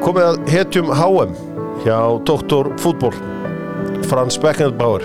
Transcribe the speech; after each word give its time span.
komið 0.00 0.26
að 0.26 0.38
hetjum 0.50 0.90
HM 0.96 1.34
hjá 1.84 1.98
Dr. 2.28 2.70
Fútból 2.80 3.14
Frans 4.08 4.38
Beckenbauer. 4.40 5.04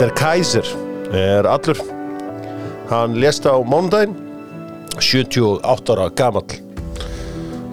Der 0.00 0.10
Kaiser 0.18 0.66
er 1.12 1.46
allur. 1.46 1.78
Hann 2.90 3.18
lést 3.20 3.46
á 3.46 3.54
mánudaginn 3.60 4.16
78 4.98 5.92
ára 5.94 6.08
gamall. 6.16 6.58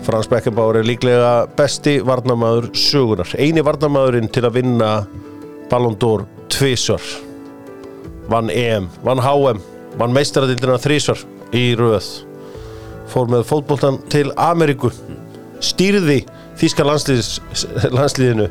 Frans 0.05 0.29
Beckenbauer 0.31 0.81
er 0.81 0.87
líklega 0.87 1.47
besti 1.57 1.99
varnamaður 2.05 2.69
sögunar 2.77 3.33
eini 3.39 3.63
varnamaðurinn 3.65 4.31
til 4.31 4.45
að 4.47 4.59
vinna 4.59 4.93
Ballon 5.69 5.97
d'Or 5.99 6.25
tvísvar 6.49 7.03
vann 8.29 8.49
EM, 8.53 8.87
vann 9.03 9.21
HM 9.21 9.61
vann 9.99 10.13
meistaradildina 10.13 10.77
þrísvar 10.81 11.23
í 11.55 11.71
röð. 11.77 12.09
Fór 13.09 13.29
með 13.31 13.47
fótboltan 13.49 13.97
til 14.11 14.29
Ameríku. 14.37 14.91
Stýrði 15.65 16.21
Þíska 16.59 16.83
landsliðs, 16.83 17.31
landsliðinu 17.95 18.49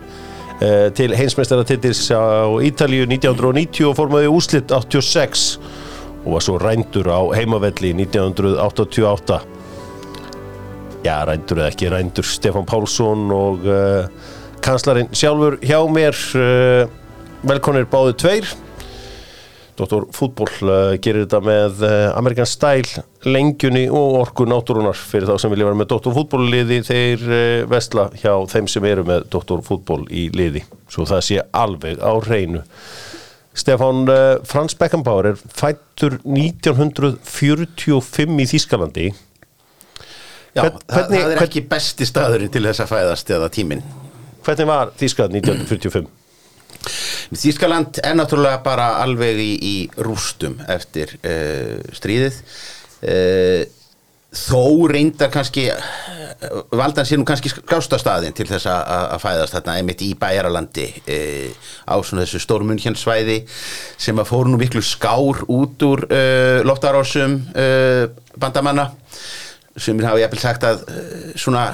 eh, 0.64 0.88
til 0.96 1.12
heimsmeistaratittis 1.16 2.06
á 2.14 2.48
Ítalíu 2.64 3.04
1990 3.10 3.90
og 3.90 4.16
í 4.22 4.30
úslitt 4.32 4.72
86 4.72 5.58
og 6.24 6.34
var 6.34 6.44
svo 6.44 6.58
rændur 6.60 7.08
á 7.08 7.20
heimavelli 7.36 7.92
1988 8.02 9.38
já, 11.04 11.14
rændur 11.24 11.60
eða 11.60 11.70
ekki 11.72 11.90
rændur 11.92 12.26
Stefán 12.26 12.66
Pálsson 12.68 13.28
og 13.32 13.66
uh, 13.68 14.08
kanslarinn 14.64 15.12
sjálfur 15.14 15.58
hjá 15.62 15.78
mér 15.92 16.16
uh, 16.36 16.88
velkonir 17.46 17.86
báðu 17.90 18.16
tveir 18.18 18.50
Dr. 19.78 20.02
Fútból 20.16 20.48
uh, 20.66 20.96
gerir 21.02 21.22
þetta 21.26 21.38
með 21.46 21.82
uh, 21.86 21.90
Amerikan 22.18 22.48
Style, 22.50 23.02
lengjunni 23.28 23.84
og 23.94 24.16
orku 24.24 24.42
náttúrunar 24.50 24.96
fyrir 24.98 25.28
þá 25.30 25.36
sem 25.42 25.52
vilja 25.54 25.68
vera 25.68 25.78
með 25.78 25.90
Dr. 25.92 26.12
Fútból 26.16 26.44
liði 26.50 26.78
þeir 26.88 27.20
uh, 27.28 27.68
vestla 27.70 28.04
hjá 28.18 28.32
þeim 28.50 28.66
sem 28.72 28.84
eru 28.90 29.04
með 29.06 29.20
Dr. 29.32 29.60
Fútból 29.66 30.02
í 30.10 30.26
liði 30.34 30.62
svo 30.90 31.02
það 31.08 31.22
sé 31.28 31.36
alveg 31.62 31.96
á 32.02 32.12
reynu 32.26 32.60
Stefán 33.58 33.98
uh, 34.10 34.16
Frans 34.46 34.74
Beckenbauer 34.78 35.24
er 35.32 35.38
fættur 35.58 36.12
1945 36.26 38.44
í 38.44 38.48
Þýskalandi 38.52 39.06
Já, 40.56 40.62
Hvern- 40.64 40.82
hvernig- 40.90 41.22
það 41.22 41.32
er 41.36 41.42
ekki 41.44 41.62
besti 41.70 42.04
staðurinn 42.08 42.50
til 42.54 42.64
þess 42.66 42.80
að 42.82 42.90
fæðast 42.96 43.26
eða 43.36 43.48
tíminn. 43.54 43.82
hvernig 44.46 44.66
var 44.66 44.86
Þýskaland 44.98 45.34
1945? 45.42 46.06
Þýskaland 47.34 48.00
er 48.04 48.14
náttúrulega 48.16 48.62
bara 48.64 48.92
alveg 49.02 49.40
í, 49.42 49.50
í 49.58 49.76
rústum 50.04 50.58
eftir 50.70 51.16
uh, 51.20 51.78
stríðið. 51.96 52.38
Uh, 52.98 53.66
þó 54.38 54.88
reyndar 54.90 55.30
kannski, 55.32 55.66
uh, 55.72 56.62
valdan 56.76 57.06
sér 57.08 57.20
nú 57.20 57.26
kannski 57.28 57.52
skástastaðin 57.52 58.36
til 58.36 58.48
þess 58.48 58.68
að, 58.70 59.14
fæðast 59.22 59.56
þarna 59.56 59.76
einmitt 59.80 60.04
í 60.04 60.10
bæjaralandi 60.18 60.88
uh, 61.00 61.70
á 61.88 61.96
svona 62.04 62.24
þessu 62.24 62.42
stórmunhjansvæði 62.44 63.38
sem 63.96 64.20
að 64.20 64.30
fóru 64.30 64.52
nú 64.52 64.60
miklu 64.60 64.84
skár 64.84 65.44
út 65.48 65.88
úr 65.88 66.04
uh, 66.08 66.60
loftarásum 66.68 67.40
uh, 67.56 68.04
bandamanna 68.38 68.90
sem 69.78 69.98
hafa 70.02 70.20
ég 70.20 70.40
sagt 70.42 70.64
að 70.66 70.80
svona 71.38 71.68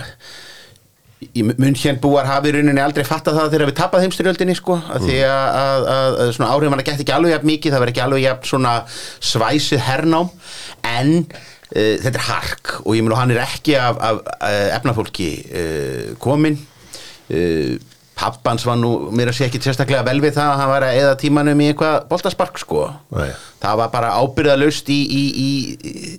munn 1.44 1.98
búar 2.02 2.28
hafi 2.28 2.52
rauninni 2.54 2.82
aldrei 2.82 3.04
fattað 3.06 3.38
það 3.40 3.54
þegar 3.54 3.70
við 3.70 3.78
tapað 3.80 4.04
heimstyrjöldinni 4.04 4.56
sko, 4.58 4.78
að 4.94 5.08
því 5.08 5.18
að, 5.28 5.48
að, 5.60 5.88
að, 5.94 6.18
að 6.24 6.32
svona 6.36 6.50
áhrifin 6.52 6.76
að 6.78 6.86
geta 6.88 7.04
ekki 7.04 7.16
alveg 7.16 7.34
jafn 7.34 7.50
mikið, 7.50 7.74
það 7.74 7.84
verður 7.84 7.94
ekki 7.94 8.04
alveg 8.04 8.24
jafn 8.24 8.50
svona 8.50 8.74
svæsið 9.32 9.82
hernám 9.88 10.30
en 10.90 11.14
uh, 11.22 11.96
þetta 12.04 12.14
er 12.14 12.28
hark 12.28 12.76
og 12.84 12.92
ég 12.98 13.06
mun 13.06 13.16
og 13.16 13.20
hann 13.22 13.34
er 13.34 13.42
ekki 13.44 13.78
af, 13.80 13.98
af, 14.10 14.22
af 14.38 14.60
efnafólki 14.78 15.30
uh, 15.48 16.06
komin 16.22 16.60
uh, 17.32 17.74
pappans 18.24 18.64
var 18.66 18.78
nú 18.80 18.90
mér 19.14 19.30
að 19.30 19.38
sé 19.38 19.48
ekki 19.48 19.60
sérstaklega 19.62 20.04
vel 20.06 20.20
við 20.22 20.36
það 20.38 20.50
að 20.52 20.60
hann 20.60 20.70
var 20.70 20.86
að 20.86 21.00
eða 21.02 21.18
tímanum 21.20 21.60
í 21.60 21.68
eitthvað 21.70 22.06
boltaspark 22.10 22.58
sko. 22.62 22.86
Nei. 23.14 23.30
það 23.64 23.78
var 23.80 23.92
bara 23.92 24.14
ábyrðalaust 24.20 24.90
í, 24.92 24.98
í, 25.04 25.22
í, 25.44 25.50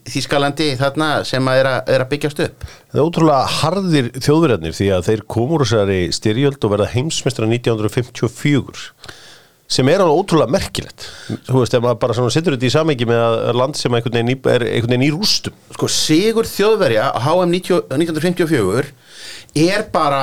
í 0.05 0.13
Þískalandi 0.13 0.71
þarna 0.79 1.09
sem 1.27 1.51
að 1.51 1.61
er, 1.61 1.69
að 1.71 1.91
er 1.95 2.05
að 2.05 2.11
byggjast 2.13 2.41
upp. 2.45 2.65
Það 2.93 3.01
er 3.01 3.09
ótrúlega 3.09 3.51
harðir 3.59 4.09
þjóðverðarnir 4.17 4.79
því 4.79 4.89
að 4.95 5.05
þeir 5.09 5.27
komur 5.35 5.65
þessari 5.65 6.01
styrjöld 6.15 6.65
og 6.65 6.75
verða 6.75 6.91
heimsmeistra 6.95 7.49
1954 7.51 8.89
sem 9.75 9.87
er 9.89 10.03
alveg 10.03 10.19
ótrúlega 10.21 10.53
merkilegt. 10.53 11.07
Þú 11.47 11.61
veist, 11.63 11.73
ef 11.73 11.81
maður 11.81 12.01
bara 12.03 12.15
svona 12.17 12.33
setur 12.33 12.53
þetta 12.53 12.67
í 12.67 12.73
samengi 12.73 13.07
með 13.09 13.37
land 13.57 13.77
sem 13.79 13.95
einhvern 13.97 14.19
veginn 14.19 14.33
í, 14.35 14.37
er 14.51 14.65
einhvern 14.67 14.93
veginn 14.93 15.07
í 15.07 15.13
rústum. 15.15 15.55
Sko 15.73 15.89
Sigur 15.89 16.49
Þjóðverja 16.49 17.07
á 17.09 17.19
HM 17.25 17.55
90, 17.55 17.87
1954 17.97 18.91
er 19.65 19.87
bara 19.93 20.21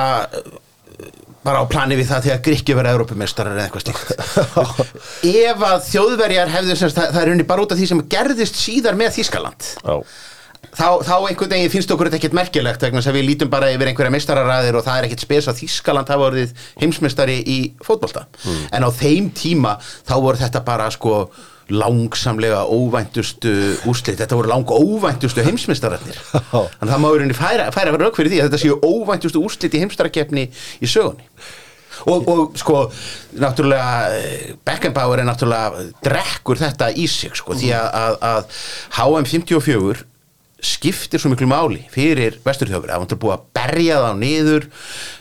bara 1.43 1.63
á 1.63 1.65
plani 1.69 1.97
við 1.99 2.11
það 2.11 2.27
þegar 2.27 2.43
Grikki 2.47 2.75
verða 2.77 2.97
Európumestarar 2.97 3.57
eða 3.57 3.67
eitthvað 3.67 3.85
stíkt 3.85 5.31
ef 5.47 5.65
að 5.69 5.87
Þjóðverjar 5.89 6.53
hefðu 6.57 6.77
semst, 6.79 6.99
það, 6.99 7.09
það 7.15 7.23
er 7.23 7.33
unni 7.33 7.47
bara 7.49 7.65
út 7.65 7.73
af 7.75 7.81
því 7.81 7.89
sem 7.93 8.05
gerðist 8.13 8.59
síðar 8.59 8.99
með 8.99 9.17
Þískaland 9.17 9.71
Já, 9.83 9.95
þá, 10.73 10.87
þá 11.05 11.15
einhvern 11.29 11.53
veginn 11.53 11.71
finnst 11.73 11.93
okkur 11.93 12.09
þetta 12.09 12.19
ekkert 12.19 12.37
merkilegt 12.37 12.85
vegna 12.85 13.03
að 13.03 13.17
við 13.17 13.27
lítum 13.29 13.51
bara 13.53 13.71
yfir 13.73 13.91
einhverja 13.91 14.13
meistararæðir 14.15 14.77
og 14.79 14.85
það 14.85 14.99
er 14.99 15.07
ekkert 15.09 15.25
spes 15.25 15.49
að 15.49 15.59
Þískaland 15.61 16.13
hafa 16.13 16.29
orðið 16.29 16.53
heimsmeistari 16.81 17.39
í 17.43 17.57
fótbolta. 17.83 18.25
En 18.73 18.85
á 18.85 18.89
þeim 18.93 19.29
tíma 19.37 19.75
þá 20.07 20.15
voru 20.17 20.41
þetta 20.41 20.63
bara 20.65 20.89
sko 20.93 21.25
langsamlega 21.71 22.63
óvæntustu 22.67 23.51
úslit, 23.89 24.19
þetta 24.19 24.37
voru 24.37 24.51
lang 24.51 24.67
óvæntustu 24.67 25.45
heimsmeistararnir. 25.45 26.19
Þannig 26.51 26.79
að 26.83 26.93
það 26.93 27.03
má 27.03 27.09
verið 27.13 27.35
færa, 27.39 27.67
færa 27.75 27.97
rauk 27.97 28.19
fyrir 28.19 28.33
því 28.33 28.41
að 28.41 28.49
þetta 28.49 28.63
séu 28.65 28.79
óvæntustu 28.83 29.43
úslit 29.43 29.77
í 29.77 29.83
heimstarakeppni 29.83 30.47
í 30.83 30.89
sögunni. 30.89 31.27
Og, 32.09 32.25
og 32.27 32.55
sko 32.57 32.79
náttúrulega 33.39 34.15
eh, 34.17 34.55
Beckenbauer 34.65 35.21
er 35.21 35.27
náttúrulega 35.29 35.83
drekkur 36.03 36.59
þetta 36.59 36.89
í 36.99 37.05
sig 37.07 37.37
sko 37.37 37.55
því 37.55 37.69
að, 37.77 37.85
að, 37.99 38.17
að 38.31 38.63
HM 38.97 39.29
54 39.29 40.01
skiptir 40.63 41.21
svo 41.21 41.31
miklu 41.33 41.47
máli 41.51 41.81
fyrir 41.91 42.39
vesturþjófur 42.45 42.91
að 42.91 43.03
hann 43.03 43.15
er 43.15 43.21
búið 43.21 43.35
að 43.35 43.45
berja 43.57 44.01
það 44.03 44.19
niður. 44.21 44.67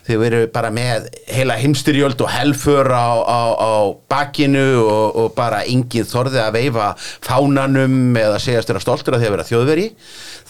Þau 0.07 0.17
veru 0.23 0.43
bara 0.55 0.73
með 0.75 1.09
heila 1.31 1.59
heimstyrjöld 1.61 2.23
og 2.25 2.33
helfur 2.33 2.91
á, 2.91 3.11
á, 3.23 3.41
á 3.55 3.73
bakinu 4.11 4.67
og, 4.83 5.07
og 5.19 5.33
bara 5.39 5.63
enginn 5.69 6.09
þorði 6.09 6.43
að 6.43 6.57
veifa 6.59 6.93
fánanum 6.99 8.17
eða 8.19 8.41
segjast 8.43 8.73
vera 8.73 8.83
stoltur 8.83 9.19
að 9.19 9.27
að 9.29 9.37
vera 9.37 9.49
þjóðveri 9.49 9.89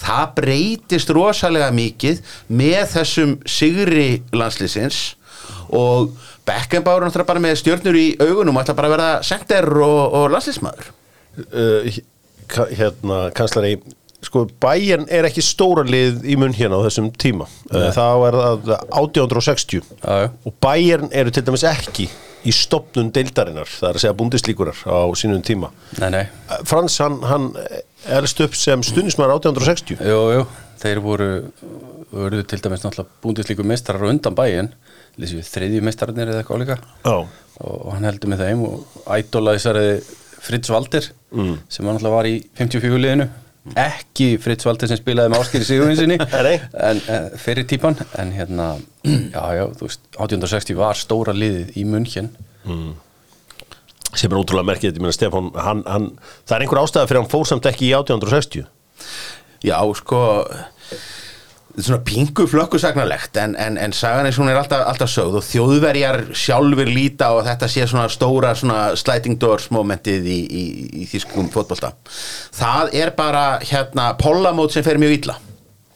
það 0.03 0.35
breytist 0.39 1.13
rosalega 1.15 1.71
mikið 1.75 2.21
með 2.53 2.83
þessum 2.97 3.35
sigri 3.49 4.07
landslýsins 4.35 5.03
og 5.73 6.13
Beckenbauer 6.47 7.05
náttúrulega 7.07 7.29
bara 7.29 7.43
með 7.43 7.61
stjörnur 7.61 7.99
í 7.99 8.07
augunum 8.19 8.59
ætla 8.59 8.75
bara 8.79 8.91
að 8.91 8.95
verða 8.97 9.11
sender 9.27 9.69
og, 9.87 10.01
og 10.19 10.25
landslýsmaður 10.35 10.89
uh, 11.55 12.01
hérna, 12.75 13.19
kanslari 13.37 13.77
sko, 14.22 14.44
bæjan 14.62 15.06
er 15.10 15.27
ekki 15.28 15.43
stóra 15.44 15.83
lið 15.87 16.22
í 16.31 16.37
munn 16.41 16.55
hérna 16.56 16.78
á 16.78 16.84
þessum 16.87 17.10
tíma. 17.19 17.49
Uh, 17.72 17.88
þá 17.94 18.05
er 18.28 18.37
það 18.38 18.72
1860 19.03 19.81
Já, 20.03 20.12
já. 20.25 20.28
og 20.47 20.55
bæjan 20.62 21.09
eru 21.12 21.33
til 21.34 21.44
dæmis 21.47 21.65
ekki 21.69 22.09
í 22.43 22.50
stopnun 22.55 23.12
deildarinnar, 23.15 23.69
það 23.71 23.88
er 23.93 23.99
að 23.99 24.03
segja 24.03 24.16
búndislíkurar 24.19 24.78
á 24.82 24.99
sínum 25.19 25.43
tíma. 25.47 25.71
Nei, 26.00 26.09
nei, 26.11 26.25
Uh, 26.50 26.59
Frans, 26.66 26.97
hann, 27.03 27.21
hann 27.27 27.50
elst 28.19 28.41
upp 28.43 28.56
sem 28.59 28.82
stundismar 28.82 29.31
1860 29.37 30.03
jú, 30.03 30.22
jú, 30.37 30.47
þeir 30.82 30.99
voru, 31.05 31.28
voru 32.11 32.43
til 32.43 32.59
dæmis 32.65 32.82
náttúrulega 32.82 33.22
búndislíku 33.22 33.65
meistarar 33.66 34.03
á 34.06 34.11
undan 34.11 34.34
við 35.37 35.44
þriðju 35.47 35.82
meistararnir 35.87 36.31
eða 36.32 36.41
eitthvað 36.43 36.62
líka. 36.65 36.77
Og, 37.11 37.27
og 37.61 37.91
hann 37.94 38.06
heldur 38.09 38.31
með 38.32 38.43
þeim 38.47 38.62
og 38.65 39.06
ædolaðisari 39.19 39.87
Fritz 40.43 40.71
Walter 40.72 41.11
Mm. 41.32 41.55
sem 41.72 41.87
hann 41.87 41.94
náttúrulega 41.97 42.12
var 42.19 42.26
í 42.29 42.35
54 42.58 42.99
liðinu 43.00 43.25
ekki 43.79 44.26
Fritz 44.43 44.67
Walter 44.67 44.91
sem 44.91 44.99
spilaði 44.99 45.31
með 45.32 45.44
áskýri 45.44 45.67
Sigurvinsinni 45.69 46.17
Nei. 46.49 46.56
en 46.88 47.00
uh, 47.06 47.29
fyrir 47.38 47.67
típan 47.70 47.94
en 48.19 48.32
hérna, 48.35 48.67
já, 49.37 49.43
já, 49.59 49.64
þú 49.79 49.87
veist 49.87 50.03
1860 50.19 50.79
var 50.81 50.99
stóra 50.99 51.35
liðið 51.37 51.76
í 51.79 51.85
München. 51.87 52.32
Sem 54.12 54.29
er 54.29 54.37
ótrúlega 54.37 54.69
merkið, 54.69 54.99
ég 54.99 55.05
meina 55.05 55.14
Stefán 55.17 55.53
hann, 55.56 55.85
hann, 55.88 56.11
það 56.44 56.56
er 56.59 56.64
einhver 56.67 56.82
ástæða 56.82 57.09
fyrir 57.09 57.20
að 57.20 57.25
hann 57.25 57.32
fór 57.32 57.49
samt 57.49 57.69
ekki 57.70 57.87
í 57.88 57.94
1860 57.97 58.67
Já, 59.62 59.79
sko 59.97 60.19
svona 61.79 62.03
pingu 62.05 62.47
flökkusagnarlegt 62.47 63.37
en, 63.41 63.55
en, 63.57 63.79
en 63.81 63.95
sagan 63.97 64.27
eins 64.29 64.37
og 64.37 64.45
hún 64.45 64.53
er 64.53 64.59
alltaf, 64.61 64.83
alltaf 64.91 65.09
sögð 65.09 65.39
og 65.41 65.47
þjóðverjar 65.47 66.19
sjálfur 66.37 66.91
líta 66.91 67.31
og 67.37 67.47
þetta 67.47 67.69
sé 67.71 67.87
svona 67.89 68.11
stóra 68.13 68.53
svona 68.59 68.93
sliding 68.99 69.41
doors 69.41 69.71
momentið 69.73 70.29
í, 70.29 70.41
í, 70.45 70.65
í 71.03 71.09
þýskum 71.09 71.49
fótbolta. 71.53 71.95
Það 72.59 72.93
er 73.01 73.15
bara 73.17 73.47
hérna 73.65 74.13
pollamót 74.21 74.75
sem 74.75 74.85
fer 74.85 75.01
mjög 75.01 75.17
illa. 75.23 75.39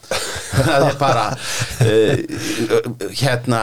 Það 0.56 0.84
er 0.86 0.98
bara 1.00 1.22
uh, 1.34 2.20
hérna 3.18 3.62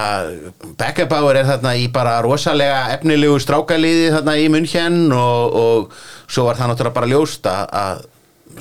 Beckenbauer 0.77 1.39
er 1.39 1.47
þarna 1.47 1.71
í 1.79 1.85
bara 1.95 2.17
rosalega 2.21 2.89
efnilegu 2.97 3.37
strákaliði 3.41 4.09
þarna 4.17 4.35
í 4.41 4.49
München 4.51 5.05
og, 5.15 5.55
og 5.55 5.95
svo 6.27 6.43
var 6.49 6.59
það 6.59 6.73
náttúrulega 6.73 6.97
bara 6.99 7.11
ljóst 7.13 7.47
að 7.47 8.03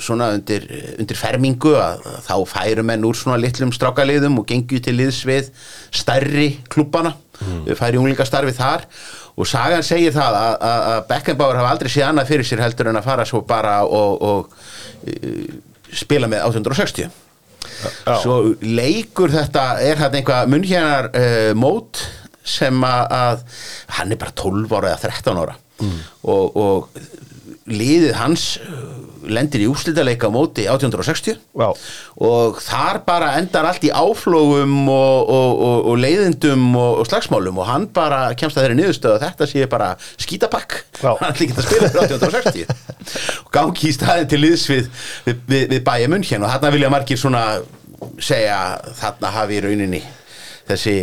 svona 0.01 0.29
undir, 0.37 0.65
undir 1.01 1.17
fermingu 1.19 1.73
að, 1.77 2.05
að 2.09 2.21
þá 2.27 2.35
færu 2.53 2.85
menn 2.87 3.05
úr 3.07 3.17
svona 3.17 3.39
litlum 3.41 3.73
strákaliðum 3.75 4.39
og 4.41 4.47
gengju 4.49 4.81
til 4.83 4.95
liðs 4.97 5.23
við 5.29 5.51
stærri 5.93 6.47
klúbana 6.71 7.13
mm. 7.39 7.73
færi 7.79 7.99
unglingastarfi 8.01 8.55
þar 8.57 8.87
og 9.33 9.49
sagan 9.49 9.85
segir 9.85 10.13
það 10.15 10.37
að, 10.39 10.55
að, 10.69 10.87
að 10.93 11.03
Beckenbauer 11.09 11.59
hafa 11.59 11.73
aldrei 11.75 11.91
séð 11.93 12.07
annað 12.09 12.31
fyrir 12.31 12.49
sér 12.49 12.63
heldur 12.63 12.91
en 12.91 12.99
að 12.99 13.07
fara 13.07 13.27
svo 13.29 13.43
bara 13.49 13.75
og, 13.85 14.25
og 14.29 14.53
uh, 15.09 15.59
spila 15.93 16.29
með 16.31 16.47
860 16.51 17.09
Já. 17.63 18.17
svo 18.19 18.37
leikur 18.61 19.31
þetta 19.31 19.65
er 19.83 19.99
þetta 20.01 20.19
einhvað 20.19 20.51
munnhjænar 20.51 21.09
uh, 21.15 21.51
mót 21.57 22.03
sem 22.43 22.75
að, 22.83 23.03
að 23.15 23.43
hann 23.97 24.11
er 24.11 24.19
bara 24.19 24.35
12 24.35 24.73
ára 24.77 24.93
eða 24.93 25.11
13 25.13 25.43
ára 25.43 25.59
og, 25.83 26.57
og 26.59 26.89
liðið 27.69 28.13
hans 28.17 28.45
uh, 28.59 28.79
lendir 29.23 29.63
í 29.63 29.67
úrslitaleika 29.71 30.27
á 30.27 30.35
móti 30.35 30.65
1860 30.67 31.37
Já. 31.37 31.69
og 32.27 32.57
þar 32.63 32.99
bara 33.05 33.29
endar 33.39 33.69
allt 33.69 33.85
í 33.87 33.91
áflógum 33.93 34.89
og, 34.91 35.31
og, 35.31 35.61
og, 35.67 35.77
og 35.93 36.01
leiðindum 36.03 36.65
og, 36.75 37.03
slagsmálum. 37.07 37.61
Og 37.63 37.69
hann 37.69 37.87
bara 37.95 38.25
kemst 38.39 38.59
að 38.59 38.67
þeirri 38.67 38.79
niðurstöð 38.81 39.15
að 39.15 39.25
þetta 39.27 39.49
sé 39.53 39.69
bara 39.71 39.93
skítapakk 40.19 40.81
hann 41.03 41.31
ætli 41.31 41.47
ekki 41.47 41.57
að 41.61 41.69
spila 41.69 41.91
fyrir 41.93 42.19
1860 42.19 43.43
og 43.45 43.49
gangi 43.55 43.89
í 43.89 43.95
staðin 43.95 44.29
til 44.33 44.43
liðs 44.43 44.67
við, 44.71 44.91
við, 45.27 45.41
við, 45.47 45.65
við 45.75 45.83
bæja 45.87 46.11
munn 46.11 46.27
og 46.43 46.51
þarna 46.51 46.75
vilja 46.75 46.93
margir 46.93 47.19
svona 47.19 47.43
segja 48.19 48.59
þarna 48.99 49.31
hafi 49.37 49.59
í 49.59 49.63
rauninni 49.63 50.01
þessi 50.67 50.97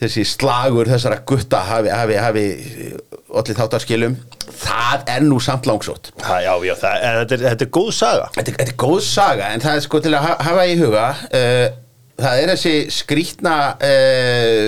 þessi 0.00 0.24
slagur 0.24 0.88
þessara 0.88 1.20
gutta 1.28 1.60
hafi, 1.68 1.90
hafi, 1.92 2.16
hafi 2.20 2.44
allir 3.38 3.56
þáttarskilum 3.58 4.16
það 4.60 5.04
er 5.14 5.22
nú 5.24 5.38
samt 5.40 5.66
langsótt. 5.70 6.10
Já, 6.18 6.54
já, 6.66 6.74
það, 6.80 6.96
en 7.06 7.18
þetta, 7.20 7.36
er, 7.36 7.44
þetta 7.52 7.66
er 7.66 7.70
góð 7.76 7.90
saga. 7.96 8.26
Þetta, 8.34 8.50
er- 8.50 8.58
þetta 8.58 8.72
er 8.74 8.78
góð 8.82 9.00
saga 9.06 9.50
en 9.54 9.62
það 9.64 9.76
er 9.78 9.84
sko 9.86 10.00
til 10.04 10.14
að 10.18 10.26
ha- 10.26 10.38
hafa 10.48 10.64
í 10.66 10.74
huga 10.80 11.04
uh, 11.30 11.66
það 12.20 12.42
er 12.42 12.52
þessi 12.54 12.74
skrítna 12.98 13.54
uh, 13.78 14.66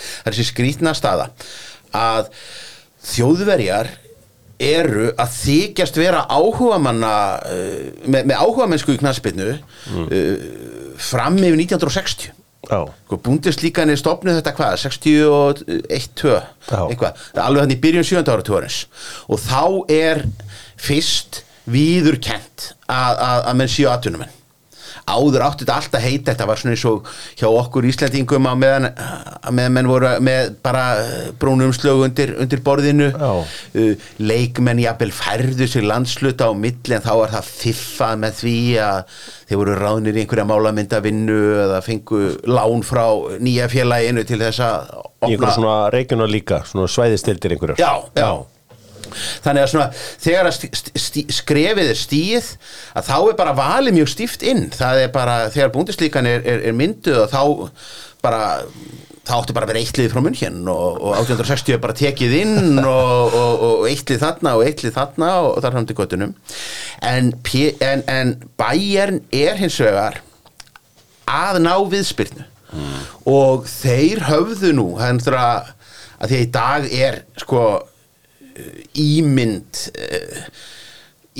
það 0.00 0.28
er 0.28 0.34
þessi 0.36 0.48
skrítna 0.50 0.92
staða 0.98 1.30
að 1.96 2.28
þjóðverjar 3.14 3.88
eru 4.60 5.06
að 5.16 5.30
þykjast 5.38 5.96
vera 5.96 6.26
áhugamanna 6.28 7.12
uh, 7.40 7.78
með, 8.04 8.26
með 8.28 8.36
áhugamennsku 8.42 8.92
í 8.92 9.00
knarsbyrnu 9.00 9.46
uh, 9.54 10.12
fram 11.00 11.38
yfir 11.40 11.56
1960 11.64 12.28
Já, 12.28 12.28
Sko, 12.28 12.39
Búndislíkan 13.26 13.90
er 13.90 13.98
stopnuð 14.00 14.40
þetta 14.40 14.54
hvað, 14.56 14.74
61-2 14.86 16.32
Já. 16.32 16.42
eitthvað, 16.86 17.22
alveg 17.42 17.64
hann 17.64 17.74
í 17.74 17.78
byrjun 17.82 18.06
7. 18.06 18.24
áratúarins 18.24 18.82
og 19.28 19.42
þá 19.42 19.62
er 19.94 20.24
fyrst 20.80 21.42
viðurkent 21.70 22.70
að, 22.90 23.50
menn 23.58 23.70
séu 23.70 23.90
atvinnumenn 23.92 24.39
áður 25.08 25.44
átti 25.46 25.64
þetta 25.64 25.76
alltaf 25.80 26.04
heita 26.04 26.32
þetta 26.32 26.48
var 26.50 26.60
svona 26.60 26.74
eins 26.76 26.84
og 26.90 27.08
hjá 27.40 27.46
okkur 27.48 27.88
Íslandingum 27.90 28.48
meðan, 28.60 28.88
að 28.90 29.56
meðan 29.56 29.76
menn 29.76 29.90
voru 29.90 30.12
með 30.24 30.52
bara 30.64 30.84
brúnum 31.40 31.72
slög 31.76 32.04
undir, 32.06 32.34
undir 32.42 32.62
borðinu 32.66 33.10
Já. 33.14 33.32
uh, 33.40 34.06
leikmenn 34.22 34.82
jafnvel 34.82 35.12
færðu 35.14 35.68
sig 35.70 35.86
landsluta 35.86 36.50
á 36.50 36.52
milli 36.56 36.96
en 36.96 37.04
þá 37.06 37.12
var 37.22 37.34
það 37.36 37.50
fiffað 37.50 38.22
með 38.24 38.38
því 38.42 38.56
að 38.84 39.18
þeir 39.50 39.60
voru 39.62 39.76
ráðnir 39.80 40.18
í 40.18 40.24
einhverja 40.24 40.48
málamyndavinnu 40.50 41.40
eða 41.66 41.82
fengu 41.86 42.22
lán 42.50 42.86
frá 42.86 43.04
nýja 43.42 43.68
félaginu 43.72 44.24
til 44.28 44.40
þess 44.42 44.64
að 44.66 44.94
í 45.26 45.34
einhverju 45.34 45.56
svona 45.58 45.76
regional 45.94 46.30
líka, 46.30 46.62
svona 46.68 46.90
svæðistildir 46.90 47.56
einhverjar 47.56 47.80
Já, 47.82 47.92
já. 48.16 48.59
Þannig 49.44 49.64
að 49.64 49.72
svona, 49.74 49.88
þegar 50.24 50.50
að 50.50 51.34
skrefið 51.40 51.92
er 51.92 52.00
stíð 52.00 52.54
að 52.96 53.10
þá 53.10 53.16
er 53.18 53.36
bara 53.42 53.58
valið 53.58 53.98
mjög 53.98 54.14
stíft 54.14 54.46
inn. 54.46 54.66
Það 54.74 55.04
er 55.04 55.12
bara, 55.14 55.36
þegar 55.52 55.74
búndislíkan 55.76 56.30
er, 56.30 56.42
er, 56.44 56.64
er 56.70 56.76
mynduð 56.76 57.24
og 57.24 57.30
þá 57.34 57.42
bara 58.24 58.42
þá 59.30 59.34
áttu 59.36 59.54
bara 59.54 59.66
að 59.68 59.72
vera 59.74 59.82
eittlið 59.84 60.12
frá 60.12 60.22
munn 60.24 60.70
og, 60.72 60.96
og 60.96 61.12
1860 61.20 61.76
er 61.76 61.82
bara 61.82 61.96
tekið 61.96 62.36
inn 62.40 62.80
og, 62.88 63.36
og, 63.36 63.64
og 63.66 63.84
eittlið 63.90 64.22
þarna 64.24 64.54
og 64.56 64.64
eittlið 64.66 64.96
þarna 64.96 65.30
og, 65.44 65.60
þar 65.62 65.76
fram 65.76 65.88
til 65.88 65.98
göttunum 65.98 66.34
en, 67.06 67.30
en, 67.84 68.04
en 68.10 68.34
bæjarn 68.60 69.20
er 69.30 69.60
hins 69.60 69.78
vegar 69.82 70.22
að 71.30 71.60
ná 71.62 71.74
viðspyrnu. 71.90 72.46
Og 73.30 73.66
þeir 73.70 74.24
höfðu 74.28 74.72
nú 74.74 74.86
náttúrulega 74.98 75.76
að 76.20 76.32
því 76.32 76.36
að 76.36 76.42
í 76.42 76.50
dag 76.54 76.88
er 77.06 77.22
sko 77.40 77.62
ímynd 78.98 79.86
uh, 79.94 80.44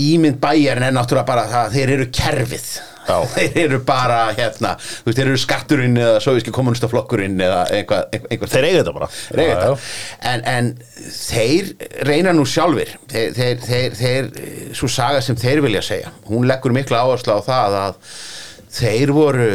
ímynd 0.00 0.38
bæjarinn 0.40 0.86
er 0.86 0.94
náttúrulega 0.94 1.26
bara 1.28 1.44
það 1.50 1.76
þeir 1.76 1.92
eru 1.96 2.06
kerfið. 2.14 2.70
Já. 3.10 3.16
þeir 3.34 3.56
eru 3.64 3.78
bara 3.82 4.18
hérna 4.36 4.74
veist, 4.78 5.16
þeir 5.16 5.24
eru 5.24 5.40
skatturinn 5.40 5.98
eða 5.98 6.20
soviski 6.22 6.52
kommunistaflokkurinn 6.54 7.40
eða 7.42 7.62
einhvað, 7.74 8.18
einhvað, 8.28 8.52
Þeir 8.52 8.68
eiga 8.68 8.82
þetta 8.82 8.94
bara. 8.96 9.08
Reyna 9.34 9.50
Já, 9.50 9.58
þetta. 9.58 9.88
En, 10.30 10.44
en 10.52 10.70
þeir 11.16 11.72
reyna 12.06 12.34
nú 12.36 12.46
sjálfur 12.46 12.92
þeir, 13.10 13.34
þeir, 13.38 13.64
þeir, 13.66 13.96
þeir, 13.98 14.30
svo 14.78 14.90
saga 14.92 15.24
sem 15.24 15.38
þeir 15.40 15.64
vilja 15.66 15.82
segja 15.84 16.12
hún 16.28 16.46
leggur 16.50 16.76
mikla 16.76 17.02
áherslu 17.02 17.34
á 17.34 17.40
það 17.48 17.78
að 17.80 18.02
þeir 18.70 19.14
voru 19.16 19.52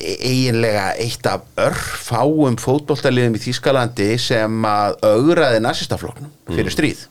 eiginlega 0.00 0.88
eitt 1.02 1.26
af 1.26 1.44
örfáum 1.58 2.56
fótboltaliðum 2.60 3.36
í 3.38 3.42
Þýskalandi 3.42 4.10
sem 4.22 4.64
að 4.68 4.96
augraði 5.08 5.60
nazistafloknum 5.64 6.30
fyrir 6.52 6.74
stríð. 6.74 7.04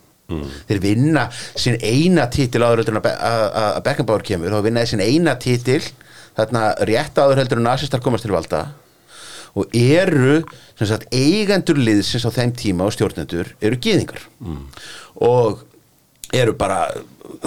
Þeir 0.68 0.80
vinna 0.84 1.28
sinn 1.56 1.78
eina 1.80 2.26
titil 2.32 2.60
áður 2.66 2.82
heldur 2.82 2.98
en 2.98 3.00
að 3.00 3.06
Be- 3.06 3.18
að 3.30 3.46
að 3.62 3.78
Beckenbauer 3.86 4.26
kemur. 4.28 4.52
Þá 4.52 4.66
vinnaði 4.66 4.90
sinn 4.92 5.04
eina 5.06 5.36
titil 5.40 5.80
þarna 6.38 6.64
rétt 6.90 7.16
áður 7.24 7.40
heldur 7.42 7.62
en 7.62 7.68
nazistar 7.70 8.04
komast 8.04 8.28
til 8.28 8.34
valda 8.36 8.66
og 9.58 9.72
eru 9.74 10.42
sagt, 10.78 11.08
eigendur 11.16 11.80
liðsins 11.82 12.28
á 12.28 12.32
þeim 12.36 12.52
tíma 12.54 12.86
og 12.86 12.94
stjórnendur 12.94 13.56
eru 13.64 13.80
gýðingar 13.82 14.20
og 15.26 15.64
eru 16.36 16.54
bara 16.60 16.84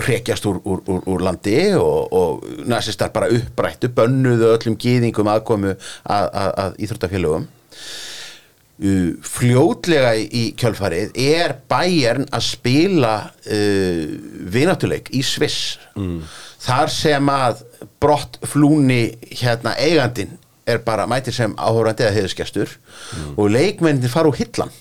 hrekjast 0.01 0.47
úr, 0.51 0.61
úr, 0.65 0.83
úr, 0.87 1.01
úr 1.11 1.25
landi 1.25 1.57
og, 1.79 2.13
og 2.13 2.45
nazistar 2.69 3.13
bara 3.15 3.31
upprættu 3.33 3.91
bönnuðu 3.95 4.53
öllum 4.55 4.79
gýðingum 4.81 5.31
aðkomu 5.33 5.75
að, 5.75 6.29
að, 6.29 6.53
að 6.65 6.79
íþróttafélögum. 6.87 7.49
Fljótlega 9.29 10.15
í, 10.17 10.45
kjölfarið 10.57 11.17
er 11.21 11.53
Bayern 11.69 12.25
að 12.33 12.47
spila 12.47 13.15
uh, 13.29 14.05
vináttuleik 14.55 15.11
í 15.13 15.21
Sviss. 15.27 15.75
Þar 16.61 16.93
sem 16.93 17.29
að 17.33 17.65
brott 18.01 18.39
flúni 18.49 19.03
hérna 19.29 19.75
eigandin 19.81 20.39
er 20.69 20.81
bara 20.85 21.07
mætir 21.09 21.35
sem 21.35 21.55
áhórandi 21.59 22.05
eða 22.05 22.17
heiðusgestur 22.19 22.73
og 23.37 23.51
leikmennin 23.53 24.13
fara 24.13 24.31
úr 24.31 24.39
hillan 24.39 24.73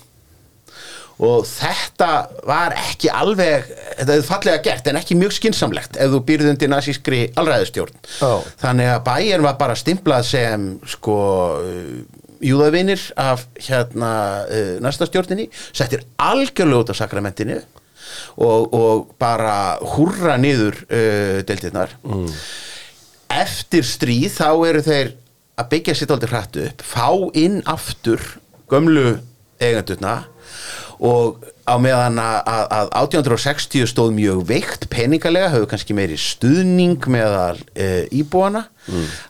og 1.20 1.44
þetta 1.44 2.10
var 2.48 2.74
ekki 2.78 3.10
alveg, 3.12 3.66
þetta 3.98 4.14
hefði 4.14 4.28
fallega 4.28 4.62
gert 4.64 4.88
en 4.88 4.98
ekki 5.00 5.18
mjög 5.20 5.34
skinsamlegt 5.36 5.98
ef 6.00 6.14
þú 6.14 6.22
býrð 6.28 6.52
undir 6.54 6.70
nazískri 6.72 7.20
alræðustjórn 7.40 7.98
Já. 8.08 8.32
þannig 8.62 8.92
að 8.94 9.04
bæjar 9.10 9.44
var 9.44 9.58
bara 9.60 9.76
stimplað 9.78 10.30
sem 10.30 10.66
sko 10.88 11.18
uh, 11.60 11.92
júðavinir 12.40 13.04
af 13.20 13.44
hérna 13.60 14.12
uh, 14.48 14.72
næsta 14.80 15.08
stjórninni, 15.10 15.50
settir 15.76 16.06
algjörlega 16.16 16.86
út 16.86 16.94
af 16.94 17.00
sakramentinu 17.02 17.60
og, 18.40 18.72
og 18.72 19.14
bara 19.20 19.76
húrra 19.92 20.38
niður 20.40 20.80
uh, 20.88 21.40
deildirnar 21.44 21.92
mm. 22.00 22.28
eftir 23.42 23.84
stríð 23.86 24.40
þá 24.40 24.48
eru 24.70 24.84
þeir 24.88 25.14
að 25.60 25.72
byggja 25.74 25.98
sitt 25.98 26.12
aldrei 26.14 26.32
hrætt 26.32 26.60
upp 26.64 26.84
fá 26.86 27.10
inn 27.36 27.60
aftur 27.68 28.22
gömlu 28.72 29.18
eigendurna 29.60 30.22
og 31.00 31.44
á 31.64 31.74
meðan 31.80 32.18
að, 32.20 32.38
að, 32.50 32.64
að 32.76 32.90
1860 33.04 33.88
stóð 33.88 34.10
mjög 34.16 34.42
veikt 34.48 34.88
peningalega, 34.92 35.52
höfðu 35.54 35.70
kannski 35.70 35.96
meiri 35.96 36.18
stuðning 36.20 37.06
meðal 37.10 37.60
e, 37.72 38.06
íbúana 38.20 38.66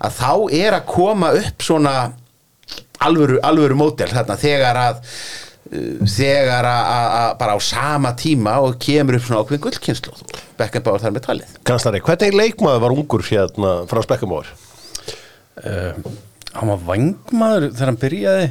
að 0.00 0.16
þá 0.18 0.32
er 0.56 0.78
að 0.80 0.88
koma 0.90 1.30
upp 1.38 1.62
svona 1.62 1.94
alvöru, 3.00 3.38
alvöru 3.46 3.78
mótel 3.78 4.10
þarna 4.10 4.36
þegar 4.40 4.80
að 4.80 4.98
uh, 5.00 6.00
þegar 6.10 6.68
að, 6.70 7.28
bara 7.40 7.54
á 7.56 7.58
sama 7.62 8.14
tíma 8.18 8.56
og 8.64 8.80
kemur 8.82 9.18
upp 9.18 9.28
svona 9.28 9.44
ákveðin 9.44 9.64
gullkynslu 9.68 10.16
Beckenbauer 10.60 11.00
þar 11.00 11.14
með 11.14 11.24
talið. 11.24 11.54
Kanslari, 11.64 12.02
hvernig 12.04 12.34
leikmaður 12.36 12.82
var 12.84 12.96
ungur 12.96 13.24
hérna 13.24 13.76
frá 13.88 14.02
Spekkumóður? 14.04 14.50
uh, 15.64 15.94
hann 16.56 16.72
var 16.72 16.84
vangmaður 16.88 17.70
þegar 17.72 17.92
hann 17.92 18.00
byrjaði 18.00 18.48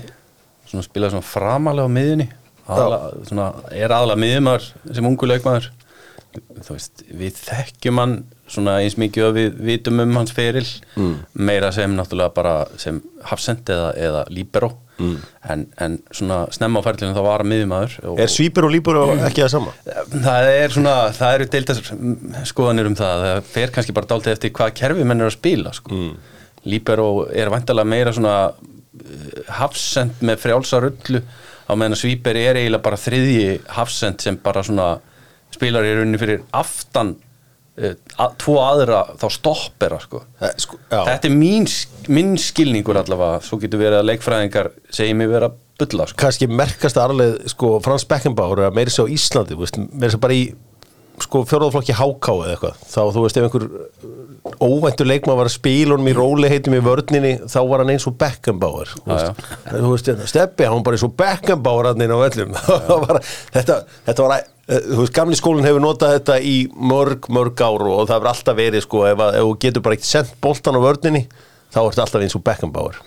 svona 0.70 0.86
spilaði 0.86 1.16
svona 1.16 1.30
framalega 1.30 1.90
á 1.90 1.96
miðunni 1.96 2.30
aðla, 2.70 3.48
er 3.74 3.94
aðalega 3.96 4.24
miðumar 4.24 4.66
sem 4.94 5.10
ungu 5.10 5.30
leikmaður 5.30 5.72
veist, 6.70 7.02
við 7.10 7.38
þekkjum 7.40 8.02
hann 8.02 8.20
svona 8.50 8.80
eins 8.84 8.98
mikið 9.00 9.26
og 9.28 9.34
við 9.38 9.58
vitum 9.66 10.02
um 10.04 10.20
hans 10.20 10.34
feril 10.34 10.66
mm. 10.98 11.16
meira 11.38 11.72
sem 11.74 11.92
náttúrulega 11.98 12.34
bara 12.36 12.54
sem 12.82 13.00
hafsend 13.30 13.70
eða, 13.70 13.90
eða 13.98 14.24
líberó 14.34 14.72
mm. 15.00 15.16
en, 15.54 15.66
en 15.82 15.98
svona 16.14 16.42
snemma 16.54 16.82
á 16.82 16.86
ferlinu 16.86 17.18
þá 17.18 17.22
var 17.26 17.44
hann 17.44 17.52
miðjumæður 17.52 17.98
Er 18.26 18.34
svípur 18.34 18.70
og 18.70 18.74
lípur 18.74 19.02
og 19.02 19.14
ekki 19.18 19.46
það 19.46 19.54
sama? 19.56 19.76
Það 20.14 20.50
er 20.54 20.76
svona, 20.78 20.96
það 21.18 21.38
eru 21.38 21.50
deildas 21.56 21.84
skoðanir 22.52 22.90
um 22.90 22.98
það, 23.00 23.26
það 23.28 23.54
fer 23.54 23.76
kannski 23.76 23.98
bara 23.98 24.12
dálítið 24.14 24.36
eftir 24.38 24.56
hvað 24.60 24.76
kerfi 24.82 25.06
menn 25.10 25.24
er 25.24 25.32
að 25.32 25.38
spila 25.38 25.76
sko. 25.78 25.94
mm. 25.98 26.36
Líberó 26.70 27.12
er 27.32 27.54
vantilega 27.54 27.88
meira 27.88 28.14
svona 28.16 28.40
uh, 28.52 29.30
hafsend 29.62 30.26
með 30.26 30.42
frjálsa 30.44 30.82
rullu 30.84 31.24
á 31.70 31.74
meðan 31.78 31.96
að 31.96 32.02
Svíper 32.02 32.40
er 32.42 32.60
eiginlega 32.60 32.86
bara 32.90 33.00
þriðji 33.00 33.50
hafsend 33.78 34.26
sem 34.26 34.38
bara 34.44 34.66
svona 34.66 34.90
spilar 35.54 35.86
í 35.86 35.96
rauninni 35.98 36.20
fyrir 36.22 36.44
aftan 36.56 37.16
að, 37.80 38.36
tvo 38.42 38.58
aðra 38.64 39.04
þá 39.20 39.26
stoppera 39.34 40.00
sko. 40.04 40.24
Eh, 40.42 40.54
sko. 40.60 40.80
Þetta 40.92 41.30
er 41.30 41.36
mín, 41.36 41.68
minn 42.12 42.36
skilningur 42.42 43.00
allavega, 43.00 43.40
svo 43.46 43.60
getur 43.62 43.82
verið 43.82 44.02
að 44.02 44.10
leikfræðingar 44.12 44.72
segi 44.94 45.16
mig 45.18 45.32
vera 45.32 45.52
að 45.52 45.60
bulla 45.80 46.10
sko. 46.10 46.20
kannski 46.20 46.50
merkast 46.52 47.00
arleið 47.00 47.38
sko, 47.54 47.78
Frans 47.84 48.06
Beckenbauer 48.10 48.66
að 48.68 48.76
meiri 48.76 48.94
sér 48.94 49.08
á 49.08 49.14
Íslandi 49.16 49.56
meiri 49.56 50.12
sér 50.12 50.22
bara 50.22 50.36
í 50.36 50.50
sko, 51.26 51.42
fjóraðflokki 51.50 51.96
háká 51.98 52.34
eða 52.36 52.54
eitthvað 52.54 52.84
þá 52.90 53.00
þú 53.16 53.24
veist 53.24 53.40
ef 53.40 53.48
einhver 53.48 53.66
óvæntur 54.64 55.10
leikmann 55.10 55.40
var 55.40 55.50
að 55.50 55.56
spila 55.56 55.96
honum 55.96 56.12
í 56.12 56.16
róli 56.18 56.52
heitum 56.52 56.78
í 56.78 56.84
vörninni 56.84 57.34
þá 57.46 57.60
var 57.70 57.84
hann 57.84 57.94
eins 57.94 58.08
og 58.10 58.16
Beckenbauer 58.20 58.94
þú 58.94 59.92
veist, 59.94 60.12
veist 60.12 60.32
Steppi, 60.32 60.68
hann 60.68 60.80
var 60.80 60.88
bara 60.88 61.00
eins 61.00 61.08
og 61.08 61.18
Beckenbauer 61.20 61.92
hann 61.92 62.06
inn 62.06 62.16
á 62.16 62.20
var, 63.06 63.22
þetta, 63.56 63.82
þetta 64.08 64.26
var 64.26 64.38
að 64.38 64.48
þú 64.70 65.02
veist, 65.02 65.16
gamli 65.16 65.38
skólinn 65.40 65.66
hefur 65.66 65.84
notað 65.84 66.16
þetta 66.18 66.40
í 66.46 66.58
mörg, 66.78 67.30
mörg 67.34 67.62
ár 67.66 67.86
og 67.90 68.04
það 68.04 68.16
hefur 68.18 68.32
alltaf 68.34 68.60
verið 68.60 68.86
sko, 68.86 69.06
ef, 69.10 69.24
þú 69.40 69.54
getur 69.64 69.86
bara 69.86 69.98
ekkert 69.98 70.12
sendt 70.12 70.36
boltan 70.44 70.78
á 70.78 70.82
vörninni 70.84 71.24
þá 71.74 71.80
ertu 71.86 72.04
alltaf 72.04 72.26
eins 72.26 72.38
og 72.38 72.46
Beckenbauer 72.46 73.00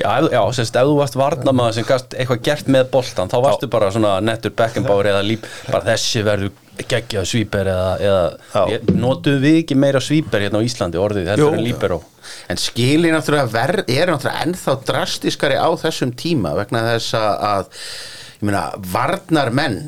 Já, 0.00 0.14
já 0.32 0.40
sérst, 0.56 0.76
ef 0.80 0.88
þú 0.88 0.96
varst 0.96 1.16
varnamaður 1.20 1.76
sem 1.76 1.86
gast 1.88 2.14
eitthvað 2.16 2.42
gert 2.46 2.70
með 2.72 2.86
boltan, 2.94 3.28
þá 3.28 3.38
varstu 3.44 3.68
bara 3.72 3.90
svona 3.92 4.14
nettur 4.24 4.54
Beckenbauer 4.56 5.10
eða 5.12 5.22
líp, 5.26 5.44
bara 5.68 5.84
þessi 5.92 6.22
verður 6.24 6.54
geggjað 6.88 7.26
svíper 7.28 7.68
eða, 7.68 8.30
Já. 8.54 8.62
eða 8.78 8.94
notuðu 8.96 9.42
við 9.42 9.58
ekki 9.62 9.76
meira 9.76 10.00
svíper 10.00 10.46
hérna 10.46 10.62
á 10.62 10.66
Íslandi 10.66 11.00
orðið, 11.00 11.26
Jú. 11.28 11.34
heldur 11.34 11.58
en 11.58 11.66
líperó 11.66 12.00
En 12.52 12.60
skilin 12.60 13.14
náttúrulega 13.16 13.50
ver, 13.52 13.72
er 13.90 14.12
náttúrulega 14.12 14.46
ennþá 14.46 14.76
drastiskari 14.88 15.58
á 15.60 15.68
þessum 15.80 16.14
tíma 16.16 16.54
vegna 16.56 16.84
þess 16.94 17.16
að 17.18 17.68
ég 18.40 18.46
meina, 18.48 18.64
varnar 18.92 19.50
menn 19.52 19.80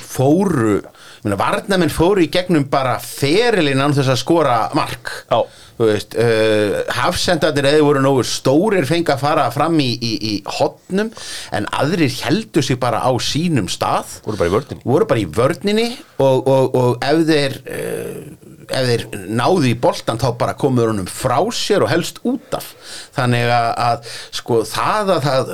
fóru 0.00 0.80
ég 0.80 1.26
meina, 1.26 1.38
varnar 1.40 1.80
menn 1.80 1.92
fóru 1.92 2.24
í 2.24 2.30
gegnum 2.32 2.66
bara 2.72 2.96
ferilinn 3.00 3.80
án 3.80 3.94
þess 3.96 4.12
að 4.12 4.20
skora 4.24 4.58
mark 4.76 5.12
Já. 5.30 5.40
Þú 5.78 5.88
veist, 5.88 6.16
uh, 6.20 6.78
hafsendarnir 6.98 7.68
eða 7.70 7.84
voru 7.86 8.02
nógu 8.04 8.24
stórir 8.28 8.86
fengi 8.88 9.12
að 9.14 9.24
fara 9.24 9.48
fram 9.54 9.76
í, 9.82 9.90
í, 9.98 10.12
í 10.30 10.34
hotnum 10.58 11.12
en 11.54 11.68
aðrir 11.74 12.12
heldur 12.22 12.66
sig 12.66 12.78
bara 12.82 13.02
á 13.02 13.10
sínum 13.22 13.68
stað. 13.72 14.20
Voru 14.26 14.40
bara 14.40 14.50
í 14.50 14.54
vörninni. 14.54 14.82
Voru 14.86 15.10
bara 15.10 15.22
í 15.22 15.28
vörninni 15.40 15.88
og, 16.22 16.46
og, 16.46 16.78
og 16.78 17.04
ef 17.04 17.24
þeir 17.30 17.58
uh, 17.64 18.52
ef 18.64 18.86
þeir 18.88 19.04
náðu 19.28 19.68
í 19.70 19.74
boltan 19.80 20.20
þá 20.20 20.28
bara 20.40 20.56
komur 20.58 20.92
honum 20.92 21.08
frá 21.10 21.38
sér 21.54 21.84
og 21.84 21.92
helst 21.92 22.22
út 22.28 22.56
af. 22.56 22.70
Þannig 23.16 23.50
að, 23.52 23.68
að 23.88 24.14
sko 24.40 24.62
það 24.68 25.14
að 25.16 25.28
það 25.28 25.52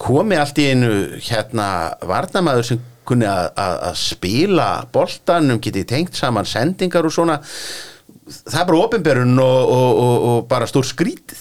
komi 0.00 0.38
allt 0.40 0.58
í 0.58 0.68
einu 0.72 0.92
hérna 1.22 1.68
varnamaður 2.02 2.68
sem 2.72 2.82
kunni 3.04 3.26
að, 3.28 3.50
að, 3.60 3.74
að 3.90 3.98
spila 4.00 4.68
boltanum 4.92 5.60
geti 5.62 5.84
tengt 5.88 6.16
saman 6.16 6.48
sendingar 6.48 7.04
og 7.06 7.12
svona 7.14 7.40
það 8.24 8.56
er 8.60 8.66
bara 8.68 8.80
opinberun 8.80 9.40
og, 9.42 9.70
og, 9.74 9.98
og, 10.00 10.14
og 10.28 10.46
bara 10.48 10.68
stór 10.68 10.86
skrítið. 10.88 11.40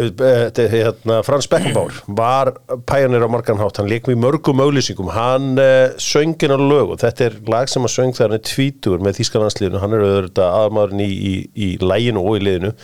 Eh, 0.00 0.60
hérna, 0.72 1.18
Frans 1.26 1.48
Beckenbauer. 1.52 1.98
Var 2.18 2.52
pæjanir 2.88 3.24
á 3.24 3.28
margan 3.28 3.60
hátt, 3.60 3.80
hann 3.80 3.90
leik 3.90 4.08
með 4.08 4.20
mörgum 4.24 4.62
auðlýsingum, 4.64 5.10
hann 5.12 5.54
uh, 5.60 5.92
söngin 6.00 6.56
á 6.56 6.58
lög 6.60 6.94
og 6.94 7.00
þetta 7.02 7.28
er 7.28 7.38
lag 7.52 7.70
sem 7.72 7.84
að 7.84 7.94
söng 7.98 8.16
þegar 8.16 8.32
hann 8.32 8.38
er 8.38 8.44
tvítur 8.48 9.04
með 9.04 9.20
Þískalandsliðinu, 9.20 9.80
hann 9.82 9.96
er 9.96 10.04
auðvitað 10.06 10.58
aðmaðurinn 10.62 11.04
í, 11.04 11.10
í, 11.12 11.34
í 11.52 11.70
læginu 11.84 12.24
og 12.24 12.38
í 12.38 12.44
liðinu. 12.46 12.74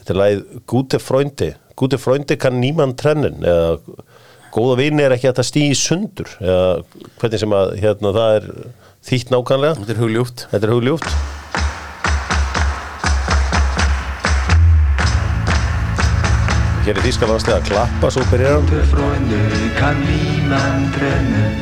Þetta 0.00 0.14
er 0.14 0.20
lagið 0.22 0.62
Gute 0.72 1.02
Freunde. 1.02 1.50
Gute 1.78 2.00
Freunde 2.00 2.38
kann 2.40 2.60
niemand 2.62 2.96
trennen. 3.00 3.42
Eða 3.44 3.76
góða 4.54 4.78
vini 4.80 5.04
er 5.04 5.14
ekki 5.14 5.28
að 5.30 5.42
það 5.42 5.50
stýði 5.50 5.80
sundur. 5.82 6.38
Eða 6.40 6.70
hvernig 7.20 7.44
sem 7.44 7.58
að 7.60 7.74
hérna, 7.82 8.14
það 8.16 8.38
er 8.38 8.48
þýtt 9.10 9.34
nákvæmlega. 9.34 9.82
Þetta 10.54 10.64
er 10.64 10.74
hugljúft 10.78 11.37
Hér 16.88 16.96
er 16.96 17.04
Þískalandslega 17.04 17.56
að 17.60 17.66
klappa, 17.68 18.08
svo 18.08 18.22
byrjar 18.30 18.54
hann 18.54 18.62
Gute 18.64 18.84
Freunde 18.88 19.40
kann 19.76 19.98
niemand 20.08 20.94
trennen. 20.94 21.58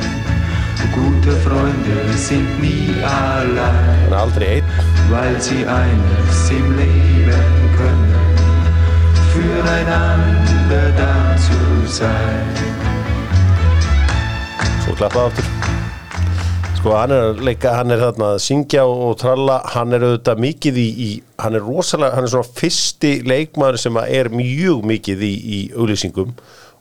Gute 0.95 1.35
Freunde 1.43 1.97
sind 2.15 2.61
nie 2.63 2.95
allein, 3.03 4.05
Hann 4.05 4.13
er 4.13 4.21
aldrei 4.21 4.51
einn. 4.61 4.71
Weil 5.11 5.35
sie 5.43 5.67
eines 5.67 6.51
im 6.55 6.71
Leben 6.79 7.75
können, 7.75 8.15
füreinander 9.35 10.95
da 10.95 11.35
zu 11.43 11.91
sein. 11.91 12.47
Svo 14.85 14.95
klappa 14.95 15.27
aftur 15.27 15.76
Sko 16.87 16.93
hann 16.95 17.11
er 17.11 17.41
leika, 17.43 17.73
hann 17.81 17.91
er 17.91 17.99
þarna 17.99 18.27
að 18.37 18.45
syngja 18.45 18.85
og 18.87 19.17
tralla, 19.19 19.57
hann 19.73 19.91
er 19.97 20.05
auðvitað 20.07 20.43
mikið 20.45 20.77
í, 20.79 20.85
í 20.87 21.09
hann 21.43 21.59
er 21.59 21.65
rosalega, 21.67 22.15
hann 22.15 22.29
er 22.29 22.31
svona 22.31 22.55
fyrsti 22.61 23.11
leikmaður 23.27 23.81
sem 23.83 23.99
er 24.05 24.31
mjög 24.31 24.87
mikið 24.87 25.25
í, 25.27 25.31
í 25.35 25.59
auglýsingum 25.75 26.31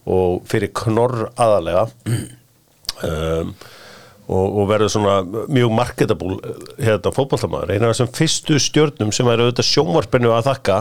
og 0.05 0.45
fyrir 0.45 0.69
knorr 0.77 1.23
aðalega 1.33 1.87
um, 2.13 3.55
og, 4.29 4.45
og 4.45 4.69
verður 4.75 4.93
svona 4.93 5.17
mjög 5.25 5.73
marketable 5.81 6.37
hérna 6.77 7.15
fótballtamaður, 7.17 7.73
eina 7.73 7.89
af 7.89 7.95
þessum 7.95 8.13
fyrstu 8.21 8.61
stjörnum 8.61 9.09
sem 9.09 9.33
er 9.33 9.41
auðvitað 9.41 9.71
sjónvarpinu 9.71 10.37
að 10.37 10.51
þakka 10.51 10.79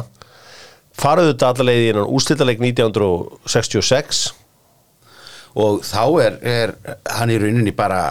faraðu 1.01 1.33
þetta 1.33 1.53
allavega 1.55 1.89
í 1.89 1.91
innan 1.97 2.13
úrslitaleik 2.21 2.61
1966 2.61 4.25
og 5.57 5.85
þá 5.89 6.03
er, 6.29 6.41
er 6.45 6.81
hann 7.09 7.33
í 7.33 7.41
rauninni 7.41 7.73
bara 7.73 8.05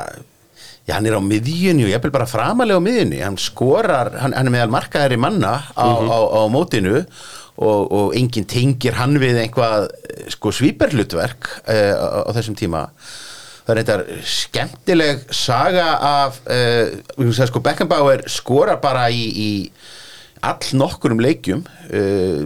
já, 0.88 0.96
hann 0.98 1.08
er 1.08 1.16
á 1.16 1.22
miðjunni 1.24 1.88
og 1.88 1.94
ég 1.94 2.10
bara 2.14 2.28
framalega 2.30 2.80
á 2.80 2.84
miðjunni. 2.84 3.22
Hann 3.24 3.40
skorar, 3.42 4.14
hann, 4.20 4.36
hann 4.36 4.50
er 4.50 4.56
meðal 4.56 4.74
markaðari 4.74 5.20
manna 5.22 5.56
á, 5.74 5.88
á, 5.88 6.18
á 6.20 6.42
mótinu 6.52 7.04
og, 7.56 7.82
og 7.88 8.16
enginn 8.18 8.50
tengir 8.50 8.98
hann 8.98 9.20
við 9.22 9.44
einhvað 9.44 9.88
eh, 9.92 10.26
sko 10.34 10.52
svíperhlutverk 10.56 11.50
uh, 11.64 11.94
á, 11.94 12.08
á 12.28 12.32
þessum 12.36 12.58
tíma. 12.60 12.88
Það 13.64 13.74
er 13.74 13.80
þetta 13.80 14.24
skemmtileg 14.28 15.22
saga 15.32 15.90
af 16.04 16.42
uh, 16.52 17.46
sko 17.48 17.64
Beckenbauer 17.64 18.26
skorar 18.32 18.82
bara 18.84 19.08
í, 19.08 19.24
í 19.24 19.52
all 20.44 20.70
nokkurum 20.76 21.22
leikjum 21.24 21.62
uh, 21.64 22.44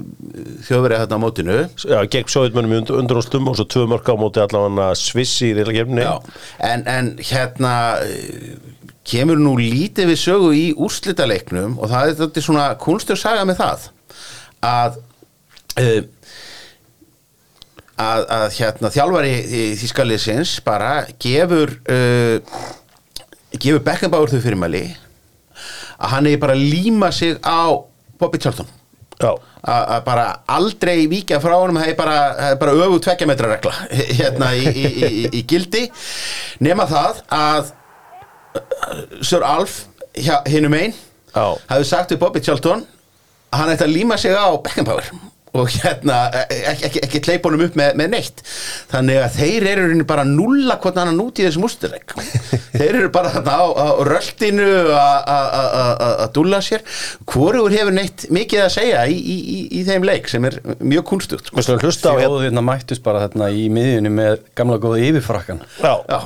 þjóðverið 0.68 1.02
þarna 1.04 1.18
á 1.18 1.24
mótinu. 1.24 1.58
Já, 1.82 1.98
gegn 2.14 2.32
sjóðutmönnum 2.34 2.76
í 2.76 2.80
undur, 2.82 3.00
undanústum 3.02 3.50
og 3.50 3.58
svo 3.58 3.66
tvö 3.74 3.86
mörg 3.90 4.12
á 4.12 4.16
móti 4.20 4.44
allavega 4.44 4.90
Sviss 5.00 5.42
í 5.46 5.54
gefni 5.56 6.06
Já, 6.06 6.14
en, 6.62 6.86
en 6.90 7.10
hérna 7.18 7.74
eh, 8.06 8.58
kemur 9.08 9.40
nú 9.42 9.56
lítið 9.60 10.12
við 10.12 10.22
sögu 10.22 10.52
í 10.54 10.68
úrslitaleiknum 10.78 11.80
og 11.82 11.90
það 11.92 12.12
er 12.12 12.20
þetta 12.22 12.46
svona 12.46 12.68
kunstur 12.82 13.20
saga 13.20 13.48
með 13.50 13.62
það 13.64 13.90
að 14.68 15.02
uh, 15.82 16.02
að, 17.98 18.22
að 18.38 18.48
hérna 18.60 18.94
þjálfari 18.94 19.34
þýskaliðsins 19.82 20.58
bara 20.66 20.92
gefur 21.22 21.74
uh, 21.90 22.38
gefur 23.58 23.84
Beckenbauer 23.86 24.34
þau 24.34 24.42
fyrirmæli 24.44 24.86
að 25.98 26.12
hann 26.14 26.30
er 26.30 26.42
bara 26.42 26.58
líma 26.58 27.10
sig 27.16 27.40
á 27.42 27.74
Bobby 28.20 28.42
Charlton. 28.42 28.68
Að 29.68 30.04
bara 30.06 30.26
aldrei 30.54 31.08
víkja 31.10 31.40
frá 31.42 31.56
honum 31.58 31.80
það 31.82 31.90
er 31.90 31.98
bara, 31.98 32.18
bara 32.62 32.76
öfu 32.86 33.00
tvekja 33.02 33.28
metra 33.30 33.50
regla 33.50 33.74
hérna 34.20 34.52
í, 34.54 34.68
í, 34.70 34.92
í, 35.08 35.24
í 35.40 35.46
gildi. 35.50 35.88
Nema 36.66 36.86
það 36.90 37.24
að 37.34 37.72
uh, 38.62 39.02
Sir 39.26 39.46
Alf 39.48 39.86
hinnum 40.50 40.76
einn 40.78 40.94
hafði 41.70 41.86
sagt 41.90 42.14
við 42.14 42.22
Bobby 42.22 42.42
Charlton 42.46 42.86
að 43.52 43.60
hann 43.62 43.74
ætti 43.74 43.86
að 43.88 43.94
líma 43.96 44.18
sig 44.22 44.34
á 44.38 44.48
Beckenbauer 44.62 45.10
og 45.64 45.70
hérna 45.74 46.18
ekki, 46.48 46.86
ekki, 46.90 47.02
ekki 47.08 47.22
hleypa 47.28 47.50
honum 47.50 47.66
upp 47.68 47.76
með, 47.80 47.94
með 48.02 48.10
neitt. 48.16 48.44
Þannig 48.92 49.20
að 49.24 49.38
þeir 49.40 49.68
eru 49.74 50.04
bara 50.10 50.24
nulla 50.28 50.78
hvort 50.84 50.98
annan 51.02 51.22
út 51.24 51.40
í 51.42 51.46
þessum 51.48 51.66
ústurleik 51.68 52.14
þeir 52.78 53.00
eru 53.02 53.10
bara 53.14 53.32
þarna 53.34 53.58
á, 53.58 53.66
á 53.74 53.88
röltinu 54.08 54.68
að- 54.94 55.30
að 55.36 55.48
að- 55.60 55.76
að 55.78 56.16
að 56.28 56.34
dúlla 56.38 56.62
sér. 56.66 56.84
Hvorugur 57.28 57.74
hefur 57.76 57.96
neitt 57.98 58.28
mikið 58.34 58.64
að 58.66 58.74
segja 58.78 59.06
í, 59.10 59.18
í, 59.18 59.38
í, 59.58 59.60
í 59.82 59.86
þeim 59.88 60.06
leik 60.08 60.28
sem 60.32 60.46
er 60.50 60.60
mjög 60.80 61.06
kunstugt 61.14 61.50
sko. 61.52 61.78
hlusta 61.82 62.12
á 62.12 62.16
hérna 62.18 62.26
Þjóðirna 62.38 62.64
mættust 62.68 63.04
bara 63.06 63.24
þarna 63.28 63.48
í 63.54 63.68
miðjunni 63.74 64.12
með 64.14 64.40
gamla 64.58 64.78
góða 64.84 65.00
yfirfrakkan 65.08 65.62
Já, 65.82 65.94
Já, 66.10 66.20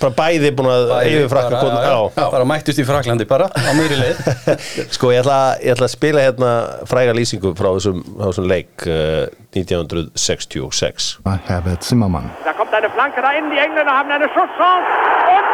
bara 0.00 0.12
bæði 0.16 0.50
búin 0.56 0.68
að 0.72 0.92
yfirfrakka 1.10 1.50
bara, 1.50 1.60
konu- 1.60 1.82
já, 1.82 1.92
já. 1.92 2.22
já, 2.22 2.26
bara 2.32 2.46
mættust 2.48 2.80
í 2.80 2.86
Fraklandi 2.88 3.26
bara 3.28 3.48
á 3.52 3.70
miðri 3.76 3.98
leið 4.00 4.16
Sko, 4.96 5.10
ég 5.12 5.20
ætla, 5.24 5.38
ég 5.60 5.74
ætla 5.76 5.88
að 5.88 5.94
spila 5.96 6.24
hérna 6.24 6.52
fræga 6.88 7.14
lýsingu 7.16 7.52
frá 7.58 7.70
þessum, 7.76 8.00
þessum 8.22 8.48
leik 8.50 8.86
uh, 8.88 9.26
1966 9.52 11.18
Herbert 11.48 11.82
Zimmermann. 11.84 12.30
Da 12.46 12.52
kommt 12.56 12.72
eine 12.74 12.88
Flanke 12.90 13.20
da 13.20 13.32
innen, 13.36 13.50
die 13.52 13.60
Engländer 13.60 13.92
haben 13.92 14.10
eine 14.10 14.28
Schusschance 14.32 14.88
und 15.36 15.46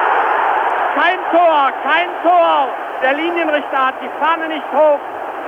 kein 0.98 1.18
Tor, 1.32 1.72
kein 1.82 2.08
Tor. 2.22 2.68
Der 3.02 3.14
Linienrichter 3.14 3.78
hat 3.90 3.94
die 4.02 4.10
Fahne 4.18 4.48
nicht 4.48 4.66
hoch. 4.74 4.98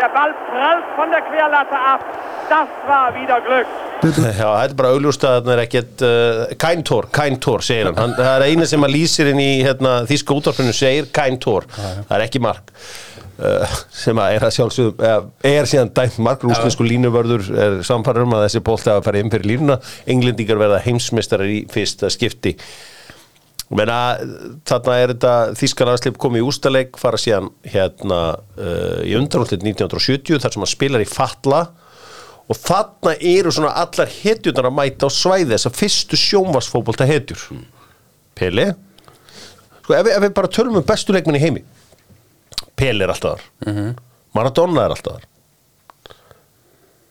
Der 0.00 0.08
Ball 0.08 0.32
prallt 0.48 0.84
von 0.96 1.10
der 1.10 1.20
Querlatte 1.20 1.76
ab. 1.76 2.00
Das 2.48 2.68
war 2.88 3.14
wieder 3.14 3.38
Glück. 3.44 3.66
Já, 4.00 4.48
þetta 4.48 4.72
er 4.72 4.76
bara 4.78 4.92
augljóst 4.94 5.24
að 5.28 5.34
þetta 5.36 5.52
er 5.52 5.60
ekkert 5.66 6.04
uh, 6.06 6.54
kæntór, 6.62 7.08
kæntór, 7.12 7.64
segir 7.66 7.90
hann. 7.90 7.98
hann 8.00 8.14
það 8.16 8.30
er 8.32 8.44
eina 8.48 8.68
sem 8.70 8.86
að 8.86 8.94
lýsir 8.94 9.28
inn 9.28 9.42
í 9.44 9.50
hérna, 9.60 9.98
þýska 10.08 10.38
útvarpinu 10.38 10.72
segir 10.72 11.10
kæntór 11.12 11.66
það 11.74 12.14
er 12.16 12.24
ekki 12.24 12.40
mark 12.40 12.72
uh, 12.72 13.74
sem 13.92 14.22
að 14.24 14.38
er 14.38 14.46
að 14.48 14.54
sjálfsögum 14.56 15.04
uh, 15.04 15.18
er 15.52 15.68
síðan 15.68 15.92
dæmt 15.98 16.16
mark, 16.24 16.46
rúsnesku 16.48 16.86
línuvörður 16.88 17.50
er 17.66 17.76
samfæður 17.84 18.24
um 18.24 18.38
að 18.38 18.46
þessi 18.46 18.64
bolti 18.70 18.92
hafa 18.94 19.04
farið 19.10 19.26
inn 19.26 19.34
fyrir 19.36 19.50
línuna. 19.52 19.76
Englendingar 20.16 20.62
verða 20.64 20.80
heimsmeistarar 20.86 21.52
í 21.58 21.60
fyrsta 21.68 22.08
skipti 22.16 22.56
Menna, 23.70 23.98
þarna 24.66 24.94
er 24.98 25.12
þetta 25.12 25.32
þýska 25.60 25.86
landslip 25.86 26.16
komið 26.18 26.42
í 26.42 26.46
ústaleik, 26.50 26.96
fara 26.98 27.18
síðan 27.20 27.52
hérna 27.70 28.20
uh, 28.58 29.02
í 29.06 29.14
undanúllit 29.14 29.62
1970 29.62 30.42
þar 30.42 30.56
sem 30.56 30.64
hann 30.64 30.72
spilar 30.72 31.04
í 31.04 31.06
Fatla. 31.06 31.60
Og 32.50 32.58
þarna 32.58 33.14
eru 33.14 33.52
svona 33.54 33.76
allar 33.78 34.10
hetjurnar 34.10 34.72
að 34.72 34.74
mæta 34.74 35.06
á 35.06 35.10
svæði 35.14 35.52
þess 35.52 35.70
að 35.70 35.78
fyrstu 35.84 36.18
sjónvarsfótbolta 36.18 37.06
hetjur. 37.06 37.44
Pele? 38.34 38.72
Sko 39.84 39.94
ef 40.00 40.10
ef 40.16 40.24
við 40.26 40.34
bara 40.40 40.50
tölum 40.58 40.80
um 40.80 40.86
bestu 40.86 41.14
leikmenn 41.14 41.38
í 41.38 41.44
heimi. 41.44 41.62
Pele 42.74 43.06
er 43.06 43.14
alltaf 43.14 43.38
þar. 43.38 43.94
Maradona 44.34 44.88
er 44.88 44.96
alltaf 44.96 45.20
þar. 45.20 45.30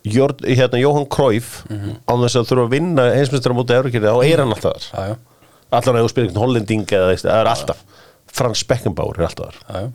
Jörn, 0.09 0.43
hérna, 0.43 0.79
Jóhann 0.79 1.07
Cruyff 1.11 1.63
án 1.69 2.21
þess 2.23 2.39
að 2.39 2.51
þurfa 2.51 2.67
að 2.67 2.71
vinna 2.75 3.09
heimsmyndstara 3.13 3.55
mútið 3.57 3.81
Eurókirði, 3.81 4.11
þá 4.11 4.29
er 4.31 4.41
hann 4.43 4.55
alltaf 4.55 4.77
þar. 4.77 4.87
Já, 4.89 5.11
já, 5.11 5.28
allar 5.71 5.99
ef 5.99 6.05
þú 6.05 6.11
spyrir 6.13 6.29
einhvern 6.29 6.43
hollending 6.45 6.85
eða 6.87 7.15
það 7.21 7.33
er 7.39 7.49
alltaf. 7.53 7.81
Frans 8.29 8.61
Beckenbauer 8.69 9.19
er 9.19 9.27
alltaf 9.29 9.57
þar. 9.65 9.89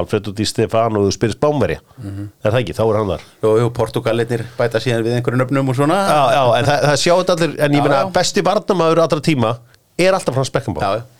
Alfredo 0.00 0.30
Di 0.36 0.44
Stefano 0.46 1.02
þú 1.02 1.12
spyrir 1.14 1.34
Spánveri 1.34 1.76
er 1.76 2.44
það 2.44 2.58
ekki, 2.60 2.74
þá 2.78 2.82
er 2.84 2.98
hann 3.00 3.08
þar. 3.14 3.24
Jú, 3.42 3.54
jú, 3.58 3.70
Portugalinnir 3.74 4.44
bæta 4.58 4.82
síðan 4.82 5.02
við 5.06 5.16
einhverjum 5.18 5.46
öfnum 5.46 5.72
og 5.72 5.78
svona. 5.80 5.96
Já, 6.06 6.20
já, 6.36 6.42
en 6.58 6.68
það, 6.68 6.84
það 6.86 7.00
sjá 7.02 7.14
þetta 7.14 7.36
allir 7.36 7.56
en 7.56 7.74
ég 7.74 7.88
meina 7.88 8.02
besti 8.14 8.44
barnamaður 8.46 9.02
allra 9.06 9.24
tíma 9.26 9.56
er 9.98 10.14
alltaf 10.14 10.36
Frans 10.38 10.52
Beckenbauer. 10.54 10.86
Já, 10.86 10.90
já. 11.00 11.16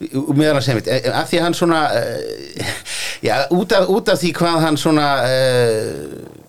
Meðan 0.00 0.56
að 0.56 0.64
segja 0.64 0.78
mitt, 0.78 0.86
eh, 0.88 1.08
af 1.12 1.28
því 1.28 1.40
að 1.40 1.42
hann 1.44 1.56
svona 1.58 1.80
uh, 1.92 2.68
já, 3.28 3.34
út 3.52 3.72
af, 3.76 3.88
út 3.92 4.08
af 4.08 4.20
því 4.20 4.30
hvað 4.38 4.62
hann 4.64 4.78
svona 4.80 5.08
uh, 5.24 6.39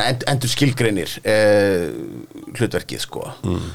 end, 0.00 0.24
endur 0.32 0.48
skilgreinir 0.48 1.16
uh, 1.22 1.88
hlutverkið 2.56 3.02
sko 3.04 3.26
mm. 3.44 3.66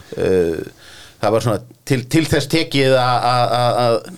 það 1.22 1.36
var 1.36 1.46
svona 1.46 1.82
til, 1.86 2.02
til 2.10 2.26
þess 2.26 2.50
tekið 2.52 2.98
að- 2.98 4.10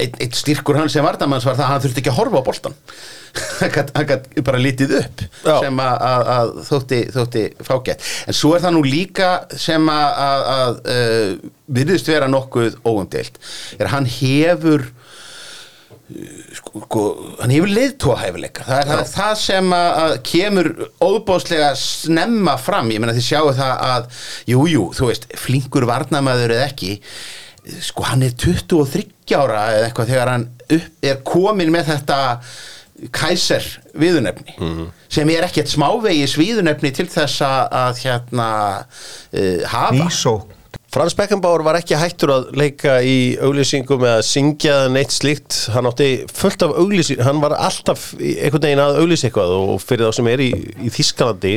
eitt, 0.00 0.16
eitt 0.22 0.38
styrkur 0.38 0.78
hans 0.78 0.94
sem 0.94 1.04
vardamanns 1.04 1.44
var 1.46 1.56
það 1.58 1.66
að 1.66 1.70
hann 1.72 1.82
þurfti 1.84 2.02
ekki 2.02 2.12
að 2.12 2.18
horfa 2.18 2.40
á 2.42 2.46
boltan 2.48 2.76
hann 3.60 3.92
hann 3.94 4.08
gat 4.08 4.26
bara 4.46 4.62
litið 4.62 4.96
upp 5.00 5.22
Já. 5.44 5.54
sem 5.62 5.82
að, 5.84 6.52
þótti, 6.68 7.00
þótti 7.14 7.44
fágætt 7.66 8.10
en 8.26 8.38
svo 8.38 8.54
er 8.56 8.64
það 8.64 8.76
nú 8.76 8.82
líka 8.86 9.30
sem 9.60 9.90
að, 9.92 10.82
uh, 10.94 11.52
virðist 11.78 12.10
vera 12.10 12.30
nokkuð 12.30 12.80
óumdeilt 12.82 13.38
er 13.78 13.92
hann 13.94 14.08
hefur 14.18 14.88
sko, 16.58 16.82
sko, 16.84 17.04
hann 17.40 17.54
hefur 17.54 17.70
leiðtóhæfileika 17.72 18.66
það 18.66 18.82
er 18.82 18.90
það, 18.90 19.04
það 19.14 19.38
sem 19.40 19.70
að, 19.76 20.16
kemur 20.28 20.68
óbáslega 21.00 21.70
snemma 21.80 22.58
fram. 22.60 22.92
Ég 22.92 23.00
meina 23.00 23.16
þið 23.16 23.28
sjáu 23.30 23.54
það 23.56 23.86
að 23.88 24.20
jú, 24.52 24.66
jú, 24.68 24.84
þú 24.98 25.08
veist, 25.08 25.26
flinkur 25.40 25.88
varnamaður 25.88 26.58
eða 26.58 26.68
ekki 26.68 26.98
sko 27.80 28.04
hann 28.04 28.24
er 28.26 28.34
23 28.36 29.06
ára 29.38 29.66
eða 29.72 29.88
eitthvað 29.88 30.10
þegar 30.12 30.32
hann 30.34 30.46
upp, 30.76 30.88
er 31.00 31.20
komin 31.24 31.72
með 31.72 31.94
þetta 31.94 32.18
kæser 33.14 33.64
viðunefni 33.98 34.54
sem 35.12 35.30
er 35.32 35.46
ekkert 35.48 35.72
smávegis 35.72 36.36
viðunefni 36.38 36.92
til 36.94 37.08
þess 37.10 37.40
að, 37.44 37.62
að 37.80 38.02
hérna 38.04 38.48
uh, 38.84 39.64
hafa. 39.72 39.96
Nýsók. 39.96 40.52
Frans 40.94 41.16
Beckenbauer 41.18 41.64
var 41.66 41.74
ekki 41.74 41.96
hættur 41.98 42.30
að 42.30 42.44
leika 42.54 43.00
í 43.02 43.34
auglýsingum 43.42 44.04
eða 44.06 44.20
syngja 44.22 44.74
neitt 44.94 45.10
slíkt. 45.10 45.56
Hann 45.74 45.88
átti 45.90 46.20
fullt 46.30 46.62
af 46.62 46.74
auglýsing 46.78 47.18
hann 47.26 47.40
var 47.42 47.56
alltaf 47.56 48.12
einhvern 48.14 48.62
veginn 48.62 48.82
að 48.84 49.00
auglýsa 49.00 49.26
eitthvað 49.26 49.54
og 49.56 49.80
fyrir 49.82 50.06
þá 50.06 50.20
sem 50.20 50.28
er 50.30 50.42
í, 50.44 50.52
í 50.86 50.92
Þískalandi 50.94 51.56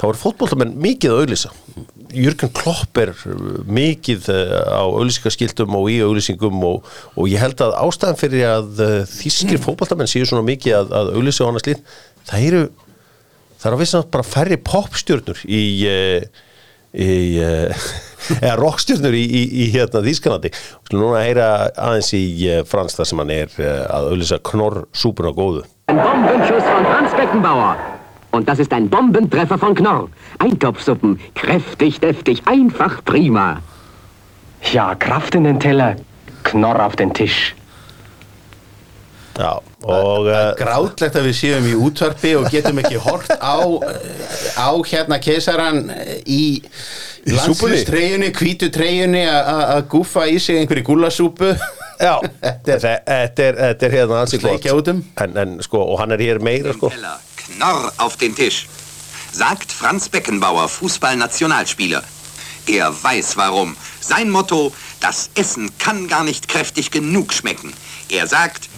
þá 0.00 0.02
er 0.08 0.18
fótboltamenn 0.18 0.72
mikið 0.82 1.14
að 1.14 1.22
auglýsa. 1.22 1.52
Jürgen 2.16 2.50
Klopp 2.58 2.98
er 2.98 3.12
uh, 3.14 3.44
mikið 3.70 4.26
uh, 4.34 4.56
á 4.66 4.82
auglýsingaskiltum 4.82 5.78
og 5.78 5.86
í 5.92 6.00
auglýsingum 6.02 6.66
og, 6.66 6.90
og 7.14 7.30
ég 7.30 7.44
held 7.44 7.62
að 7.62 7.76
ástæðan 7.84 8.18
fyrir 8.18 8.48
að 8.50 8.82
uh, 8.82 8.96
þískir 9.12 9.62
fótboltamenn 9.62 10.10
séu 10.10 10.26
svona 10.26 10.42
mikið 10.48 10.80
að, 10.80 10.90
að 11.04 11.12
auglýsa 11.14 11.46
og 11.46 11.52
annað 11.52 11.68
slíkt 11.68 11.94
það 12.32 12.48
eru 12.50 12.64
það 13.62 13.70
er 13.70 13.78
á 13.78 13.82
vissan 13.84 14.10
bara 14.18 14.26
færri 14.26 14.58
popstjörnur 14.58 15.46
í, 15.46 15.62
í 16.96 17.38
uh, 17.44 17.86
eða 18.42 18.56
rockstjörnur 18.60 19.14
í, 19.16 19.22
í, 19.22 19.42
í 19.64 19.70
hérna 19.74 20.02
Þýskanandi 20.04 20.52
og 20.52 20.94
núna 20.96 21.22
heyra 21.26 21.48
aðeins 21.76 22.12
í 22.16 22.24
uh, 22.48 22.62
Frans 22.68 22.96
þar 22.98 23.10
sem 23.10 23.22
hann 23.22 23.34
er 23.36 23.56
uh, 23.60 23.72
að 23.92 24.12
auðlýsa 24.12 24.40
knorr 24.50 24.86
súpuna 24.96 25.34
góðu 25.36 25.66
Ein 25.86 26.00
Bombenschuss 26.02 26.64
von 26.64 26.84
Franz 26.84 27.12
Beckenbauer. 27.14 27.76
Und 28.32 28.48
das 28.48 28.58
ist 28.58 28.72
ein 28.72 28.90
Bombentreffer 28.90 29.56
von 29.56 29.72
Knorr. 29.72 30.08
Eintopfsuppen, 30.40 31.20
kräftig, 31.36 32.00
deftig, 32.00 32.42
einfach 32.44 33.04
prima. 33.04 33.62
Ja, 34.72 34.96
Kraft 34.96 35.36
in 35.36 35.44
den 35.44 35.60
Teller, 35.60 35.94
Knorr 36.42 36.84
auf 36.84 36.96
den 36.96 37.14
Tisch. 37.14 37.54
Já, 39.36 39.52
og 39.84 40.26
uh, 40.30 40.54
grátlegt 40.56 41.16
að 41.20 41.26
við 41.28 41.34
séum 41.36 41.66
í 41.68 41.74
útvarpi 41.76 42.30
og 42.38 42.46
getum 42.52 42.78
ekki 42.80 42.96
hort 43.04 43.28
á 43.36 43.60
á 44.56 44.68
hérna 44.88 45.18
keisaran 45.20 45.82
í 46.24 46.62
Í 47.26 47.34
súpunni? 47.34 47.74
landslýstreyjunni, 47.74 48.30
hvítu 48.38 48.68
treyjunni 48.72 49.24
að 49.28 49.82
gúfa 49.92 50.24
í 50.30 50.38
sig 50.40 50.60
einhverju 50.62 50.86
gúlasúpu 50.86 51.50
já, 52.00 52.14
Þetta 52.40 52.76
er- 52.76 53.02
er, 53.06 53.32
er, 53.36 53.76
er 53.82 53.96
hérna 53.98 54.22
Sleikja 54.30 54.76
út 54.78 54.88
um. 54.94 55.02
en, 55.20 55.36
en 55.42 55.56
sko, 55.66 55.82
og 55.84 55.98
hann 56.00 56.14
er 56.16 56.22
hér 56.22 56.40
meira 56.40 56.72
sko 56.76 56.92
Knorr 57.46 57.92
auf 58.02 58.16
den 58.18 58.34
Tisch. 58.34 58.64
Sagt 59.32 59.70
Franz 59.70 60.08
Beckenbauer, 60.08 60.66
Fußballnationalspieler. 60.66 62.02
Er 62.66 62.88
weiß 63.04 63.36
warum. 63.36 63.76
Sein 64.00 64.30
Motto, 64.30 64.72
das 65.00 65.30
Essen 65.36 65.70
kann 65.78 66.08
gar 66.08 66.24
nicht 66.24 66.48
kräftig 66.48 66.90
genug 66.90 67.32
schmecken. 67.32 67.72
Er 68.10 68.26
sagt, 68.26 68.68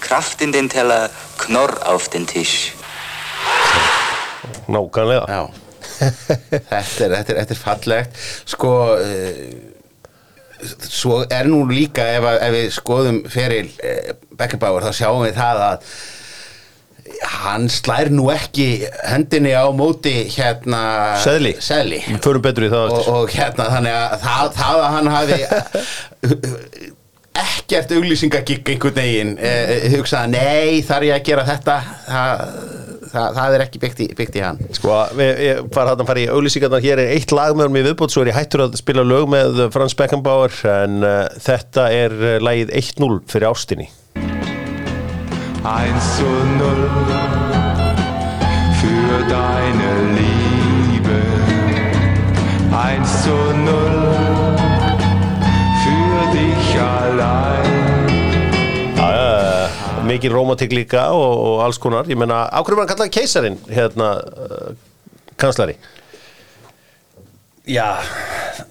Kraft 0.00 0.42
in 0.42 0.52
den 0.54 0.68
Teller, 0.72 1.08
Knorr 1.38 1.74
auf 1.86 2.08
den 2.12 2.26
Tisch. 2.26 2.72
nákvæmlega 4.68 5.24
Já 5.30 5.46
þetta 5.96 7.04
er, 7.06 7.12
þetta, 7.14 7.32
er, 7.32 7.38
þetta 7.40 7.54
er 7.54 7.60
fallegt 7.60 8.18
Sko 8.50 8.72
uh, 8.98 9.40
Svo 10.88 11.20
er 11.30 11.46
nú 11.48 11.62
líka 11.68 12.04
ef, 12.16 12.24
að- 12.26 12.42
ef 12.48 12.54
við 12.56 12.68
skoðum 12.74 13.18
feril 13.32 13.66
uh, 13.84 14.12
Beckenbauer 14.36 14.86
þá 14.88 14.92
sjáum 14.98 15.24
við 15.26 15.36
það 15.38 15.62
að 15.70 15.90
hann 17.36 17.68
slær 17.70 18.08
nú 18.12 18.26
ekki 18.34 18.66
hendinni 19.06 19.52
á 19.54 19.64
móti 19.72 20.12
hérna 20.34 20.80
Seðli. 21.22 21.52
Seðli. 21.62 22.00
Og, 22.98 23.06
og 23.22 23.30
hérna 23.32 23.68
þannig 23.72 23.94
að 23.94 24.16
það, 24.24 24.50
það 24.58 24.80
að 24.82 24.96
hann 24.96 25.10
hafi 25.14 25.38
ekkert 27.42 27.92
auglýsingagigg 27.96 28.72
einhvern 28.74 28.96
veginn 28.96 29.36
eh, 29.38 29.86
hugsaði 29.94 30.32
nei 30.34 30.82
þarf 30.86 31.08
ég 31.08 31.16
að 31.16 31.26
gera 31.28 31.46
þetta? 31.46 31.76
Það, 32.06 32.44
það, 33.12 33.28
það 33.38 33.56
er 33.56 33.64
ekki 33.66 33.82
byggt 33.82 34.02
í, 34.04 34.08
byggt 34.18 34.38
í 34.38 34.44
hann. 34.44 34.60
Sko, 34.76 34.96
við, 35.18 35.42
ég 35.46 35.60
var 35.74 35.90
hann 35.92 36.02
að 36.04 36.10
fara 36.10 36.24
í 36.24 36.28
auglýsingarnar. 36.32 36.84
Hér 36.86 37.04
er 37.04 37.12
eitt 37.16 37.34
lag 37.36 37.56
með 37.56 37.68
hann 37.68 37.80
í 37.80 37.84
viðbót, 37.88 38.14
svo 38.14 38.24
er 38.24 38.32
ég 38.32 38.38
hættur 38.38 38.66
að 38.66 38.78
spila 38.80 39.06
lög 39.06 39.28
með 39.32 39.62
Frans 39.74 39.96
Beckenbauer 39.98 40.56
en 40.72 40.98
uh, 41.04 41.22
þetta 41.42 41.88
er 41.94 42.16
uh, 42.16 42.34
lagið 42.42 42.74
1-0 42.82 43.22
fyrir 43.30 43.50
ástinni. 43.50 43.90
1 45.66 46.00
zu 46.14 46.30
0 46.60 46.86
für 48.80 49.18
deine 49.30 49.90
Liebe. 50.14 51.20
1 52.70 53.06
já, 60.06 60.10
mikið 60.14 60.38
rómatik 60.38 60.72
líka 60.72 61.10
og, 61.16 61.36
og 61.50 61.66
alls 61.66 61.82
konar, 61.82 62.08
ég 62.08 62.18
meina, 62.18 62.46
ákveður 62.54 62.80
var 62.80 62.86
hann 62.86 62.94
kallað 62.94 63.14
keisarin 63.18 63.60
hérna, 63.68 64.14
uh, 64.46 65.20
kanslari 65.36 65.76
Já, 67.66 67.98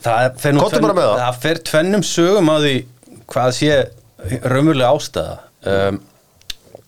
það 0.04 0.38
fer, 0.40 0.56
með 0.56 1.00
það. 1.04 1.40
fer 1.44 1.60
tvennum 1.68 2.04
sögum 2.08 2.48
á 2.48 2.56
því 2.64 2.76
hvað 3.28 3.50
sé 3.58 3.80
raunverulega 4.46 4.92
ástæða. 4.96 5.34
Um, 5.66 5.98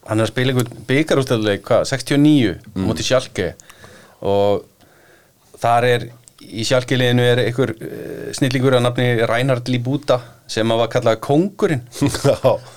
hann 0.07 0.21
er 0.21 0.23
að 0.23 0.31
spila 0.31 0.53
einhvern 0.53 0.85
byggarústæðuleik 0.87 1.65
hvað, 1.67 1.83
69 1.89 2.53
mm. 2.53 2.85
múti 2.85 3.03
Sjálke 3.03 3.49
og 4.23 4.63
þar 5.59 5.87
er 5.89 6.07
í 6.47 6.63
Sjálke-liðinu 6.67 7.25
er 7.27 7.43
einhver 7.43 7.73
uh, 7.75 8.29
snillingur 8.37 8.77
að 8.77 8.85
nafni 8.85 9.09
Reinhard 9.27 9.67
Libuta 9.73 10.21
sem 10.47 10.71
að 10.71 10.83
var 10.85 10.93
kallað 10.93 11.19
Kongurinn 11.27 11.83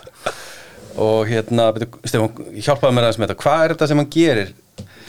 og 0.96 1.28
hérna, 1.30 1.68
Stefán, 2.08 2.32
hjálpaði 2.58 2.96
mér 2.96 3.06
aðeins 3.06 3.20
með 3.22 3.30
þetta 3.30 3.42
hvað 3.44 3.64
er 3.64 3.74
þetta 3.74 3.88
sem 3.92 4.02
hann 4.02 4.10
gerir 4.16 4.50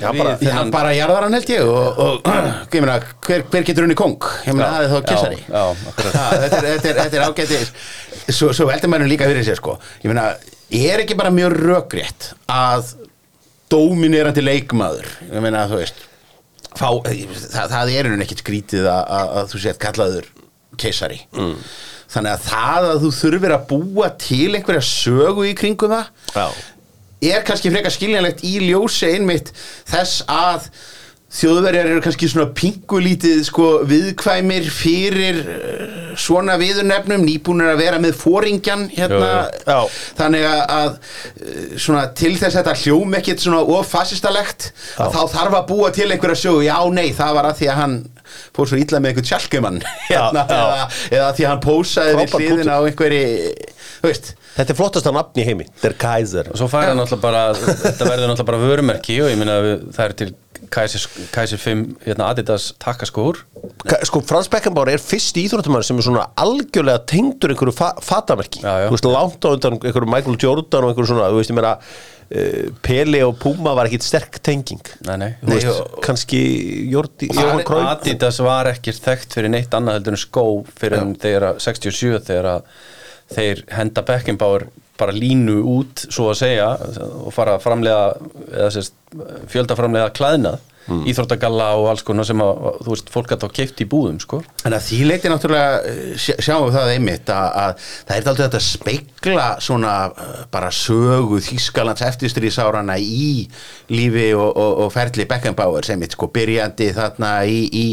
Já, 0.02 0.08
bara- 0.18 0.32
Já, 0.34 0.38
þennan- 0.42 0.72
bara 0.74 0.94
jarðar 0.98 1.26
hann 1.28 1.36
held 1.38 1.50
ég 1.54 1.68
og, 1.70 2.00
og 2.06 2.30
ég 2.76 2.82
meina, 2.82 2.96
hver, 3.28 3.44
hver 3.52 3.66
getur 3.68 3.86
unni 3.86 3.98
kong? 3.98 4.18
Ég 4.48 4.56
meina, 4.58 4.70
það 4.72 4.86
er 4.86 4.94
þá 4.94 5.10
kessari 5.12 5.38
já, 5.42 5.52
já, 5.52 5.92
akkurat. 5.92 6.16
þetta, 6.16 6.46
er, 6.46 6.66
þetta, 6.66 6.90
er, 6.90 7.02
þetta 7.04 7.20
er 7.20 7.28
ágætis 7.28 7.74
Svo, 8.32 8.50
svo 8.56 8.68
veldur 8.70 8.92
maður 8.94 9.12
líka 9.12 9.30
fyrir 9.30 9.46
sér 9.46 9.60
sko 9.62 9.76
Ég 10.02 10.10
meina, 10.12 10.26
er 10.82 11.04
ekki 11.04 11.18
bara 11.20 11.34
mjög 11.36 11.58
rökrétt 11.60 12.32
að 12.52 12.94
dóminerandi 13.72 14.44
leikmaður 14.44 15.08
ég 15.30 15.44
meina, 15.44 15.64
þú 15.70 15.80
veist 15.82 16.02
fá, 16.76 16.90
það, 17.04 17.72
það 17.72 17.94
er 17.94 18.08
einhvern 18.10 18.26
ekkert 18.26 18.44
skrítið 18.44 18.88
að, 18.92 19.02
að, 19.20 19.32
að 19.42 19.50
þú 19.54 19.62
sért 19.66 19.82
kallaður 19.86 20.28
keisari 20.82 21.20
mm. 21.36 21.56
Þannig 22.12 22.36
að 22.36 22.48
það 22.52 22.88
að 22.92 23.02
þú 23.06 23.12
þurfir 23.22 23.56
að 23.58 23.68
búa 23.72 24.10
til 24.20 24.48
einhverja 24.58 24.86
sögu 24.92 25.48
í 25.48 25.56
kringum 25.58 25.94
það 25.96 26.10
já, 26.36 26.48
er 27.36 27.46
kannski 27.48 27.72
frekar 27.74 27.94
skiljanlegt 27.96 28.44
í 28.48 28.58
ljósi 28.70 29.14
einmitt 29.16 29.54
þess 29.90 30.26
að 30.32 30.68
þjóðverjar 31.32 31.88
eru 31.88 32.02
kannski 32.04 32.28
svona 32.28 32.50
pingulítið 32.56 33.38
sko 33.48 33.68
viðkvæmir 33.88 34.66
fyrir 34.76 35.38
eh, 35.40 36.10
svona 36.20 36.58
viðurnefnum 36.60 37.24
nýbúnir 37.24 37.72
að 37.72 37.84
vera 37.86 38.02
með 38.04 38.18
fóringjan 38.20 38.84
hérna, 38.92 39.30
jú. 39.48 39.62
Já. 39.64 40.02
þannig 40.20 40.44
að, 40.52 40.98
eh, 41.40 41.62
svona 41.80 42.04
til 42.20 42.34
þess 42.36 42.52
að 42.52 42.58
þetta 42.60 42.76
hljóm 42.84 43.16
ekkit 43.22 43.46
svona 43.46 43.62
ofasistalegt 43.80 44.72
þá 44.98 45.22
þarf 45.32 45.56
að 45.62 45.70
búa 45.72 45.94
til 45.96 46.10
einhverja 46.12 46.42
sögu 46.44 46.66
já 46.68 46.76
nei 46.92 47.14
það 47.16 47.38
var 47.40 47.48
að 47.54 47.62
því 47.62 47.72
að 47.72 47.80
hann 47.80 47.96
fór 48.56 48.70
svo 48.72 48.80
illa 48.82 49.00
með 49.04 49.14
einhvern 49.14 49.30
sjálkumann 49.32 49.82
hérna, 50.10 50.46
eða, 50.46 50.86
eða 51.12 51.32
því 51.38 51.46
að 51.48 51.52
hann 51.54 51.64
pósaði 51.66 52.18
við 52.22 52.38
hliðina 52.40 52.78
á 52.78 52.82
einhverju 52.90 53.26
þú 54.02 54.10
veist. 54.10 54.32
Þetta 54.52 54.74
er 54.74 54.78
flottasta 54.82 55.12
nafn 55.16 55.40
í 55.40 55.44
heimi 55.48 55.66
Der 55.80 55.94
Kaiser. 56.02 56.50
Og 56.52 56.58
svo 56.60 56.68
fær 56.72 56.90
hann 56.90 56.98
náttúrulega 57.00 57.24
bara 57.24 57.44
þetta 57.56 58.08
verður 58.10 58.32
náttúrulega 58.34 58.48
bara 58.50 58.64
vörumerki 58.66 59.20
og 59.24 59.30
ég 59.32 59.38
minna 59.40 59.60
að 59.62 59.70
það 59.96 60.06
er 60.10 60.16
til 60.22 60.32
Kaiser, 60.72 61.04
Kaiser 61.34 61.60
5 61.60 61.80
hérna, 62.06 62.28
Adidas 62.32 62.70
takkaskór 62.80 63.40
Ka- 63.88 64.00
Sko, 64.08 64.22
Frans 64.28 64.48
Beckenbauer 64.52 64.92
er 64.94 65.02
fyrst 65.04 65.36
íþróttumæður 65.42 65.88
sem 65.88 66.00
er 66.00 66.06
svona 66.06 66.26
algjörlega 66.40 67.02
tengdur 67.12 67.52
einhverju 67.54 67.74
fa 67.76 67.90
fatamerki. 68.04 68.62
Já, 68.64 68.74
já. 68.84 68.88
Þú 68.92 68.96
veist, 68.98 69.08
langt 69.12 69.48
á 69.48 69.50
undan 69.56 69.78
einhverju 69.80 70.12
Michael 70.14 70.38
Jordan 70.44 70.86
og 70.88 70.92
einhverju 70.94 71.10
svona, 71.12 71.28
þú 71.34 71.40
veist, 71.42 71.52
ég 71.52 71.58
meina 71.60 71.74
Pele 72.82 73.20
og 73.28 73.36
Puma 73.42 73.74
var 73.76 73.90
ekkit 73.90 74.06
sterk 74.06 74.38
tenging. 74.44 74.80
Nei, 75.08 75.18
nei. 75.20 75.32
Veist, 75.44 75.68
og- 75.68 76.00
kannski 76.06 76.40
Jordi, 76.92 77.28
Jóhann 77.36 77.64
Krói 77.68 77.84
Adidas 77.90 78.40
var 78.40 78.70
ekkert 78.72 79.02
þekkt 79.04 79.36
fyrir 79.36 79.52
neitt 79.52 79.74
annað 79.76 80.00
heldur 80.00 80.16
en 80.16 80.22
skó 80.22 80.46
fyrir 80.80 81.04
þegar 81.20 81.48
að 81.50 81.60
67 81.66 82.22
þegar 82.30 82.62
þeir 83.32 83.64
henda 83.76 84.02
Beckenbauer 84.08 84.68
bara 85.02 85.12
línu 85.16 85.60
út 85.66 86.06
svo 86.14 86.30
að 86.32 86.40
segja 86.44 86.68
og 87.26 87.32
fara 87.34 87.58
að 87.58 87.64
framlega 87.64 88.18
eða 88.52 88.72
sérst 88.76 88.94
fjöldaframlega 89.52 90.12
klæðnað 90.16 90.60
mm. 90.88 91.04
íþróttagalla 91.12 91.68
og 91.80 91.90
alls 91.92 92.04
konar 92.08 92.28
sem 92.28 92.42
að 92.44 92.62
þú 92.86 92.94
veist, 92.94 93.12
fólk 93.14 93.34
að 93.36 93.46
þá 93.46 93.56
keift 93.60 93.84
í 93.84 93.88
búðum 93.92 94.20
sko. 94.24 94.42
Þannig 94.64 94.78
að 94.78 94.88
því 94.88 95.00
leiti 95.10 95.32
náttúrulega 95.32 95.80
eh, 95.92 96.02
sjá- 96.22 96.40
sjáum 96.48 96.68
við 96.68 96.78
það 96.78 96.94
einmitt 96.96 97.32
að, 97.36 97.48
að 97.64 97.88
það 98.10 98.16
er 98.16 98.30
aldrei 98.32 98.46
þetta 98.46 98.62
að 98.62 98.68
speikla 98.68 99.48
svona 99.68 99.94
eh, 100.10 100.42
bara 100.54 100.72
sögu 100.76 101.42
Þýskalands 101.42 102.06
eftirstríðsárana 102.08 102.98
í 103.02 103.48
lífi 103.92 104.28
og, 104.38 104.50
og, 104.56 104.86
og 104.86 104.94
ferli 104.94 105.28
Beckenbauer 105.30 105.88
sem 105.88 106.02
eitt 106.06 106.16
sko 106.18 106.30
byrjandi 106.34 106.92
þarna 106.96 107.32
í, 107.50 107.60
í 107.72 107.86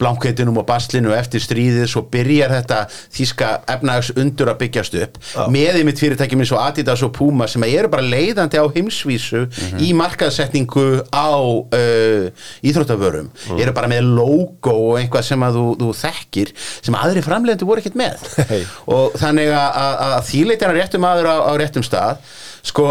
blankveitunum 0.00 0.60
og 0.62 0.66
baslinu 0.68 1.14
eftir 1.16 1.42
stríðið 1.44 1.88
svo 1.90 2.04
byrjar 2.12 2.54
þetta 2.58 2.80
þýska 3.14 3.50
efnags 3.76 4.12
undur 4.16 4.50
að 4.52 4.60
byggjast 4.64 4.96
upp 5.02 5.20
með 5.52 5.80
einmitt 5.80 6.00
fyrirtækjum 6.02 6.42
eins 6.44 6.52
og 6.54 6.62
Adidas 6.62 7.04
og 7.06 7.12
Puma 7.16 7.48
sem 7.50 7.64
eru 7.68 7.90
bara 7.92 8.04
leiðandi 8.04 8.58
á 8.60 8.66
heimsvísu 8.74 9.46
í 9.82 9.92
markaðsetningu 9.96 10.86
á 11.14 11.30
uh, 11.36 12.26
íþróttavörum 12.66 13.30
eru 13.56 13.74
bara 13.76 13.90
með 13.90 14.12
logo 14.18 14.74
og 14.90 15.00
eitthvað 15.00 15.26
sem 15.30 15.44
að 15.46 15.58
þú, 15.58 15.66
þú 15.82 15.90
þekkir 16.02 16.54
sem 16.60 16.98
aðri 17.00 17.24
framleiðandi 17.26 17.68
voru 17.68 17.84
ekkert 17.84 17.98
með. 18.00 18.24
Nei. 18.50 18.62
og 18.94 19.18
þannig 19.20 19.52
að, 19.52 19.68
að, 19.82 19.98
að 20.06 20.24
þýleitir 20.30 20.72
að 20.72 20.80
réttum 20.80 21.10
aður 21.10 21.30
á, 21.32 21.36
á 21.46 21.52
réttum 21.60 21.86
stað. 21.86 22.24
Sko 22.66 22.88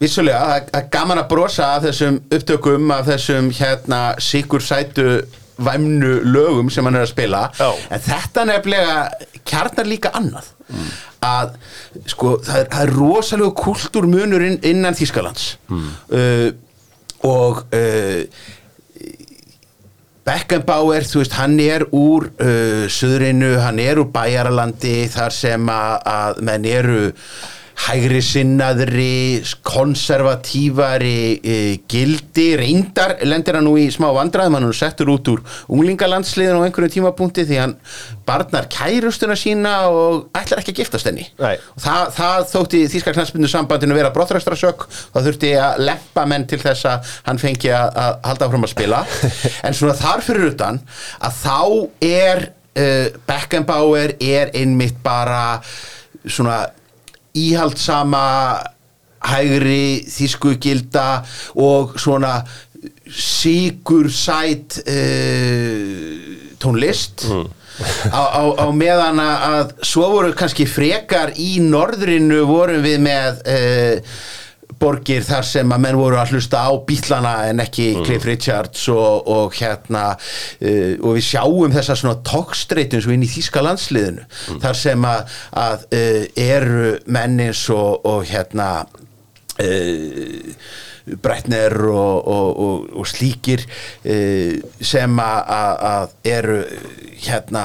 vissulega, 0.00 0.62
er 0.72 0.88
gaman 0.92 1.20
að 1.20 1.28
brosa 1.34 1.74
af 1.76 1.84
þessum 1.88 2.22
upptökum 2.32 2.94
af 2.94 3.06
þessum 3.10 3.50
hérna 3.56 4.00
sigur 4.22 4.64
sætu 4.64 5.20
væmnu 5.60 6.14
lögum 6.24 6.70
sem 6.72 6.86
hann 6.88 6.96
er 6.96 7.04
að 7.04 7.12
spila. 7.12 7.42
Já. 7.58 7.68
en 7.92 8.00
þetta 8.06 8.46
nefnilega 8.48 8.96
kjarnar 9.44 9.88
líka 9.88 10.12
annað. 10.16 10.48
Að 11.20 11.52
sko 12.08 12.38
það 12.46 12.62
er, 12.62 12.68
það 12.72 12.82
er 12.86 12.92
rosalega 12.96 13.54
kultúrmunur 13.60 14.46
inn, 14.46 14.58
innan 14.70 14.96
Þýskalands. 14.96 15.50
Uh, 15.68 16.48
og 17.26 17.64
uh, 17.76 18.24
Beckenbauer, 20.30 21.06
þú 21.08 21.22
veist, 21.22 21.36
hann 21.40 21.56
er 21.64 21.86
úr 21.96 22.28
uh, 22.30 22.84
söðrinu, 22.92 23.54
hann 23.64 23.80
er 23.82 23.98
úr 24.02 24.10
bæjaralandi 24.12 25.08
þar 25.10 25.34
sem 25.34 25.72
að 25.72 26.42
menn 26.46 26.68
eru 26.68 27.00
hægri 27.86 28.20
sinnaðri, 28.24 29.40
konservatífari 29.66 31.20
uh, 31.40 31.74
gildi, 31.90 32.46
reyndar 32.60 33.16
lendir 33.26 33.56
hann 33.58 33.66
nú 33.68 33.76
í 33.80 33.86
smá 33.92 34.08
vandræðum, 34.14 34.58
hann 34.58 34.68
er 34.68 34.76
settur 34.76 35.10
út 35.14 35.30
úr 35.32 35.42
unglingalandsliðin 35.72 36.60
á 36.60 36.64
einhverjum 36.66 36.94
tímapunkti 36.96 37.46
því 37.48 37.60
hann 37.62 37.76
barnar 38.28 38.68
kærustuna 38.70 39.36
sína 39.38 39.74
og 39.90 40.28
ætlar 40.36 40.62
ekki 40.62 40.74
að 40.74 40.80
giftast 40.82 41.08
henni. 41.08 41.26
Og 41.40 41.82
það, 41.82 42.12
það 42.18 42.48
þótti 42.52 42.82
Þýska 42.90 43.14
knarsbyndu 43.16 43.50
sambandinu 43.50 43.96
vera 43.96 44.12
brottrækstrasök 44.14 44.86
það 45.14 45.28
þurfti 45.28 45.52
að 45.60 45.84
lempa 45.88 46.26
menn 46.30 46.46
til 46.50 46.60
þess 46.62 46.88
að 46.90 47.14
hann 47.28 47.40
fengi 47.42 47.72
að, 47.74 47.94
að 48.04 48.18
halda 48.28 48.48
áfram 48.48 48.66
að 48.68 48.74
spila. 48.74 49.04
En 49.66 49.76
svona 49.76 49.96
þar 49.98 50.24
fyrir 50.24 50.50
utan 50.52 50.80
að 51.20 51.40
þá 51.40 51.58
er 52.10 52.44
uh, 52.50 53.06
Beckenbauer 53.28 54.14
er 54.20 54.52
einmitt 54.56 55.00
bara 55.04 55.60
svona 56.26 56.62
íhaldsama 57.36 58.26
hægri 59.20 60.06
þýsku 60.08 60.56
gilda 60.62 61.22
og 61.60 61.96
svona 62.00 62.40
síkur 63.10 64.08
sæt 64.12 64.80
uh, 64.86 66.04
tónlist. 66.60 67.26
Á, 68.12 68.22
á, 68.36 68.42
á 68.60 68.66
meðan 68.76 69.20
að 69.24 69.70
svo 69.88 70.10
voru 70.12 70.34
kannski 70.36 70.66
frekar 70.68 71.32
í 71.40 71.62
norðrinu 71.64 72.42
vorum 72.48 72.82
við 72.84 72.98
með 73.06 73.40
uh, 73.48 74.18
borgir 74.80 75.24
þar 75.26 75.46
sem 75.46 75.74
að 75.74 75.82
menn 75.84 75.98
voru 76.00 76.18
að 76.20 76.34
hlusta 76.34 76.64
á 76.64 76.70
bílana 76.86 77.34
en 77.50 77.62
ekki 77.64 77.90
Cliff 78.04 78.26
Richards 78.28 78.86
og, 78.92 79.28
og 79.30 79.56
hérna 79.58 80.04
uh, 80.16 80.94
og 81.00 81.18
við 81.18 81.26
sjáum 81.28 81.74
þessa 81.74 81.98
svona 82.00 82.20
tókstreitum 82.26 83.04
svo 83.04 83.14
inn 83.14 83.26
í 83.26 83.30
þýska 83.30 83.64
landsliðinu. 83.66 84.26
Þar 84.62 84.78
sem 84.80 85.08
að, 85.08 85.38
að 85.64 85.88
uh, 86.00 86.22
eru 86.46 86.94
menn 87.10 87.40
eins 87.46 87.64
og, 87.74 88.06
og 88.08 88.24
hérna 88.30 88.70
uh, 89.60 90.54
Breitner 91.10 91.74
og, 91.90 92.28
og, 92.28 92.50
og, 92.60 92.82
og 93.00 93.06
slíkir 93.08 93.64
sem 94.84 95.16
að 95.24 96.12
eru 96.28 96.60
hérna 97.24 97.64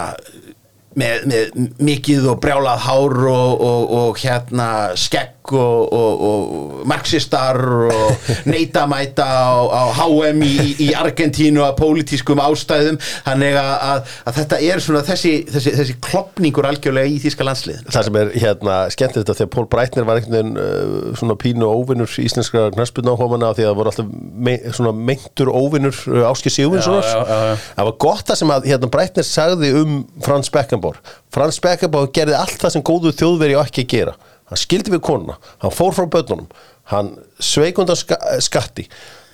með, 0.98 1.28
með 1.30 1.60
mikið 1.84 2.30
og 2.32 2.40
brjálað 2.42 2.84
hár 2.88 3.18
og, 3.30 3.64
og, 3.68 3.96
og 4.00 4.22
hérna 4.24 4.70
skegg 5.00 5.35
og, 5.54 5.94
og, 5.94 6.24
og 6.30 6.88
marxistar 6.90 7.60
og 7.92 8.30
neytamæta 8.52 9.26
á, 9.26 9.84
HM 10.00 10.44
í, 10.46 10.56
í 10.88 10.90
Argentínu 10.98 11.64
að 11.66 11.76
pólitískum 11.80 12.42
ástæðum. 12.44 13.00
Þannig 13.26 13.58
að, 13.60 13.74
að, 13.90 14.14
að 14.26 14.40
þetta 14.40 14.60
er 14.70 14.84
svona 14.84 15.04
þessi, 15.06 15.34
þessi, 15.52 15.76
þessi 15.80 15.98
klopningur 16.04 16.68
algjörlega 16.70 17.12
í 17.12 17.20
þýska 17.24 17.48
landsliðin 17.48 17.90
Það 17.92 18.08
sem 18.08 18.20
er 18.22 18.32
hérna 18.44 18.78
skemmt 18.94 19.18
þetta 19.20 19.38
þegar 19.40 19.52
Pól 19.56 19.68
Breitner 19.72 20.08
var 20.08 20.20
einhvern 20.20 20.36
veginn 20.36 20.60
uh, 20.60 21.18
svona 21.20 21.38
pínu 21.42 21.70
óvinnur 21.70 22.18
íslenskra 22.22 22.68
knarspilna 22.76 23.16
áhómana 23.16 23.54
því 23.56 23.66
að 23.66 23.72
það 23.72 23.80
voru 23.80 23.94
alltaf 23.94 24.12
me 24.48 24.56
svona 24.76 24.94
meintur 25.12 25.52
óvinnur 25.54 26.02
Áski 26.30 26.54
Sigurvinssonar 26.54 27.06
Já, 27.06 27.16
já, 27.16 27.26
já, 27.26 27.52
já. 27.52 27.66
það 27.78 27.90
var 27.90 27.98
gott 28.06 28.30
það 28.30 28.42
sem 28.42 28.54
að 28.56 28.70
hérna 28.72 28.92
Breitner 28.96 29.28
sagði 29.28 29.74
um 29.82 29.98
Frans 30.26 30.52
Beckenbauer. 30.54 31.02
Frans 31.34 31.60
Beckenbauer 31.64 32.14
gerði 32.16 32.38
allt 32.40 32.62
það 32.62 32.76
sem 32.76 32.86
góðu 32.86 33.14
þjóðveri 33.16 33.60
á 33.60 33.62
ekki 33.66 33.86
að 33.86 33.94
gera 33.96 34.16
hann 34.52 34.62
skildi 34.62 34.94
við 34.94 35.04
konuna, 35.06 35.38
hann 35.64 35.74
fór 35.74 35.96
frá 35.98 36.08
börnunum. 36.12 36.50
Hann 36.92 37.16
sveik 37.42 37.80
undan 37.82 37.98
ska 37.98 38.20
skatti 38.46 38.86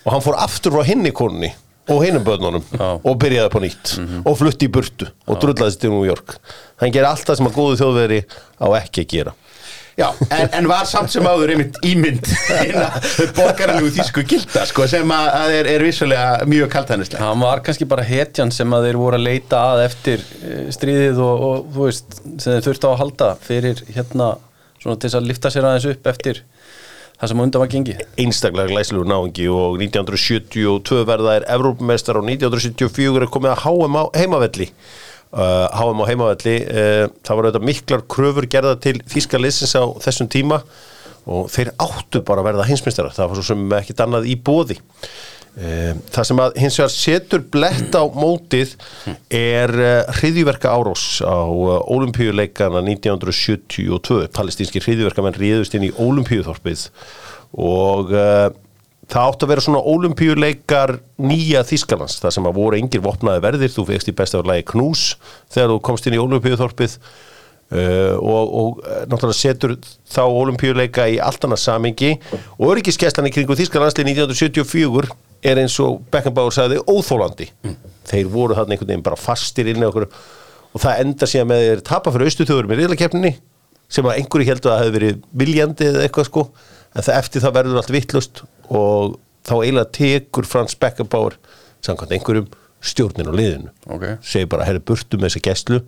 og 0.06 0.14
hann 0.14 0.24
fór 0.24 0.38
aftur 0.40 0.72
frá 0.76 0.86
hinni 0.88 1.12
konunni 1.14 1.52
og 1.90 2.04
hinum 2.04 2.24
börnunum 2.24 2.64
Já. 2.70 2.88
og 3.02 3.18
byrjaði 3.20 3.48
upp 3.50 3.58
á 3.58 3.60
nýtt 3.64 3.92
og 4.22 4.36
flutti 4.38 4.68
í 4.68 4.72
burtu 4.72 5.08
og 5.26 5.40
drullaðist 5.42 5.82
til 5.82 5.90
New 5.92 6.06
York. 6.06 6.36
Hann 6.80 6.94
gerir 6.94 7.10
allt 7.10 7.26
það 7.26 7.40
sem 7.40 7.50
að 7.50 7.56
góðu 7.58 7.80
þjóðveri 7.82 8.20
á 8.62 8.66
ekki 8.78 9.04
að 9.04 9.10
gera. 9.16 9.34
Já, 9.92 10.06
en, 10.30 10.48
en 10.56 10.68
var 10.70 10.86
samt 10.88 11.12
sem 11.12 11.26
áður 11.28 11.50
einmitt 11.52 11.76
ímynd 11.84 12.24
hérna 12.48 12.86
borgarlegu 13.36 13.90
þýsku 13.92 14.22
gilda 14.24 14.62
sko, 14.68 14.86
sem 14.88 15.10
að, 15.12 15.26
að 15.36 15.56
er, 15.58 15.68
er 15.74 15.84
vissulega 15.84 16.46
mjög 16.48 16.70
kaltænislega 16.72 17.26
hann 17.26 17.42
var 17.44 17.60
kannski 17.66 17.84
bara 17.90 18.06
hetjan 18.08 18.52
sem 18.54 18.72
að 18.72 18.86
þeir 18.88 18.98
voru 19.02 19.18
að 19.18 19.26
leita 19.26 19.60
að 19.74 19.82
eftir 19.90 20.24
eh, 20.40 20.62
stríðið 20.72 21.20
og, 21.20 21.44
og 21.48 21.68
þú 21.74 21.84
veist, 21.90 22.16
sem 22.24 22.56
þeir 22.56 22.66
þurftu 22.70 22.88
á 22.88 22.92
að 22.94 22.98
halda 23.02 23.28
fyrir 23.44 23.84
hérna, 23.92 24.30
svona 24.82 24.98
til 24.98 25.08
þess 25.08 25.20
að 25.20 25.28
lifta 25.30 25.52
sér 25.52 25.68
aðeins 25.68 25.88
upp 25.92 26.10
eftir 26.12 26.42
það 27.20 27.30
sem 27.30 27.42
undan 27.44 27.62
var 27.62 27.70
gengi 27.70 27.96
einstaklega 28.18 28.72
glæslegur 28.72 29.08
náingi 29.08 29.48
og 29.52 29.78
1972 29.78 31.02
verða 31.08 31.38
er 31.38 31.48
Evrópumestar 31.54 32.18
og 32.18 32.26
1974 32.26 33.22
er 33.22 33.30
komið 33.32 33.54
að 33.54 33.62
HM 33.66 33.98
á 33.98 34.04
heimavelli. 34.18 34.68
Uh, 35.32 35.68
HM 35.72 36.02
á 36.02 36.04
heimavelli 36.10 36.56
uh, 36.66 37.04
það 37.24 37.38
var 37.38 37.46
auðvitað 37.48 37.68
miklar 37.68 38.02
kröfur 38.10 38.48
gerða 38.50 38.74
til 38.82 38.98
þýska 39.08 39.40
liðsins 39.40 39.76
á 39.78 39.84
þessum 40.02 40.28
tíma 40.32 40.58
og 41.30 41.46
þeir 41.54 41.70
áttu 41.80 42.20
bara 42.26 42.42
að 42.42 42.50
verða 42.50 42.66
hinsmestara 42.68 43.12
það 43.14 43.30
var 43.30 43.38
svo 43.38 43.46
sem 43.52 43.76
ekkit 43.78 44.02
annað 44.02 44.26
í 44.28 44.34
bóði 44.36 44.76
það 45.52 46.24
sem 46.24 46.38
að 46.40 46.54
hins 46.62 46.78
vegar 46.80 46.92
setur 46.94 47.42
blett 47.52 47.92
á 47.92 48.04
mótið 48.08 48.72
er 49.28 49.72
uh, 49.76 50.14
hriðjverka 50.16 50.72
árós 50.72 51.20
á 51.20 51.44
olimpíuleikana 51.92 52.80
1972 52.86 54.30
palestínski 54.32 54.80
hriðjverkamenn 54.80 55.36
ríðust 55.36 55.76
inn 55.76 55.90
í 55.90 55.92
olimpíuþorpið 56.00 56.86
og 57.60 58.14
uh, 58.16 58.48
það 59.12 59.28
átt 59.28 59.44
að 59.44 59.52
vera 59.52 59.64
svona 59.66 59.82
olimpíuleikar 59.92 60.94
nýja 61.20 61.66
Þískalands, 61.68 62.16
það 62.22 62.36
sem 62.38 62.48
að 62.48 62.56
voru 62.56 62.78
engir 62.80 63.04
vopnaði 63.04 63.44
verðir, 63.44 63.74
þú 63.74 63.84
fegst 63.90 64.08
í 64.08 64.16
bestafurlægi 64.16 64.66
knús 64.72 65.04
þegar 65.52 65.74
þú 65.74 65.78
komst 65.90 66.08
inn 66.08 66.16
í 66.16 66.22
olimpíuþorpið 66.22 66.96
uh, 67.72 68.14
og, 68.20 68.52
og 68.60 68.82
uh, 68.84 69.02
náttúrulega 69.10 69.38
setur 69.38 69.76
þá 70.12 70.22
olimpíuleika 70.28 71.08
í 71.10 71.18
allt 71.22 71.44
annað 71.48 71.64
samingi 71.64 72.14
og 72.58 72.66
öryggiskeslan 72.70 73.30
í 73.30 73.34
kringu 73.34 73.58
Þískalandsli 73.58 74.06
1974 74.12 75.12
er 75.42 75.58
eins 75.58 75.78
og 75.82 76.04
Beckenbauer 76.12 76.54
sagði 76.54 76.78
óþólandi 76.86 77.48
þeir 78.06 78.28
voru 78.30 78.54
þarna 78.58 78.76
einhvern 78.76 78.92
veginn 78.92 79.08
bara 79.08 79.18
fastir 79.18 79.72
inn 79.72 79.82
okkur 79.88 80.06
og 80.72 80.80
það 80.80 81.02
enda 81.04 81.28
síðan 81.28 81.50
með 81.50 81.64
þeir 81.66 81.82
tapa 81.88 82.12
fyrir 82.14 82.30
austuþjóður 82.30 82.70
með 82.70 82.82
riðlakeppninni 82.82 83.32
sem 83.92 84.08
að 84.08 84.20
einhverju 84.20 84.48
heldur 84.48 84.72
að 84.72 84.78
það 84.78 84.84
hefði 84.84 84.96
verið 84.96 85.22
viljandi 85.42 85.88
eða 85.90 86.04
eitthvað 86.06 86.28
sko. 86.28 86.44
En 86.92 87.06
það 87.06 87.18
eftir 87.18 87.44
það 87.44 87.56
verður 87.58 87.80
allt 87.80 87.92
vittlust 87.92 88.42
og 88.72 89.16
þá 89.48 89.54
eiginlega 89.58 89.94
tekur 89.98 90.48
Frans 90.48 90.76
Beckenbauer 90.80 91.38
samkvæmt 91.84 92.14
einhverjum 92.16 92.48
stjórnin 92.82 93.30
á 93.30 93.34
liðinu. 93.36 93.72
Ok. 93.94 94.06
segir 94.26 94.48
bara, 94.50 94.66
herri 94.66 94.82
burtu 94.82 95.18
með 95.18 95.30
þessa 95.30 95.44
gæslu 95.48 95.80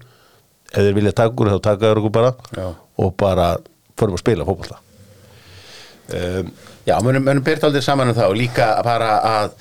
ef 0.75 0.83
þeir 0.83 0.97
vilja 0.99 1.13
taka 1.15 1.33
okkur 1.33 1.53
þá 1.55 1.59
taka 1.71 1.87
þeir 1.87 2.03
okkur 2.03 2.15
bara 2.19 2.35
Já. 2.59 2.69
og 2.99 3.15
bara 3.23 3.49
förum 3.99 4.19
að 4.19 4.25
spila 4.25 4.47
fótbolta. 4.49 4.81
Um, 6.13 6.51
Já, 6.85 6.99
munum, 7.01 7.23
munum 7.25 7.41
byrta 7.47 7.71
aldrei 7.71 7.81
saman 7.81 8.11
um 8.13 8.17
það 8.19 8.29
og 8.35 8.37
líka 8.37 8.67
bara 8.85 9.13
að 9.25 9.53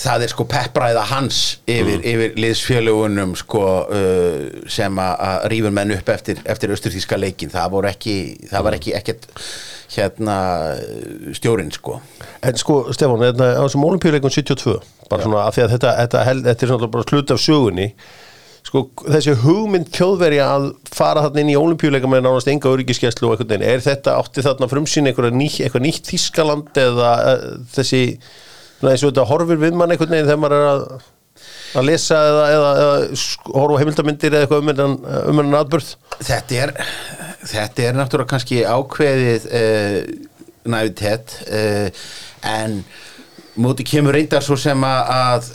það 0.00 0.24
er 0.24 0.30
sko 0.32 0.44
peppræða 0.50 1.04
hans 1.10 1.36
yfir, 1.70 2.00
yfir 2.06 2.34
liðsfjölugunum 2.38 3.36
sko 3.38 3.62
uh, 3.90 4.48
sem 4.70 4.98
að, 5.02 5.46
rífur 5.52 5.74
menn 5.74 5.94
upp 5.94 6.10
eftir, 6.14 6.40
eftir 6.50 6.74
austurþíska 6.74 7.18
leikin 7.18 7.50
það 7.54 7.72
voru 7.76 7.90
ekki, 7.92 8.16
það 8.50 8.66
var 8.66 8.78
ekki 8.78 8.94
ekkert 8.98 9.28
hérna 9.90 10.36
stjórinn 11.34 11.70
sko. 11.74 11.96
En 12.46 12.58
sko, 12.58 12.80
Stefán, 12.94 13.22
hérna, 13.26 13.48
á 13.58 13.62
þessum 13.66 13.86
olimpíuleikum 13.88 14.30
72, 14.30 14.76
bara 15.10 15.24
svona 15.26 15.46
af 15.48 15.56
því 15.56 15.64
að 15.64 15.72
þetta, 15.76 15.94
þetta, 16.04 16.24
hel- 16.28 16.44
þetta 16.46 16.66
er 16.66 16.70
svona 16.74 16.90
bara 16.94 17.08
hlut 17.10 17.34
af 17.34 17.42
sögunni 17.42 17.88
sko, 18.70 18.84
þessi 19.02 19.34
hugmynd 19.42 19.90
þjóðverja 19.94 20.48
að 20.54 20.66
fara 20.94 21.24
þarna 21.24 21.42
inn 21.42 21.52
í 21.52 21.58
olimpíuleika 21.58 22.10
með 22.10 22.24
nánast 22.26 22.50
enga 22.52 22.70
öryggiskeslu 22.70 23.26
og 23.26 23.34
einhvern 23.34 23.50
veginn, 23.50 23.66
er 23.66 23.82
þetta 23.84 24.16
átti 24.20 24.44
þarna 24.46 24.68
frumsýn 24.70 25.10
eitthvað, 25.10 25.34
ný, 25.34 25.48
eitthvað 25.58 25.86
nýtt 25.86 26.10
Þískaland 26.10 26.78
eða 26.78 27.14
uh, 27.32 27.46
þessi 27.74 28.02
og 28.80 28.92
þetta 28.94 29.26
horfir 29.28 29.58
við 29.60 29.74
mann 29.76 29.92
einhvern 29.92 30.14
veginn 30.14 30.28
þegar 30.28 30.42
maður 30.44 30.56
er 30.56 30.68
að, 30.70 30.84
að 31.80 31.88
lesa 31.88 32.20
eða, 32.30 32.44
eða, 32.54 32.70
eða 32.84 33.56
horfa 33.56 33.80
heimildamindir 33.82 34.36
eða 34.36 34.46
eitthvað 34.46 34.62
um 34.62 34.72
hennan, 34.72 34.96
um 35.34 35.58
atbörð 35.58 35.92
Þetta 36.20 36.60
er, 36.62 36.74
þetta 37.50 37.86
er 37.88 37.98
náttúrulega 37.98 38.34
kannski 38.36 38.62
ákveðið 38.64 39.48
uh, 39.50 39.98
nævitet 40.70 41.34
uh, 41.50 42.06
en 42.46 42.78
móti 43.60 43.84
kemur 43.88 44.14
reyndar 44.14 44.46
svo 44.46 44.54
sem 44.60 44.86
að 44.86 45.50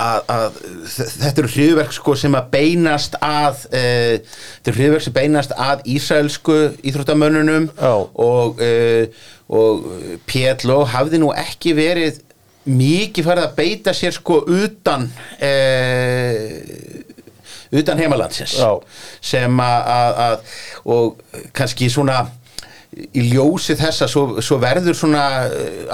að, 0.00 0.22
að, 0.32 0.56
þetta 0.94 1.42
eru 1.42 1.50
hriðverk 1.54 1.92
sko 1.94 2.14
sem 2.18 2.36
að 2.38 2.48
beinast 2.54 3.18
að 3.24 3.66
uh, 3.68 4.16
þetta 4.22 4.72
eru 4.72 4.78
hriðverk 4.78 5.06
sem 5.06 5.16
beinast 5.16 5.54
að 5.56 5.84
ísraelsku 5.96 6.58
íþróttamönnunum 6.90 7.68
Já. 7.74 7.92
og, 8.00 8.64
uh, 8.64 9.28
og 9.50 9.86
PLO 10.30 10.82
hafði 10.94 11.22
nú 11.22 11.30
ekki 11.36 11.76
verið 11.78 12.22
mikið 12.70 13.26
farið 13.26 13.46
að 13.46 13.56
beita 13.56 13.94
sér 13.96 14.14
sko 14.16 14.42
utan 14.44 15.08
uh, 15.40 16.50
utan 17.70 18.00
heimalandsins 18.02 18.56
Já. 18.58 18.70
sem 19.22 19.62
að, 19.62 20.42
og 20.90 21.20
kannski 21.54 21.86
svona 21.92 22.24
í 22.90 23.28
ljósi 23.30 23.76
þessa 23.78 24.08
svo, 24.10 24.40
svo 24.42 24.58
verður 24.62 24.96
svona 24.98 25.22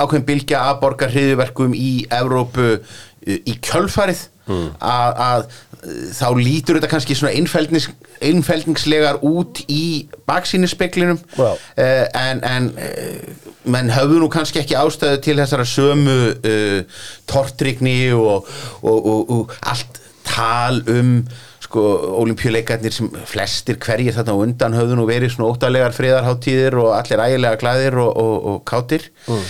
ákveðin 0.00 0.24
bylgja 0.30 0.62
að 0.70 0.78
borga 0.80 1.10
hriðuverkum 1.12 1.74
í 1.76 2.06
Evrópu 2.08 2.78
í 3.26 3.56
kjölfarið 3.64 4.26
að, 4.46 5.22
að 5.26 5.46
eh, 5.46 6.10
þá 6.14 6.26
lítur 6.38 6.78
þetta 6.78 6.90
kannski 6.90 7.16
svona 7.18 7.34
einfeldnings, 7.34 7.88
einfeldningslegar 8.24 9.18
út 9.26 9.62
í 9.72 10.06
baksýnisspeklinum 10.28 11.18
Já. 11.34 11.50
uh, 11.56 12.04
en, 12.20 12.42
en 12.46 12.70
uh, 12.74 13.50
menn 13.66 13.90
höfðu 13.94 14.22
nú 14.22 14.30
kannski 14.32 14.62
ekki 14.62 14.78
ástæðu 14.78 15.22
til 15.26 15.36
þessara 15.40 15.66
sömu 15.66 16.20
uh, 16.36 17.02
tortrygni 17.30 17.98
og, 18.14 18.46
og, 18.82 18.96
og, 18.96 19.34
og 19.40 19.58
allt 19.66 20.00
tal 20.26 20.80
um 20.90 21.18
sko 21.66 21.82
olimpíuleikarnir 22.22 22.94
sem 22.94 23.08
flestir 23.26 23.80
hverjir 23.82 24.14
þarna 24.14 24.36
undan 24.38 24.74
höfðu 24.78 24.98
nú 25.00 25.06
verið 25.08 25.34
svona 25.34 25.50
óttalegar 25.50 25.94
friðarháttíðir 25.96 26.78
og 26.78 26.92
allir 26.94 27.22
ægilega 27.24 27.58
glæðir 27.58 27.98
og, 28.04 28.12
og, 28.22 28.36
og 28.52 28.60
kátir 28.70 29.08
mm. 29.26 29.40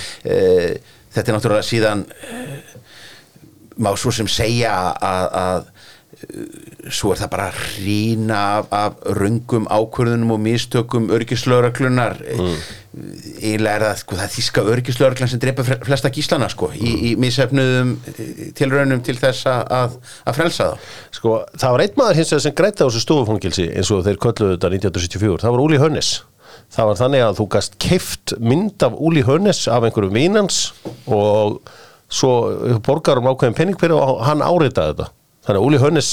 þetta 1.17 1.33
er 1.33 1.37
náttúrulega 1.37 1.67
síðan 1.67 2.07
eh, 2.09 2.76
má 3.83 3.93
svo 3.99 4.13
sem 4.15 4.29
segja 4.31 4.73
að, 4.95 5.27
að 5.41 5.69
eh, 6.17 6.91
svo 6.97 7.13
er 7.13 7.21
það 7.21 7.31
bara 7.35 7.47
hrína 7.53 8.41
af, 8.59 8.69
af 8.73 9.17
röngum 9.19 9.67
ákvörðunum 9.69 10.35
og 10.37 10.43
mistökum 10.45 11.11
örgislauraglunar 11.13 12.17
mm. 12.23 12.55
eiginlega 13.43 13.75
er 13.75 13.85
það 13.89 13.99
sko 14.03 14.21
það 14.21 14.37
þíska 14.37 14.65
örgislauraglan 14.75 15.33
sem 15.33 15.43
drepa 15.43 15.67
flesta 15.67 16.13
gíslana 16.15 16.49
sko 16.53 16.71
í, 16.77 16.95
í 17.11 17.17
misefnuðum 17.21 17.97
tilraunum 18.57 19.03
til 19.07 19.19
þess 19.21 19.51
að, 19.51 19.99
að, 20.25 20.39
frelsa 20.39 20.71
þá. 20.71 20.95
Sko, 21.19 21.35
það 21.59 21.77
var 21.77 21.85
einn 21.85 22.01
maður 22.01 22.23
hins 22.23 22.33
vegar 22.33 22.47
sem 22.47 22.57
grætti 22.63 22.87
á 22.87 22.89
þessu 22.89 23.05
stofufangilsi 23.05 23.69
eins 23.75 23.93
og 23.93 24.07
þeir 24.07 24.23
kölluðu 24.23 24.57
þetta 24.57 24.73
1974, 24.79 25.45
það 25.45 25.57
var 25.57 25.67
Úli 25.67 25.83
Hönnes 25.83 26.15
það 26.73 26.91
var 26.91 27.01
þannig 27.01 27.25
að 27.25 27.41
þú 27.41 27.49
gast 27.55 27.77
keift 27.83 28.37
mynd 28.41 28.87
af 28.87 28.97
Úli 28.97 29.25
Hönnes 29.27 29.67
af 29.71 29.87
einhverjum 29.87 30.17
vínans 30.17 30.61
og 31.05 31.61
svo 32.09 32.79
borgar 32.87 33.21
um 33.21 33.31
ákveðin 33.33 33.57
penning 33.59 33.79
fyrir 33.81 33.99
og 33.99 34.25
hann 34.27 34.45
áritaði 34.45 34.95
þetta. 34.95 35.13
Þannig 35.47 35.61
að 35.61 35.69
Úli 35.69 35.83
Hönnes 35.83 36.11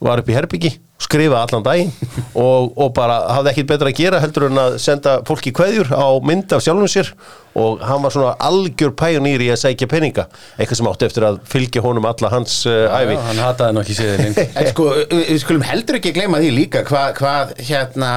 var 0.00 0.22
upp 0.22 0.30
í 0.30 0.36
herbyggi 0.36 0.72
skrifaði 1.00 1.40
allan 1.40 1.64
daginn 1.64 1.92
og, 2.36 2.72
og 2.76 2.90
bara 2.96 3.20
hafði 3.36 3.52
ekkit 3.54 3.70
betra 3.70 3.90
að 3.90 4.00
gera 4.00 4.20
heldur 4.20 4.48
en 4.50 4.60
að 4.60 4.76
senda 4.82 5.16
fólki 5.28 5.52
kveðjur 5.56 5.92
á 5.96 6.08
mynd 6.24 6.52
af 6.52 6.64
sjálfum 6.64 6.90
sér 6.90 7.12
og 7.60 7.84
hann 7.86 8.02
var 8.04 8.14
svona 8.14 8.34
algjör 8.48 8.94
pæjonýr 8.98 9.46
í 9.46 9.50
að 9.54 9.60
sækja 9.64 9.90
peninga. 9.90 10.26
Eitthvað 10.56 10.80
sem 10.80 10.90
átti 10.90 11.08
eftir 11.08 11.26
að 11.28 11.40
fylgja 11.50 11.84
honum 11.84 12.08
alla 12.08 12.32
hans 12.32 12.60
uh, 12.68 12.86
æfi 12.94 13.16
Já, 13.16 13.22
hann 13.28 13.42
hataði 13.44 13.96
séðin 13.96 14.36
En 14.60 14.68
sko, 14.70 14.86
við 15.10 15.30
við 15.30 15.40
skulum 15.42 15.64
heldur 15.66 15.98
ekki 15.98 16.12
gleyma 16.16 16.40
því 16.42 16.50
líka 16.54 16.82
hvað, 16.88 17.08
hvað 17.18 17.52
hérna 17.68 18.10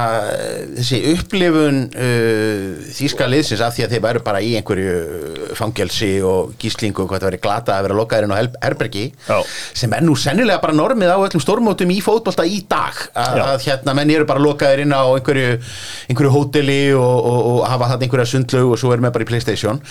þessi 0.78 1.02
upplifun 1.14 1.82
uh, 1.94 2.90
þýska 2.98 3.30
liðsins 3.30 3.64
af 3.66 3.76
því 3.76 3.86
að 3.88 3.96
þeir 3.96 4.06
væru 4.08 4.24
bara 4.26 4.42
í 4.44 4.54
einhverju 4.60 5.54
fangelsi 5.58 6.12
og 6.26 6.54
gíslingu 6.62 7.04
og 7.04 7.12
hvað 7.12 7.24
það 7.24 7.32
væri 7.32 7.42
glata 7.44 7.78
að 7.78 7.88
vera 7.88 8.00
lokaðurinn 8.00 8.34
á 8.34 8.38
herbergi 8.64 9.06
Já. 9.28 9.40
sem 9.76 9.94
er 9.96 10.06
nú 10.06 10.16
sennilega 10.20 10.62
bara 10.64 10.76
normið 10.78 11.14
á 11.14 11.18
öllum 11.18 11.44
stórmótum 11.44 11.94
í 11.94 12.00
fótbolta 12.04 12.46
í 12.48 12.62
dag. 12.70 12.98
Að, 13.18 13.40
að 13.46 13.68
hérna 13.68 13.96
menn 13.98 14.14
eru 14.14 14.28
bara 14.30 14.44
lokaðurinn 14.44 14.94
á 14.94 15.04
einhverju, 15.04 15.58
einhverju 16.12 16.34
hóteli 16.34 16.80
og, 16.98 17.16
og, 17.30 17.40
og 17.54 17.60
hafa 17.70 17.92
þarna 17.94 18.08
einhverja 18.08 18.30
sundlaug 18.34 18.76
og 18.76 18.82
svo 18.82 18.94
er 18.96 19.04
með 19.04 19.16
bara 19.18 19.28
í 19.28 19.32
Playstation 19.34 19.82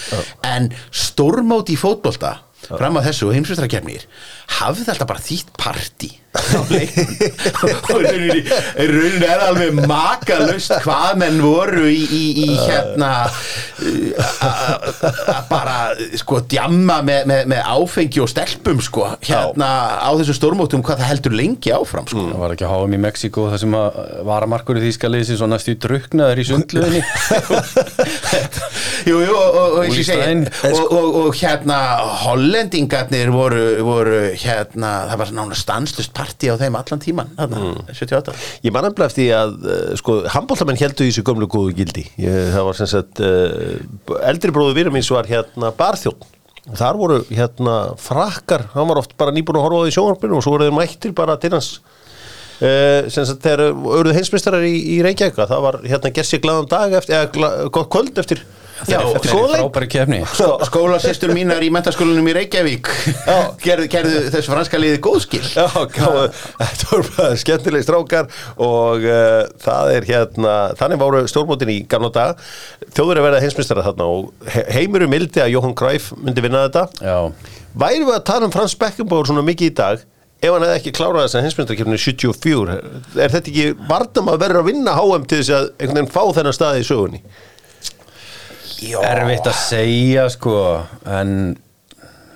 en 0.46 0.70
stórmót 0.94 1.72
í 1.72 1.76
fótbolta 1.80 2.36
fram 2.68 2.98
að 2.98 3.08
þessu 3.08 3.28
og 3.28 3.36
heimsvistrakefnir 3.36 4.06
hafði 4.58 4.88
þetta 4.90 5.08
bara 5.08 5.24
þýtt 5.28 5.54
leiknum. 6.72 7.08
Og 7.92 8.04
rauninni, 8.06 8.42
rauninni 8.88 9.26
er 9.28 9.42
alveg 9.44 9.80
makalust 9.88 10.72
hvað 10.80 11.18
menn 11.20 11.40
voru 11.44 11.84
í, 11.90 12.00
í, 12.08 12.22
í 12.46 12.48
hérna 12.56 13.10
að 14.42 15.42
bara 15.50 15.76
sko 16.18 16.40
djamma 16.48 17.00
með, 17.04 17.26
með, 17.28 17.42
með 17.52 17.68
áfengi 17.74 18.22
og 18.24 18.30
stelpum 18.32 18.80
sko 18.84 19.10
hérna 19.20 19.68
á 20.00 20.10
þessu 20.20 20.36
stórmótum 20.38 20.84
hvað 20.86 21.02
það 21.02 21.10
heldur 21.12 21.36
lengi 21.36 21.74
áfram 21.76 22.08
sko. 22.08 22.24
Það 22.30 22.42
var 22.44 22.56
ekki 22.56 22.66
að 22.68 22.74
háum 22.76 22.96
í 22.96 23.02
Mexíkó 23.04 23.46
það 23.52 23.62
sem 23.66 23.78
að 23.82 24.00
varamarkur 24.30 24.80
í 24.80 24.84
Þýskalið 24.86 25.26
sem 25.28 25.40
svo 25.40 25.50
næstu 25.52 25.76
druknaður 25.82 26.42
í 26.42 26.48
sundluðinni 26.48 27.02
Jú, 29.02 29.18
jú, 29.18 29.34
og, 29.34 29.54
og, 29.66 30.80
og, 30.94 31.16
og 31.26 31.36
hérna 31.36 31.78
hollendingarnir 32.22 33.32
voru, 33.34 33.64
voru 33.84 34.20
hérna, 34.46 34.90
það 35.10 35.20
var 35.22 35.32
nána 35.36 35.56
stanslust 35.58 36.12
partí 36.16 36.50
á 36.52 36.56
þeim 36.60 36.76
allan 36.78 37.02
tíman 37.02 37.32
þarna, 37.38 37.72
78 37.90 38.34
Ég 38.66 38.74
man 38.74 38.86
nefnilega 38.86 39.10
eftir 39.10 39.32
að 39.36 39.56
uh, 39.62 39.80
sko, 40.00 40.18
handbóltamenn 40.34 40.80
heldur 40.80 41.08
í 41.08 41.12
þessu 41.12 41.24
gömlu 41.26 41.48
góðu 41.50 41.74
gildi. 41.78 42.06
Ég, 42.20 42.52
það 42.54 42.68
var 42.68 42.78
sem 42.78 42.90
sagt 42.92 43.22
uh, 43.24 44.20
eldri 44.28 44.54
bróðu 44.54 44.76
vírum 44.78 44.96
míns 44.96 45.10
var 45.12 45.28
hérna 45.30 45.72
barþjón 45.78 46.20
þar 46.78 46.98
voru 47.00 47.18
hérna 47.26 47.76
frakkar 47.98 48.68
hann 48.76 48.86
var 48.86 49.00
oft 49.00 49.16
bara 49.18 49.34
nýbúin 49.34 49.58
að 49.58 49.64
horfa 49.66 49.82
á 49.82 49.84
því 49.86 49.94
sjónvarpinu 49.96 50.38
og 50.38 50.44
svo 50.44 50.54
voru 50.54 50.68
þeir 50.68 50.76
mættir 50.76 51.14
bara 51.18 51.34
til 51.42 51.50
hans. 51.56 51.74
Uh, 52.62 53.10
sem 53.10 53.26
sagt 53.26 53.42
þeir 53.42 53.64
auðvitað 53.72 54.18
heimsmeistarar 54.20 54.66
í, 54.68 54.74
í 54.94 54.98
Reykjavík. 55.02 55.40
Það 55.50 55.64
var 55.66 55.80
hérna 55.82 56.12
gerð 56.14 56.28
sér 56.28 56.42
glaðan 56.44 56.68
dag 56.70 56.98
eftir, 57.00 57.16
eða 57.18 57.30
gla, 57.34 57.54
gott 57.74 57.90
kvöld 57.90 58.20
eftir 58.22 58.44
Eru 58.88 59.12
leik 59.14 59.26
frábæri 59.28 59.88
kefni 59.92 60.20
Skólasistur 60.66 61.32
mínar 61.34 61.62
í 61.62 61.70
mentaskólanum 61.72 62.26
í 62.30 62.34
Reykjavík. 62.36 62.90
Gerðu, 63.62 63.88
gerðu 63.92 64.22
þessu 64.32 64.52
franska 64.52 64.80
liði 64.80 65.00
góðskil. 65.04 65.42
Já, 65.54 65.66
gáðu, 65.94 66.24
þetta 66.58 66.88
voru 66.90 67.08
bara 67.16 67.38
skemmtileg 67.40 67.86
strákar 67.86 68.30
og 68.56 69.06
uh, 69.06 69.42
það 69.62 69.92
er 69.96 70.08
hérna, 70.08 70.54
þannig 70.80 71.02
voru 71.02 71.24
stórmótin 71.30 71.72
í 71.72 71.80
gamla 71.88 72.12
dag, 72.14 72.46
þjóður 72.90 73.20
er 73.20 73.26
verið 73.28 73.46
heimsmyndstara 73.46 73.86
þarna 73.86 74.08
og 74.10 74.48
he 74.54 74.64
heimurum 74.78 75.12
mildi 75.12 75.42
að 75.44 75.52
Jóhann 75.54 75.76
Kræf 75.78 76.10
myndi 76.18 76.44
vinna 76.44 76.64
þetta. 76.66 76.88
Já, 77.04 77.52
væri 77.84 78.02
við 78.06 78.16
að 78.16 78.26
tala 78.32 78.48
um 78.48 78.54
Frans 78.54 78.74
Beckenbauer 78.80 79.30
svona 79.30 79.46
mikið 79.46 79.70
í 79.70 79.76
dag? 79.82 80.08
Ef 80.42 80.50
hann 80.50 80.64
hefði 80.66 80.78
ekki 80.80 80.92
klárað 80.96 81.28
þess 81.28 81.36
að 81.38 81.44
heimsmyndarkefninu 81.46 81.98
74 82.02 82.76
er 83.22 83.30
þetta 83.30 83.50
ekki 83.52 83.66
vartum 83.86 84.30
að 84.32 84.40
verður 84.42 84.58
að 84.64 84.68
vinna 84.72 84.94
HM 84.98 85.26
til 85.30 85.38
þess 85.38 85.52
að 85.54 85.68
einhvern 85.76 86.00
veginn 86.00 86.14
fá 86.16 86.22
þennan 86.34 86.56
staði 86.56 86.80
í 86.82 86.86
sögunni 86.88 87.20
erfitt 88.90 89.46
að 89.52 89.60
segja 89.68 90.28
sko 90.32 90.56
en 91.06 91.36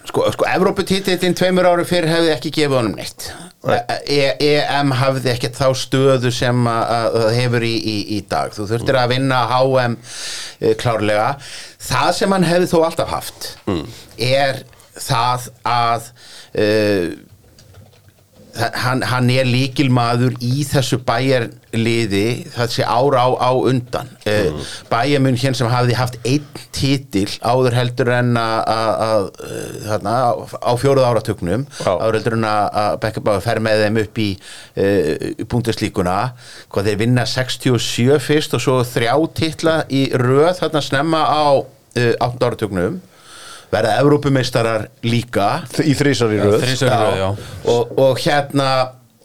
Sko, 0.06 0.22
sko 0.30 0.46
Evróputítillin 0.46 1.34
tveimur 1.34 1.66
ári 1.66 1.82
fyrir 1.84 2.06
hefði 2.06 2.28
ekki 2.30 2.50
gefið 2.54 2.76
honum 2.78 2.92
neitt. 2.94 3.24
E 4.06 4.28
EM 4.46 4.92
hafði 4.94 5.32
ekkert 5.32 5.56
þá 5.58 5.66
stöðu 5.80 6.30
sem 6.32 6.60
að 6.70 6.92
að 6.94 7.16
það 7.16 7.32
hefur 7.40 7.66
í, 7.66 7.72
í, 7.74 7.96
í 8.14 8.20
dag. 8.30 8.54
Þú 8.54 8.68
þurftir 8.70 8.98
að 9.00 9.10
vinna 9.16 9.40
HM 9.50 9.96
e, 10.62 10.70
klárlega. 10.78 11.26
Það 11.88 12.12
sem 12.20 12.36
hann 12.36 12.46
hefði 12.46 12.70
þó 12.70 12.76
alltaf 12.86 13.10
haft 13.16 13.48
er 14.30 14.62
það 14.94 15.48
að 15.74 16.06
e, 16.54 16.68
það- 18.60 18.78
hann, 18.86 19.02
hann 19.10 19.30
er 19.34 19.50
líkilmaður 19.50 20.38
í 20.38 20.62
þessu 20.70 21.02
bæjarliði 21.76 22.50
þessi 22.54 22.84
ára 22.84 23.24
á, 23.26 23.28
á 23.36 23.50
undan 23.52 24.08
mm. 24.24 24.60
bæjarmun 24.90 25.36
hér 25.40 25.56
sem 25.56 25.68
hafði 25.70 25.96
haft 25.98 26.18
einn 26.24 26.46
titil 26.74 27.28
áður 27.44 27.76
heldur 27.76 28.10
en 28.16 28.36
að- 28.36 29.30
eh, 29.44 30.06
á, 30.06 30.72
fjóruð 30.76 31.06
áratugnum 31.06 31.66
Já. 31.78 31.92
áður 31.92 32.18
heldur 32.18 32.36
en 32.38 32.44
að, 32.48 32.98
Bekkabáður 33.02 33.44
fer 33.44 33.60
með 33.60 33.82
þeim 33.84 33.98
upp 34.02 34.18
í 34.18 34.28
uh, 34.36 35.44
búndeslíkuna 35.50 36.16
hvað 36.72 36.90
þeir 36.90 37.00
vinna 37.02 37.26
67 37.26 38.20
fyrst 38.20 38.56
og 38.56 38.62
svo 38.62 38.78
þrjá 38.84 39.14
titla 39.36 39.76
í 39.90 40.06
röð 40.16 40.54
þarna 40.60 40.82
snemma 40.84 41.22
á 41.26 41.46
uh, 41.60 42.12
8 42.24 42.46
áratugnum 42.46 43.00
verða 43.72 43.96
Evrópumeistarar 44.00 44.86
líka 45.04 45.64
í 45.82 45.96
þrísar 45.98 46.32
í 46.32 46.38
röð 46.40 46.60
þrísar 46.62 46.92
í 46.92 47.00
röð, 47.00 47.18
já. 47.18 47.28
og, 47.72 47.98
og 47.98 48.22
hérna 48.22 48.70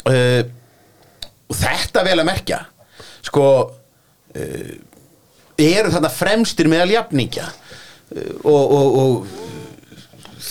uh, 0.10 0.42
og 1.52 1.60
þetta 1.60 2.06
vel 2.08 2.18
að 2.22 2.30
merkja. 2.32 2.64
Sko 3.28 3.46
uh, 3.68 4.74
eru 5.62 5.94
þarna 5.94 6.12
fremstir 6.14 6.72
meðal 6.72 6.96
jafningja. 6.96 7.48
Uh, 8.12 8.36
og, 8.48 8.76
og, 8.78 9.00
og 9.02 9.50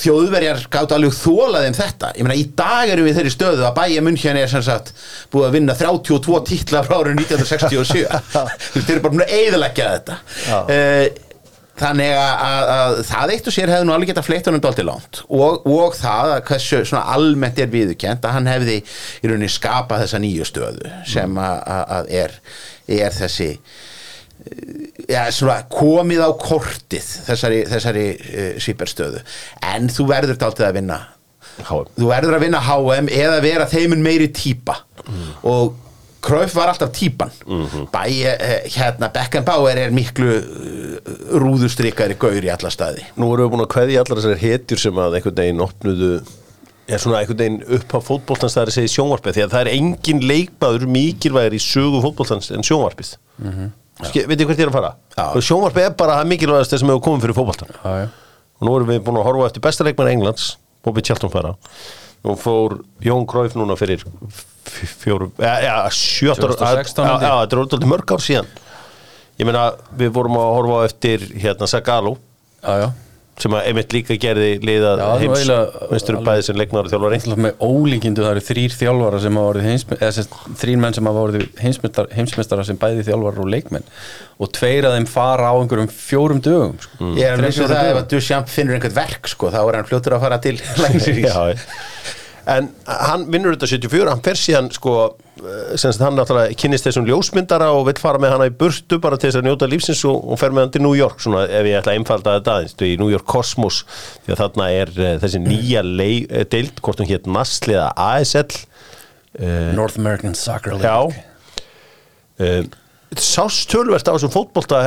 þjóðverjar 0.01 0.63
gátt 0.73 0.93
alveg 0.95 1.17
þólaðum 1.17 1.77
þetta. 1.77 2.13
Ég 2.17 2.27
meina 2.27 2.39
í 2.39 2.45
dag 2.57 2.93
erum 2.93 3.09
við 3.09 3.19
þeirri 3.19 3.33
stöðu 3.35 3.67
að 3.67 3.75
bæja 3.81 4.05
munn 4.05 4.21
er 4.31 4.53
sem 4.53 4.63
sagt 4.65 4.93
búið 5.33 5.49
að 5.49 5.57
vinna 5.59 5.77
32 5.77 6.43
titla 6.49 6.85
frá 6.87 7.01
árið 7.01 7.19
1967 7.25 8.07
þeir 8.87 8.95
eru 8.95 9.03
bara 9.05 9.15
búin 9.17 9.27
að 9.27 9.35
eiðalegja 9.41 9.91
þetta. 9.97 10.21
Uh, 10.71 11.30
þannig 11.81 12.15
að, 12.15 12.33
að, 12.47 12.73
að 12.77 12.97
það 13.11 13.35
eitt 13.35 13.51
og 13.51 13.57
sér 13.57 13.73
hefði 13.75 13.89
nú 13.89 13.95
alveg 13.95 14.13
geta 14.13 14.25
fleitt 14.25 14.51
honum 14.51 14.65
dálítið 14.65 14.89
langt. 14.89 15.23
Og, 15.29 15.69
og 15.71 15.97
það 15.99 16.35
að 16.35 16.43
hversu 16.51 16.83
svona 16.89 17.05
almennt 17.17 17.61
er 17.61 17.71
viðurkent 17.73 18.27
að 18.27 18.37
hann 18.37 18.51
hefði 18.51 18.81
í 18.81 19.31
rauninni 19.31 19.53
skapað 19.53 20.05
þessa 20.05 20.21
nýju 20.23 20.49
stöðu 20.49 20.93
sem 21.09 21.41
að, 21.41 21.63
að, 21.77 21.95
að 21.97 22.13
er, 22.21 22.37
er 23.01 23.17
þessi 23.17 23.51
ja, 25.11 25.27
svona, 25.35 25.61
komið 25.73 26.25
á 26.25 26.31
kortið 26.41 27.13
þessari, 27.29 27.63
þessari 27.69 28.05
uh, 28.17 28.53
svíperstöðu 28.63 29.25
en 29.73 29.91
þú 29.93 30.07
verður 30.11 30.41
dálítið 30.41 30.69
að 30.71 30.79
vinna 30.81 31.01
HM. 31.61 31.93
þú 31.99 32.09
verður 32.09 32.37
að 32.39 32.45
vinna 32.47 32.65
HM 32.65 33.13
eða 33.13 33.39
vera 33.45 33.69
þeimun 33.69 34.05
meiri 34.05 34.29
típa. 34.33 34.79
Og 35.49 35.75
Krauf 36.31 36.55
var 36.55 36.71
alltaf 36.71 36.93
típan 36.95 37.33
bæ, 37.91 38.03
eh, 38.07 38.69
hérna 38.77 39.09
Beckenbauer 39.13 39.79
er 39.83 39.95
miklu 39.95 40.37
uh, 40.39 41.15
rúðustrykari 41.43 42.15
gaur 42.21 42.39
í 42.39 42.53
alla 42.53 42.71
staði 42.71 43.03
Nú 43.19 43.33
erum 43.35 43.49
við 43.49 43.55
búin 43.55 43.65
að 43.65 43.73
kveðja 43.75 44.05
allar 44.05 44.21
þessar 44.21 44.45
hetjur 44.45 44.83
sem 44.85 45.01
að 45.03 45.19
einhvern 45.19 45.41
veginn 45.43 45.65
opnuðu 45.65 46.13
er 46.91 47.03
svona 47.03 47.21
einhvern 47.21 47.41
veginn 47.41 47.59
upp 47.79 47.95
á 47.95 47.99
fótboltans 48.07 48.57
það 48.57 48.63
er 48.63 48.73
að 48.73 48.77
segja 48.77 48.93
sjónvarpið 48.95 49.37
því 49.37 49.45
að 49.45 49.55
það 49.55 49.65
er 49.65 49.73
engin 49.75 50.23
leikmaður 50.31 50.87
mikilvægir 50.97 51.57
í 51.57 51.63
sögu 51.65 52.03
fótboltans 52.05 52.51
en 52.55 52.67
sjónvarpið 52.67 53.13
mm 53.39 53.51
-hmm. 53.51 53.73
veitir 54.31 54.47
hvert 54.47 54.59
ég 54.59 54.67
er 54.67 54.73
að 54.73 54.79
fara? 54.79 54.93
Já. 55.17 55.27
Og 55.35 55.43
sjónvarpið 55.49 55.89
er 55.89 55.97
bara 55.99 56.21
það 56.21 56.31
mikilvægast 56.35 56.79
sem 56.79 56.89
hefur 56.89 57.05
komið 57.07 57.27
fyrir 57.27 57.39
fótboltan 57.39 57.75
já, 57.75 57.91
já. 58.03 58.07
og 58.59 58.63
nú 58.67 58.77
erum 58.77 58.91
við 58.91 59.03
búin 59.07 59.21
að 59.21 59.29
horfa 59.29 59.51
eftir 59.51 59.67
besta 59.67 59.85
leikmann 59.85 60.13
Englands 60.15 60.57
Bobby 60.85 61.03
Charlton 61.03 61.31
fara 61.31 61.55
nú 62.25 62.37
fór 62.37 62.81
Jón 63.01 63.27
Kræf 63.27 63.55
núna 63.55 63.77
fyrir 63.77 64.05
f- 64.71 64.97
fjórum, 65.05 65.33
ja, 65.43 65.55
ja, 65.65 65.77
sjöttur 65.91 66.55
2016 66.55 67.05
já, 67.05 67.11
held 67.11 67.21
ég. 67.21 67.29
já, 67.29 67.37
þetta 67.45 67.57
er 67.59 67.63
orðið 67.67 67.91
mörg 67.93 68.17
ár 68.17 68.25
síðan. 68.25 68.51
Ég 69.41 69.49
meina, 69.49 69.69
við 69.97 70.11
vorum 70.17 70.37
að 70.41 70.51
horfa 70.59 70.81
á 70.81 70.87
eftir 70.91 71.23
hérna 71.41 71.69
já. 72.83 72.91
sem 73.41 73.55
að 73.57 73.69
einmitt 73.71 73.95
líka 73.97 74.17
gerði 74.21 74.49
liða 74.69 74.91
Já, 75.01 75.05
heims 75.23 75.47
vinstur 75.89 76.19
bæði 76.27 76.43
sem 76.45 76.59
leiknar 76.61 76.85
og 76.85 76.93
þjálfari. 76.93 77.21
Með 77.41 77.63
ólíkindu 77.65 78.21
það 78.27 78.35
eru 78.35 78.43
þrýr 78.51 78.75
þjálfara 78.77 79.21
sem 79.25 79.39
hafa 79.41 79.53
orðið 79.55 79.95
eða 79.97 80.11
sagt, 80.19 80.35
þrýr 80.61 80.83
menn 80.83 80.97
sem 80.99 81.09
hafa 81.09 81.23
orðið 81.25 81.47
heimsmeistara, 81.63 82.13
heimsmeistara 82.19 82.67
sem 82.69 82.81
bæði 82.83 83.07
þjálfara 83.09 83.41
og 83.47 83.49
leikmenn. 83.55 83.89
Og 84.37 84.53
tveir 84.59 84.91
af 84.91 84.99
þeim 84.99 85.09
fara 85.09 85.49
á 85.49 85.55
einhverjum 85.57 85.89
fjórum 85.89 86.45
dögum 86.45 86.77
sko. 86.85 87.11
ég 87.17 87.25
er 87.33 87.41
að 87.41 87.57
fjórum 87.57 87.73
það 87.73 87.91
ef 87.95 88.03
að 88.03 88.11
Duchamp 88.13 88.53
finnur 88.53 88.77
einhvern 88.77 88.99
verk 89.01 89.33
sko, 89.33 89.49
þá 89.57 89.61
er 89.65 89.81
hann 89.81 89.89
fljótur 89.89 90.19
að 90.19 90.27
fara 90.29 90.41
til 90.45 90.59
en 92.51 92.69
hann 92.87 93.27
vinnur 93.31 93.55
þetta 93.55 93.69
74 93.71 94.13
hann 94.15 94.23
fer 94.25 94.39
síðan 94.39 94.71
sko 94.75 94.95
eh, 95.05 95.77
sem 95.79 95.93
sagt 95.93 96.03
hann 96.05 96.17
náttúrulega 96.19 96.57
kynnist 96.59 96.89
þessum 96.89 97.07
ljósmyndara 97.09 97.71
og 97.77 97.87
vill 97.89 97.97
fara 98.01 98.21
með 98.23 98.35
hana 98.35 98.49
í 98.51 98.55
burtu 98.63 98.99
bara 99.03 99.19
til 99.21 99.31
þess 99.31 99.41
að 99.41 99.49
njóta 99.49 99.69
lífsins 99.71 100.03
og, 100.09 100.19
og 100.25 100.41
fer 100.41 100.55
með 100.55 100.67
hann 100.67 100.75
til 100.77 100.85
New 100.87 100.97
York 100.99 101.23
svona 101.23 101.45
ef 101.47 101.69
ég 101.69 101.79
ætla 101.81 101.95
að 101.95 102.01
einfalda 102.01 102.37
þetta 102.39 102.57
aðeins 102.57 102.77
í 102.89 102.93
New 103.01 103.13
York 103.13 103.29
Cosmos 103.31 103.83
því 104.25 104.35
að 104.35 104.43
þarna 104.43 104.69
er 104.81 104.95
uh, 104.97 105.13
þessi 105.23 105.43
nýja 105.45 105.85
lei, 105.87 106.13
uh, 106.27 106.45
deild 106.51 106.83
hvort 106.83 107.03
hún 107.03 107.11
hétt 107.11 107.31
Masliða 107.31 107.91
ASL 107.95 108.49
uh, 108.51 109.71
North 109.77 110.01
American 110.01 110.35
Soccer 110.35 110.77
League. 110.77 110.87
Já. 110.87 111.61
Uh, 112.41 112.65
Sást 113.19 113.67
tölvert 113.73 114.07
á 114.07 114.15
þessum 114.15 114.31
fótbolta 114.31 114.85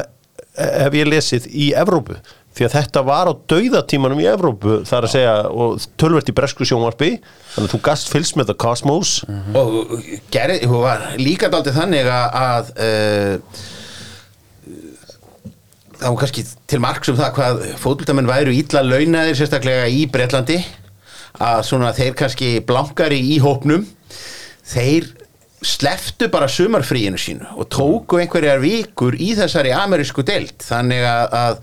hef 0.54 0.96
ég 0.96 1.10
lesið 1.10 1.48
í 1.50 1.74
Evrópu 1.76 2.16
því 2.54 2.68
að 2.68 2.76
þetta 2.76 3.02
var 3.08 3.30
á 3.30 3.34
dauðatímanum 3.50 4.22
í 4.22 4.28
Evrópu 4.30 4.80
þar 4.88 5.08
að 5.08 5.14
segja 5.16 5.36
og 5.50 5.86
tölvert 6.00 6.30
í 6.30 6.36
bresku 6.38 6.68
sjónvarpi. 6.70 7.12
Þannig 7.56 7.70
að 7.70 7.74
þú 7.74 7.80
gast 7.88 8.12
fylgst 8.14 8.38
með 8.38 8.52
The 8.52 8.58
Cosmos. 8.62 9.14
Og 9.58 9.96
gerði, 10.34 10.60
hún 10.70 10.84
var 10.86 11.08
líka 11.22 11.50
daldið 11.54 11.80
þannig 11.80 12.12
að, 12.14 12.70
uh, 12.78 13.36
það 15.98 16.06
var 16.06 16.22
kannski 16.22 16.46
til 16.70 16.82
marks 16.84 17.10
um 17.10 17.18
það 17.20 17.36
hvað 17.40 17.66
fótboltamenn 17.82 18.30
væru 18.30 18.54
ítla 18.54 18.86
launaðir 18.86 19.40
sérstaklega 19.40 19.90
í 19.90 20.06
Bretlandi 20.14 20.60
að 21.42 21.66
svona 21.66 21.90
þeir 21.98 22.14
kannski 22.20 22.54
blankari 22.68 23.18
í 23.34 23.42
hópnum. 23.42 23.88
Þeir 24.70 25.10
sleftu 25.64 26.28
bara 26.32 26.50
sumarfríinu 26.52 27.18
sínu 27.20 27.56
og 27.56 27.70
tóku 27.72 28.20
einhverjar 28.20 28.62
vikur 28.62 29.16
í 29.16 29.32
þessari 29.38 29.72
amerísku 29.74 30.26
deild. 30.28 30.58
Þannig 30.62 31.06
að 31.08 31.62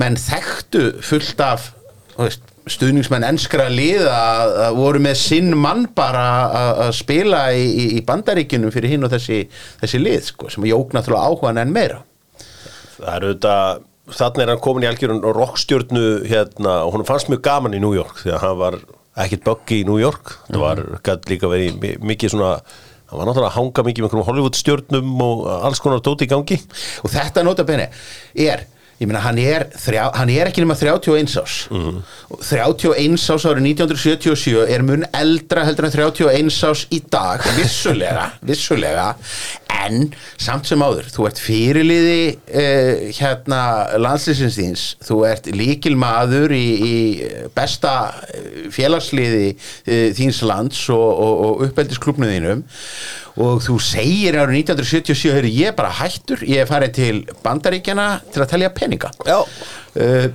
menn 0.00 0.18
þekktu 0.20 0.82
fullt 1.06 1.40
af 1.44 1.70
veist, 2.18 2.42
stuðningsmenn 2.66 3.24
enskra 3.28 3.68
liða 3.70 4.14
að, 4.16 4.54
að 4.66 4.78
voru 4.80 5.00
með 5.04 5.18
sinn 5.20 5.52
mann 5.56 5.84
bara 5.94 6.24
að, 6.50 6.70
að 6.86 6.94
spila 6.98 7.42
í, 7.54 7.66
í, 7.84 8.00
bandaríkjunum 8.08 8.72
fyrir 8.74 8.90
hinn 8.96 9.06
og 9.06 9.12
þessi, 9.14 9.44
þessi 9.82 10.00
lið 10.02 10.24
sko, 10.32 10.50
sem 10.50 10.66
jók 10.66 10.96
náttúrulega 10.96 11.30
áhugan 11.30 11.60
enn 11.62 11.74
meira. 11.76 12.00
Það 12.96 13.12
er 13.12 13.28
auðvitað, 13.28 13.84
þannig 14.18 14.42
er 14.44 14.52
hann 14.52 14.64
komin 14.66 14.86
í 14.86 14.90
algjörun 14.90 15.22
rockstjörnu 15.36 16.04
hérna 16.26 16.76
og 16.88 16.96
hún 16.96 17.06
fannst 17.06 17.30
mjög 17.30 17.44
gaman 17.46 17.76
í 17.78 17.82
New 17.82 17.94
York 17.94 18.18
því 18.24 18.34
að 18.34 18.44
hann 18.48 18.60
var 18.64 18.80
ekkit 19.22 19.46
buggy 19.46 19.80
í 19.84 19.86
New 19.88 20.00
York. 20.02 20.34
Það 20.50 20.62
var, 20.66 20.84
gætt 21.06 21.30
líka 21.30 21.48
verið 21.52 21.78
mi- 21.82 21.96
mikið 22.12 22.34
svona 22.34 22.54
hann 22.56 23.20
var 23.20 23.28
náttúrulega 23.28 23.52
að 23.52 23.58
hanga 23.60 23.84
mikið 23.86 24.06
með 24.08 24.26
Hollywood 24.26 24.58
stjörnum 24.58 25.20
og 25.22 25.44
alls 25.54 25.78
konar 25.80 26.02
dóti 26.02 26.26
í 26.26 26.32
gangi. 26.34 26.58
Og 27.06 27.12
þetta 27.14 27.46
nota 27.46 27.64
bene 27.68 27.92
er 28.34 28.66
ég 29.00 29.08
meina 29.08 29.20
hann 29.24 29.38
er, 29.42 29.66
þrjá, 29.76 30.06
hann 30.16 30.32
er 30.32 30.50
ekki 30.50 30.64
nema 30.64 30.76
31 30.78 31.36
ás 31.42 31.56
og 32.32 32.40
31 32.40 33.18
ás 33.20 33.44
árið 33.46 33.68
1977 33.74 34.64
er 34.72 34.84
mun 34.86 35.04
eldra 35.16 35.66
heldur 35.68 35.88
en 35.88 35.94
31 35.94 36.50
ás 36.70 36.86
í 36.88 37.02
dag 37.12 37.44
vissulega, 37.58 38.30
vissulega. 38.50 39.12
En 39.76 40.08
samt 40.40 40.66
sem 40.66 40.80
áður 40.82 41.10
þú 41.12 41.26
ert 41.28 41.40
fyrirliði 41.42 42.22
uh, 42.32 43.04
hérna 43.18 43.60
landslýsins 44.00 44.56
þíns. 44.56 44.86
Þú 45.04 45.20
ert 45.28 45.50
líkil 45.52 45.94
maður 46.00 46.54
í, 46.56 46.64
í 46.64 46.96
besta 47.54 47.92
eh, 48.32 48.66
félagsliði 48.74 49.52
uh, 49.52 50.08
þíns 50.16 50.40
lands 50.48 50.80
og, 50.94 51.06
og, 51.06 51.44
og 51.46 51.64
uppeldisklubnu 51.68 52.32
þínum. 52.32 52.64
Og 53.36 53.60
þú 53.60 53.76
segir 53.84 54.38
árið 54.40 54.62
1977 54.62 55.34
hefur 55.34 55.48
ég 55.50 55.70
er 55.70 55.76
bara 55.76 55.92
hættur, 55.98 56.40
ég 56.48 56.62
er 56.62 56.70
farið 56.70 56.94
til 56.96 57.18
bandaríkjana 57.44 58.06
til 58.32 58.40
að 58.42 58.52
telja 58.54 58.72
peninga 58.86 59.12
Já. 59.26 59.38
uh, 59.42 60.26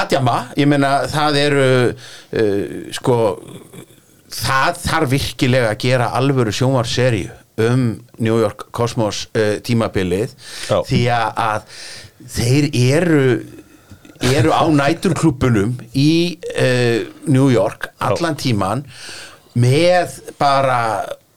Adjama, 0.00 0.36
ég 0.54 0.68
meina 0.70 1.00
það 1.10 1.38
eru 1.40 1.68
uh, 1.90 2.90
sko 2.94 3.16
það 4.30 4.82
þarf 4.84 5.10
virkilega 5.10 5.72
að 5.72 5.80
gera 5.82 6.10
alvöru 6.18 6.54
sjónvarserju 6.54 7.38
um 7.60 7.88
New 8.22 8.38
York 8.40 8.68
Cosmos 8.76 9.26
uh, 9.34 9.56
tímabilið 9.66 10.36
Já. 10.70 10.78
því 10.86 11.00
að, 11.16 11.80
þeir 12.36 12.70
eru 12.76 13.24
eru 14.20 14.52
á 14.52 14.68
næturklubunum 14.68 15.78
í 15.96 16.36
New 17.24 17.46
York 17.48 17.86
allan 18.04 18.36
tíman 18.36 18.82
með 19.56 20.18
bara 20.36 20.80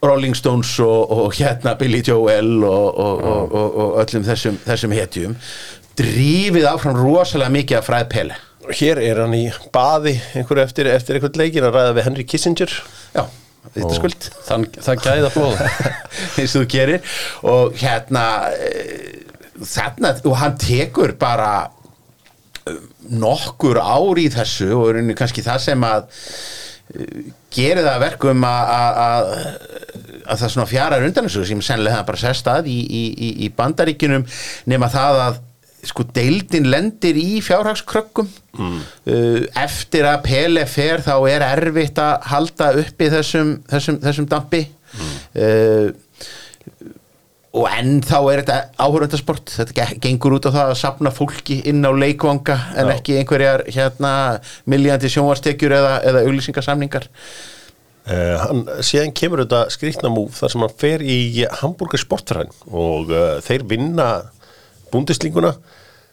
Rolling 0.03 0.35
Stones 0.35 0.73
og, 0.83 1.11
og 1.11 1.35
hérna 1.37 1.77
Billy 1.79 2.01
Joel 2.07 2.63
og, 2.63 2.97
og, 2.97 3.21
og, 3.53 4.01
öllum 4.03 4.25
þessum, 4.27 4.59
þessum 4.65 4.95
hetjum 4.95 5.37
drífið 5.99 6.65
áfram 6.67 6.97
rosalega 6.97 7.53
mikið 7.53 7.79
af 7.79 7.87
fræð 7.87 8.09
peli 8.11 8.41
Hér 8.71 8.99
er 9.03 9.19
hann 9.19 9.33
í 9.35 9.45
baði 9.75 10.13
einhverju 10.37 10.63
eftir, 10.63 10.87
eftir 10.87 11.17
einhvern 11.17 11.39
leikin 11.41 11.65
að 11.67 11.75
ræða 11.75 11.95
við 11.97 12.05
Henry 12.07 12.23
Kissinger. 12.23 12.71
Já, 13.11 13.25
þetta 13.73 13.97
skuld. 13.97 14.27
Þann, 14.47 14.67
það 14.85 15.01
gæða 15.03 15.31
blóða 15.33 15.67
eins 16.39 16.55
og 16.55 16.61
þú 16.61 16.63
gerir. 16.71 17.17
Og 17.51 17.75
hérna 17.81 18.23
eh, 18.55 19.19
þarna, 19.59 20.13
og 20.23 20.37
hann 20.39 20.55
tekur 20.63 21.15
bara 21.19 21.51
eh, 22.71 22.79
nokkur 23.11 23.81
ár 23.83 24.23
í 24.23 24.29
þessu 24.31 24.71
og 24.77 24.93
er 24.93 25.11
kannski 25.19 25.43
það 25.43 25.65
sem 25.67 25.87
að 25.89 26.07
eh, 26.95 27.33
gerir 27.53 27.83
það 27.83 27.93
að 27.93 28.03
verkum 28.07 28.45
að, 28.47 28.73
að, 28.75 28.99
að, 29.05 29.31
að 30.23 30.43
það 30.43 30.53
svona 30.55 30.69
fjarar 30.69 31.07
undan 31.07 31.29
þessu 31.29 31.47
sem 31.49 31.65
sennilega 31.65 32.01
það 32.01 32.11
bara 32.11 32.23
sest 32.25 32.51
að 32.51 32.69
í, 32.73 32.77
í, 32.83 33.03
í, 33.13 33.33
í 33.45 33.49
bandaríkinum 33.57 34.27
nema 34.71 34.91
það 34.93 35.23
að 35.27 35.41
sko 35.83 36.05
deildin 36.15 36.69
lendir 36.71 37.17
í 37.19 37.41
fjárhagskrökkum 37.43 38.29
mm. 38.55 38.77
eftir 39.59 40.07
að 40.07 40.21
Pele 40.29 40.63
fer 40.69 41.03
þá 41.03 41.15
er 41.27 41.43
erfitt 41.49 41.99
að 41.99 42.29
halda 42.31 42.69
uppi 42.79 43.09
þessum, 43.11 43.57
þessum, 43.67 43.99
þessum 44.05 44.29
dampi 44.31 44.63
mm. 44.63 45.97
Og 47.53 47.67
enn 47.69 47.99
þá 48.01 48.15
er 48.33 48.39
þetta 48.41 48.55
áhörundasport 48.81 49.51
þetta 49.53 49.75
ge- 49.77 49.97
gengur 50.01 50.33
út 50.39 50.47
á 50.49 50.55
það 50.55 50.71
að 50.71 50.79
sapna 50.79 51.11
fólki 51.13 51.59
inn 51.69 51.85
á 51.85 51.91
leikvanga 51.93 52.55
en 52.73 52.89
Já. 52.89 52.93
ekki 52.95 53.17
einhverjar 53.19 53.63
hérna 53.69 54.13
miljandi 54.65 55.11
sjónvarstekjur 55.13 55.75
eða, 55.77 55.91
eða 56.09 56.23
auglýsingasamningar. 56.25 57.05
Uh, 58.03 58.35
hann, 58.41 58.63
síðan 58.83 59.13
kemur 59.15 59.43
þetta 59.45 59.61
skrýtna 59.71 60.09
múf 60.11 60.41
þar 60.41 60.51
sem 60.51 60.65
hann 60.65 60.73
fer 60.81 61.03
í 61.07 61.19
Hamburger 61.61 62.01
sportfræn 62.01 62.49
og 62.67 63.13
uh, 63.13 63.37
þeir 63.45 63.63
vinna 63.69 64.07
búndislinguna 64.91 65.53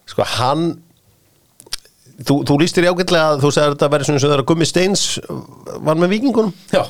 sko 0.06 0.22
hann 0.36 0.68
þú, 2.26 2.36
þú 2.48 2.58
lístir 2.60 2.86
í 2.86 2.90
ágætlega 2.90 3.34
að 3.34 3.44
þú 3.44 3.52
segir 3.54 3.68
að 3.68 3.76
þetta 3.76 3.90
verið 3.94 4.10
svona 4.10 4.22
sem 4.22 4.30
það 4.30 4.36
er 4.36 4.42
að 4.42 4.48
Gummi 4.50 4.68
Steins 4.68 5.04
var 5.88 6.00
með 6.00 6.12
vikingunum 6.16 6.52
já, 6.72 6.82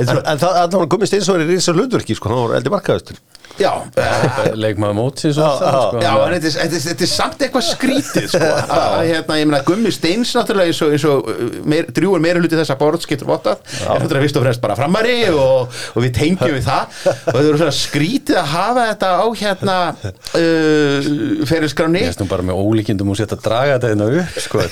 en, 0.00 0.14
en 0.18 0.40
það 0.40 0.62
að 0.62 0.88
Gummi 0.94 1.10
Steins 1.10 1.28
var 1.32 1.44
í 1.44 1.50
risa 1.50 1.76
hlutverki 1.76 2.16
sko, 2.16 2.32
hann 2.32 2.46
var 2.46 2.58
eldi 2.60 2.72
markaðustur 2.72 3.20
já 3.58 3.70
eh, 3.98 4.54
Leikmaður 4.56 4.96
mótsins 4.96 5.38
og 5.40 5.44
Já, 5.44 5.58
það 5.60 5.78
sko, 5.80 6.00
Já, 6.04 6.10
en 6.14 6.34
þetta 6.34 6.48
er, 6.48 6.54
þetta, 6.54 6.76
er, 6.76 6.84
þetta 6.86 7.04
er 7.06 7.10
samt 7.10 7.42
eitthvað 7.44 7.64
skrítið 7.66 8.28
sko, 8.32 8.50
að, 8.60 8.70
að, 8.76 9.02
hérna, 9.10 9.38
ég 9.40 9.48
meina 9.50 9.60
Gummi 9.66 9.92
Steins 9.94 10.32
náttúrulega 10.36 10.70
eins 10.70 10.80
og, 10.86 10.94
eins 10.94 11.06
og 11.10 11.28
uh, 11.28 11.40
meir, 11.72 11.90
drjúur 11.96 12.22
meira 12.22 12.40
hluti 12.40 12.58
þessa 12.58 12.76
borð 12.80 13.04
skiptur 13.04 13.28
vottað. 13.30 13.60
Er 13.82 14.00
náttúrulega 14.04 14.24
fyrst 14.26 14.38
og 14.40 14.46
fremst 14.46 14.62
bara 14.64 14.76
framari 14.78 15.16
og, 15.32 15.80
og 15.94 16.06
við 16.06 16.14
tengjum 16.20 16.54
við 16.56 16.64
það. 16.68 16.84
Og 17.10 17.36
þetta 17.36 17.44
er 17.50 17.60
svona 17.64 17.76
skrítið 17.80 18.40
að 18.40 18.48
hafa 18.54 18.86
þetta 18.92 19.10
á 19.10 19.26
hérna 19.42 19.76
uh, 19.98 21.10
ferilskráni 21.50 22.06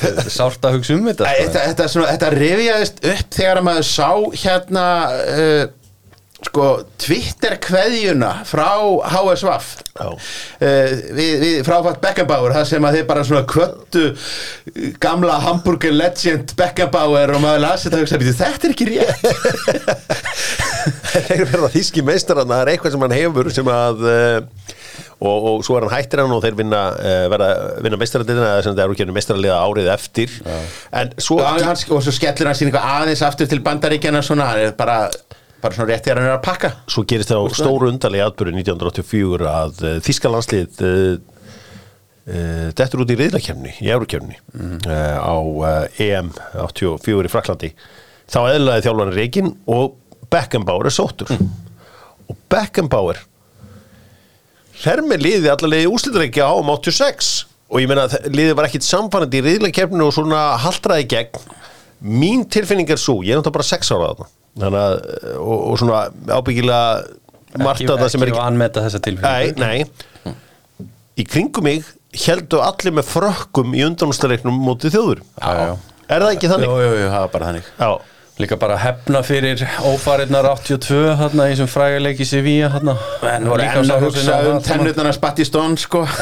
Að 0.02 0.22
er 0.24 0.30
sárt 0.34 0.68
að 0.68 0.78
hugsa 0.78 0.94
um 0.98 1.08
þetta 1.10 1.24
sko. 1.26 1.42
Þetta, 1.42 1.64
þetta, 1.72 1.88
svona, 1.94 2.12
þetta 2.14 2.30
rifjaðist 2.36 3.02
upp 3.14 3.36
þegar 3.40 3.60
að 3.62 3.68
maður 3.68 3.88
sá 3.88 4.10
hérna 4.44 4.86
uh, 5.34 5.64
sko 6.38 6.66
Twitter 7.02 7.56
kveðjuna 7.58 8.28
frá 8.46 8.68
HSVaf 9.10 9.70
uh, 9.98 10.20
við, 10.62 11.32
við 11.42 11.56
fráfætt 11.66 11.98
Beckenbauer 12.04 12.54
það 12.54 12.68
sem 12.70 12.86
að 12.86 12.98
þeir 12.98 13.08
bara 13.08 13.24
svona 13.26 13.48
kvöttu 13.50 14.04
gamla 15.02 15.40
Hamburger 15.42 15.96
legend 15.96 16.54
Beckenbauer 16.60 17.34
og 17.34 17.42
maður 17.42 17.64
lasi 17.66 17.88
þetta 17.88 17.98
og 17.98 18.04
hugsa, 18.06 18.20
"Bíddu, 18.22 18.36
þetta 18.38 18.68
er 18.68 18.76
ekki 18.76 18.86
rétt. 18.92 19.26
Þeir 21.28 21.44
verða 21.50 21.68
þíski 21.74 22.04
meistarann 22.06 22.48
það 22.48 22.62
er 22.62 22.70
eitthvað 22.72 22.94
sem 22.94 23.04
hann 23.04 23.16
hefur 23.18 23.50
sem 23.52 23.70
að 23.72 24.06
uh, 24.06 24.38
og, 25.18 25.46
og 25.50 25.64
svo 25.66 25.78
er 25.78 25.86
hann 25.86 25.94
hættir 25.96 26.22
hann 26.22 26.34
og 26.34 26.42
þeir 26.44 26.58
vinna, 26.58 26.82
uh, 26.94 27.24
verða, 27.32 27.48
vinna 27.84 27.98
meistarandina 28.00 28.44
eða 28.52 28.66
sem 28.66 28.76
það 28.76 28.84
eru 28.84 28.96
ekki 28.96 29.16
meistaraliða 29.16 29.58
árið 29.64 29.90
eftir. 29.94 30.36
En 31.00 31.12
svo 31.18 31.40
og, 31.42 31.62
hann, 31.66 31.82
og 31.96 32.04
svo 32.06 32.14
skellir 32.14 32.50
hann 32.50 32.58
sín 32.58 32.70
eitthvað 32.70 32.92
aðeins 32.94 33.24
aftur 33.26 33.50
til 33.50 33.60
bandaríkjana 33.66 34.22
svona, 34.26 34.50
hann 34.52 34.66
er 34.68 34.76
bara, 34.78 35.00
bara 35.62 35.78
svona 35.78 35.90
rétt 35.90 36.06
þegar 36.06 36.22
hann 36.22 36.30
er 36.30 36.36
að 36.36 36.44
pakka. 36.46 36.72
Svo 36.90 37.06
gerist 37.08 37.32
það 37.32 37.48
á 37.50 37.58
stóru 37.58 37.90
undarlega 37.90 38.30
atbyrju 38.30 38.54
1984 38.60 39.50
að 39.54 39.84
uh, 39.84 39.96
Þískalandslið 40.06 40.82
uh, 40.84 41.14
dettur 42.78 43.02
út 43.02 43.14
í 43.14 43.16
reyðlakefni 43.18 43.78
í 43.80 43.88
Eurokefni 43.88 44.36
uh, 44.36 45.16
á 45.18 45.36
EM 45.96 46.28
84 46.60 47.24
í 47.24 47.32
Fraklandi 47.32 47.72
þá 48.28 48.42
eðlaði 48.52 48.84
þjálfarni 48.84 49.16
Reykjinn 49.16 49.50
og 49.72 49.96
Beckenbauer 50.28 50.88
er 50.88 50.94
sóttur. 50.94 51.30
Og 52.28 52.36
Beckenbauer 52.52 53.22
fer 54.82 55.02
með 55.06 55.24
liði 55.26 55.52
allavega 55.52 55.92
úslitareikja 55.92 56.48
á 56.48 56.54
um 56.58 56.72
86 56.74 57.30
og 57.68 57.82
ég 57.82 57.90
meina 57.90 58.06
að 58.08 58.28
liðið 58.32 58.56
var 58.58 58.68
ekkit 58.68 58.86
samfannandi 58.86 59.40
í 59.40 59.44
reyðlakefninu 59.44 60.06
og 60.08 60.14
svona 60.16 60.42
haltraði 60.62 61.04
í 61.04 61.08
gegn. 61.12 61.42
Mín 62.08 62.44
tilfinning 62.48 62.88
er 62.94 63.00
svo, 63.00 63.18
ég 63.26 63.34
er 63.34 63.40
náttúrulega 63.40 63.58
bara 63.58 63.68
6 63.68 63.90
ára 63.96 64.10
þarna. 64.12 64.28
Þannig 64.58 64.84
að, 64.84 64.94
og, 65.42 65.58
og 65.58 65.80
svona 65.82 66.00
ábyggilega 66.38 67.58
margt 67.58 67.82
ekki, 67.82 67.92
af 67.92 68.02
það 68.02 68.12
sem 68.14 68.24
er 68.24 68.30
ekki 68.32 68.38
vanmeta 68.40 68.84
þessa 68.86 69.00
Nei, 69.00 69.06
tilfinningu. 69.08 69.60
Nei 69.62 70.36
Í 71.18 71.24
kringum 71.26 71.66
mig 71.66 71.86
heldu 72.24 72.60
allir 72.62 72.94
með 72.94 73.08
frökkum 73.10 73.74
í 73.76 73.82
undanústaleiknum 73.86 74.58
mótið 74.64 74.94
þjóður 74.94 75.22
Já, 75.24 75.48
já. 75.58 75.72
Er 76.08 76.24
það 76.24 76.34
ekki 76.36 76.50
þannig? 76.52 76.70
jú, 76.70 76.76
jú, 76.80 76.92
jú, 77.02 77.08
það 77.12 77.22
var 77.24 77.32
bara 77.34 77.48
þannig. 77.50 77.66
Já, 77.76 77.88
Líka 78.38 78.56
bara 78.56 78.76
hefna 78.78 79.18
fyrir 79.26 79.64
ófarinnar 79.82 80.46
82 80.52 81.16
þarna 81.18 81.48
í 81.48 81.54
þessum 81.54 81.70
frægarleik 81.72 82.20
í 82.22 82.26
Sevilla 82.28 82.68
þarna. 82.70 82.94
En 83.32 83.48
voru 83.50 83.64
enn 83.66 83.90
að 83.94 84.04
hugsa 84.06 84.36
um 84.46 84.60
tennutana 84.62 85.14
spatti 85.16 85.46
stón 85.48 85.74
sko. 85.80 86.04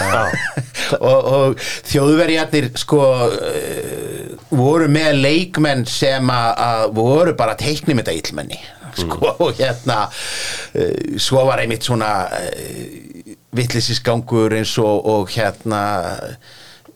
Og, 0.87 1.29
og 1.35 1.63
þjóðverjarnir 1.89 2.69
sko 2.79 3.01
uh, 3.27 4.37
voru 4.55 4.87
með 4.93 5.17
leikmenn 5.19 5.83
sem 5.91 6.31
að, 6.31 6.51
að 6.63 6.85
voru 6.95 7.33
bara 7.35 7.57
teiknum 7.59 7.99
þetta 7.99 8.15
illmenni 8.15 8.61
sko 8.95 9.33
og 9.49 9.59
hérna 9.59 10.05
uh, 10.07 11.17
svo 11.19 11.43
var 11.49 11.65
einmitt 11.65 11.89
svona 11.89 12.13
uh, 12.29 13.35
vitlisisgangur 13.59 14.55
eins 14.61 14.77
og, 14.79 15.11
og 15.11 15.35
hérna 15.35 15.83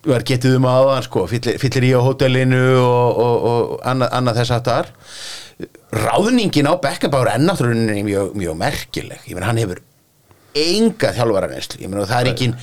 var 0.08 0.24
getið 0.24 0.56
um 0.56 0.70
aðan 0.70 1.04
sko 1.04 1.26
fyllir, 1.28 1.58
fyllir 1.60 1.90
í 1.90 1.92
á 1.92 2.00
hótelinu 2.00 2.64
og, 2.80 3.20
og, 3.20 3.46
og 3.50 3.76
annað, 3.84 4.14
annað 4.16 4.40
þess 4.40 4.56
að 4.56 4.70
þar 4.70 4.90
ráðningin 6.00 6.70
á 6.70 6.74
Beckenbauer 6.80 7.34
er 7.34 7.42
náttúrulega 7.42 8.04
mjög, 8.06 8.30
mjög 8.38 8.54
merkileg. 8.56 9.24
Ég 9.28 9.36
menn 9.36 9.44
hann 9.44 9.60
hefur 9.60 9.82
enga 10.56 11.12
þjálfaraneslu 11.14 11.84
ég 11.84 11.90
menn 11.90 12.08
það 12.08 12.22
er 12.22 12.30
ekki 12.32 12.48
en, 12.50 12.56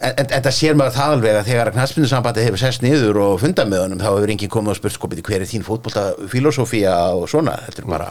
en, 0.00 0.24
en 0.24 0.44
það 0.46 0.54
sér 0.56 0.78
maður 0.78 0.96
það 0.96 1.14
alveg 1.16 1.38
að 1.38 1.50
þegar 1.50 1.72
knastbyndinsambandi 1.74 2.46
hefur 2.46 2.62
sest 2.62 2.84
niður 2.84 3.20
og 3.24 3.34
fundað 3.42 3.72
með 3.72 3.84
honum 3.84 4.02
þá 4.02 4.08
hefur 4.08 4.32
enginn 4.34 4.52
komið 4.54 4.74
og 4.74 4.80
spurt 4.80 4.96
sko 4.96 5.10
beti 5.12 5.24
hver 5.26 5.44
er 5.44 5.50
þín 5.50 5.66
fótbolta 5.66 6.06
filosófía 6.32 6.94
og 7.16 7.28
svona? 7.30 7.58
Þetta 7.66 7.84
er 7.84 7.90
bara 7.92 8.08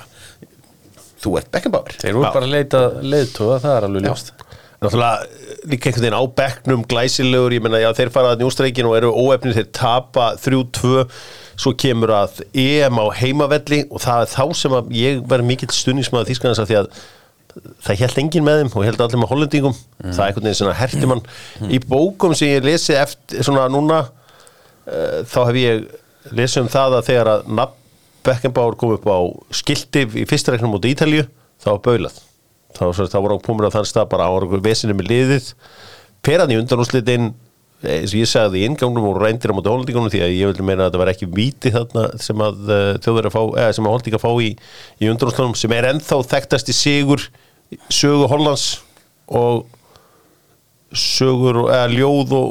þú 1.23 1.37
ert 1.39 1.49
Beckenbauer 1.55 1.97
Þeir 1.97 2.19
voru 2.19 2.33
bara 2.37 2.49
að 2.49 2.53
leita 2.53 2.83
leiðtóða, 3.01 3.61
það 3.65 3.77
er 3.77 3.89
alveg 3.89 4.07
ljóst 4.07 4.33
Náttúrulega 4.77 5.25
líka 5.65 5.89
einhvern 5.89 6.03
veginn 6.05 6.19
á 6.21 6.23
bekknum 6.37 6.83
glæsilegur, 6.85 7.55
ég 7.55 7.63
menna 7.65 7.79
já 7.81 7.89
þeir 7.97 8.11
fara 8.13 8.35
að 8.35 8.43
njústreikin 8.43 8.85
og 8.85 8.97
eru 8.99 9.09
óefnir 9.09 9.55
þeir 9.57 9.69
tapa 9.73 10.27
3-2, 10.37 11.07
svo 11.57 11.73
kemur 11.81 12.13
að 12.13 12.43
EM 12.53 12.99
á 13.01 13.05
heimavelli 13.17 13.87
og 13.89 14.03
það 14.03 14.21
er 14.21 14.33
þá 14.35 14.43
sem 14.59 14.75
að 14.77 14.91
ég 14.93 15.23
verði 15.25 15.49
mikill 15.49 15.71
stunningsmaður 15.73 16.29
þýskanans 16.29 16.61
af 16.61 16.69
því 16.69 16.77
að 16.83 16.91
það 17.87 18.03
held 18.03 18.21
enginn 18.21 18.45
með 18.45 18.61
þeim 18.61 18.71
og 18.75 18.85
held 18.85 19.01
allir 19.01 19.21
með 19.23 19.31
hollendingum. 19.33 19.79
Það 20.03 20.21
er 20.21 20.27
einhvern 20.27 20.45
veginn 20.45 20.59
svona 20.61 20.77
herti 20.77 21.09
mann 21.09 21.25
í 21.73 21.81
bókum 21.81 22.37
sem 22.37 22.53
ég 22.53 22.67
lesi 22.67 22.93
eftir 22.93 23.41
svona 23.47 23.65
núna 23.73 24.03
uh, 24.05 25.25
þá 25.25 25.39
hef 25.47 25.59
ég 25.63 25.89
lesið 26.37 26.67
um 26.67 26.71
það 26.77 26.99
að 26.99 27.09
þegar 27.09 27.33
að 27.33 27.51
nafn 27.61 27.83
Beckenbauer 28.27 28.75
kom 28.75 28.93
upp 28.97 29.05
á 29.07 29.19
skilti 29.55 30.03
í 30.19 30.25
fyrsta 30.27 30.53
reiknum 30.53 30.75
út 30.75 30.85
í 30.85 30.91
Ítalju 30.91 31.23
þá 31.63 31.69
var 31.71 31.85
baulað 31.85 32.26
þá, 32.75 32.85
þá 33.07 33.19
voru 33.21 33.37
á 33.39 33.45
púmur 33.45 33.69
á 33.69 33.75
þann 33.75 33.87
stað 33.87 34.09
bara 34.11 34.27
á 34.27 34.33
vesinu 34.63 34.95
með 34.97 35.11
liðið. 35.11 35.51
Peran 36.25 36.51
í 36.51 36.59
undanúslitin 36.59 37.31
eins 37.85 38.13
og 38.13 38.17
ég 38.17 38.29
sagði 38.29 38.63
í 38.63 38.67
ingangnum 38.67 39.05
og 39.11 39.19
reyndir 39.21 39.53
á 39.53 39.55
móti 39.55 39.69
holdingunum 39.69 40.09
því 40.09 40.21
að 40.25 40.33
ég 40.33 40.49
vildi 40.49 40.65
meina 40.65 40.87
að 40.87 40.87
þetta 40.89 41.01
var 41.03 41.11
ekki 41.11 41.27
víti 41.29 41.71
þarna 41.75 42.05
sem 42.21 42.41
að 42.41 42.71
uh, 42.73 42.93
þjóður 43.05 43.27
að 43.29 43.35
fá 43.35 43.41
eða 43.61 43.75
sem 43.77 43.85
að 43.87 43.93
holdinga 43.93 44.21
fá 44.23 44.31
í, 44.41 44.47
í 44.97 45.11
undanúslitunum 45.11 45.57
sem 45.59 45.75
er 45.77 45.89
ennþá 45.91 46.17
þekktast 46.31 46.71
í 46.73 46.75
sigur 46.77 47.27
sögu 47.93 48.29
Hollands 48.31 48.65
og 49.27 49.67
sögur 50.95 51.67
eða 51.67 51.91
ljóð 51.93 52.33
og 52.39 52.49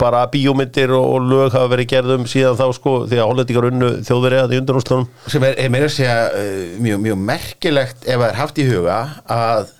bara 0.00 0.26
bíómyndir 0.28 0.92
og, 0.92 1.06
og 1.14 1.28
lög 1.30 1.54
hafa 1.54 1.70
verið 1.72 1.90
gerðum 1.94 2.26
síðan 2.28 2.58
þá 2.58 2.66
sko 2.76 2.94
því 3.08 3.20
að 3.20 3.28
hollendingar 3.30 3.68
unnu 3.70 3.90
þjóður 4.04 4.36
eða 4.36 4.52
í 4.56 4.60
undanúslitunum 4.60 5.06
sem 5.32 5.46
er, 5.48 5.56
er 5.56 5.72
meira 5.72 5.88
að 5.88 5.94
segja 5.94 6.16
uh, 6.28 6.64
mjög, 6.84 7.04
mjög 7.06 7.20
merkilegt 7.30 8.04
ef 8.04 8.20
það 8.20 8.26
er 8.28 8.40
haft 8.42 8.60
í 8.60 8.66
huga 8.68 8.98
að 9.24 9.70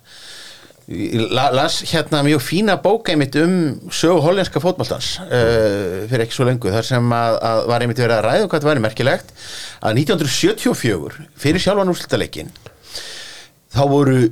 las 1.55 1.77
hérna 1.87 2.25
mjög 2.27 2.41
fína 2.43 2.75
bók 2.83 3.13
einmitt 3.13 3.37
um 3.39 3.53
sögu 3.95 4.25
hollenska 4.25 4.63
fótmáltans 4.63 5.13
uh, 5.23 6.09
fyrir 6.11 6.25
ekki 6.25 6.35
svo 6.35 6.49
lengu 6.49 6.73
þar 6.73 6.89
sem 6.89 7.15
að, 7.15 7.37
að 7.51 7.65
var 7.71 7.85
einmitt 7.85 8.01
verið 8.01 8.17
að 8.17 8.25
ræða 8.27 8.47
um 8.47 8.51
hvað 8.51 8.65
það 8.65 8.73
væri 8.73 8.85
merkilegt 8.89 9.35
að 9.85 10.01
1974 10.03 11.29
fyrir 11.45 11.63
sjálfan 11.63 11.93
úrslitaleikin 11.93 12.51
þá 13.71 13.83
voru 13.93 14.23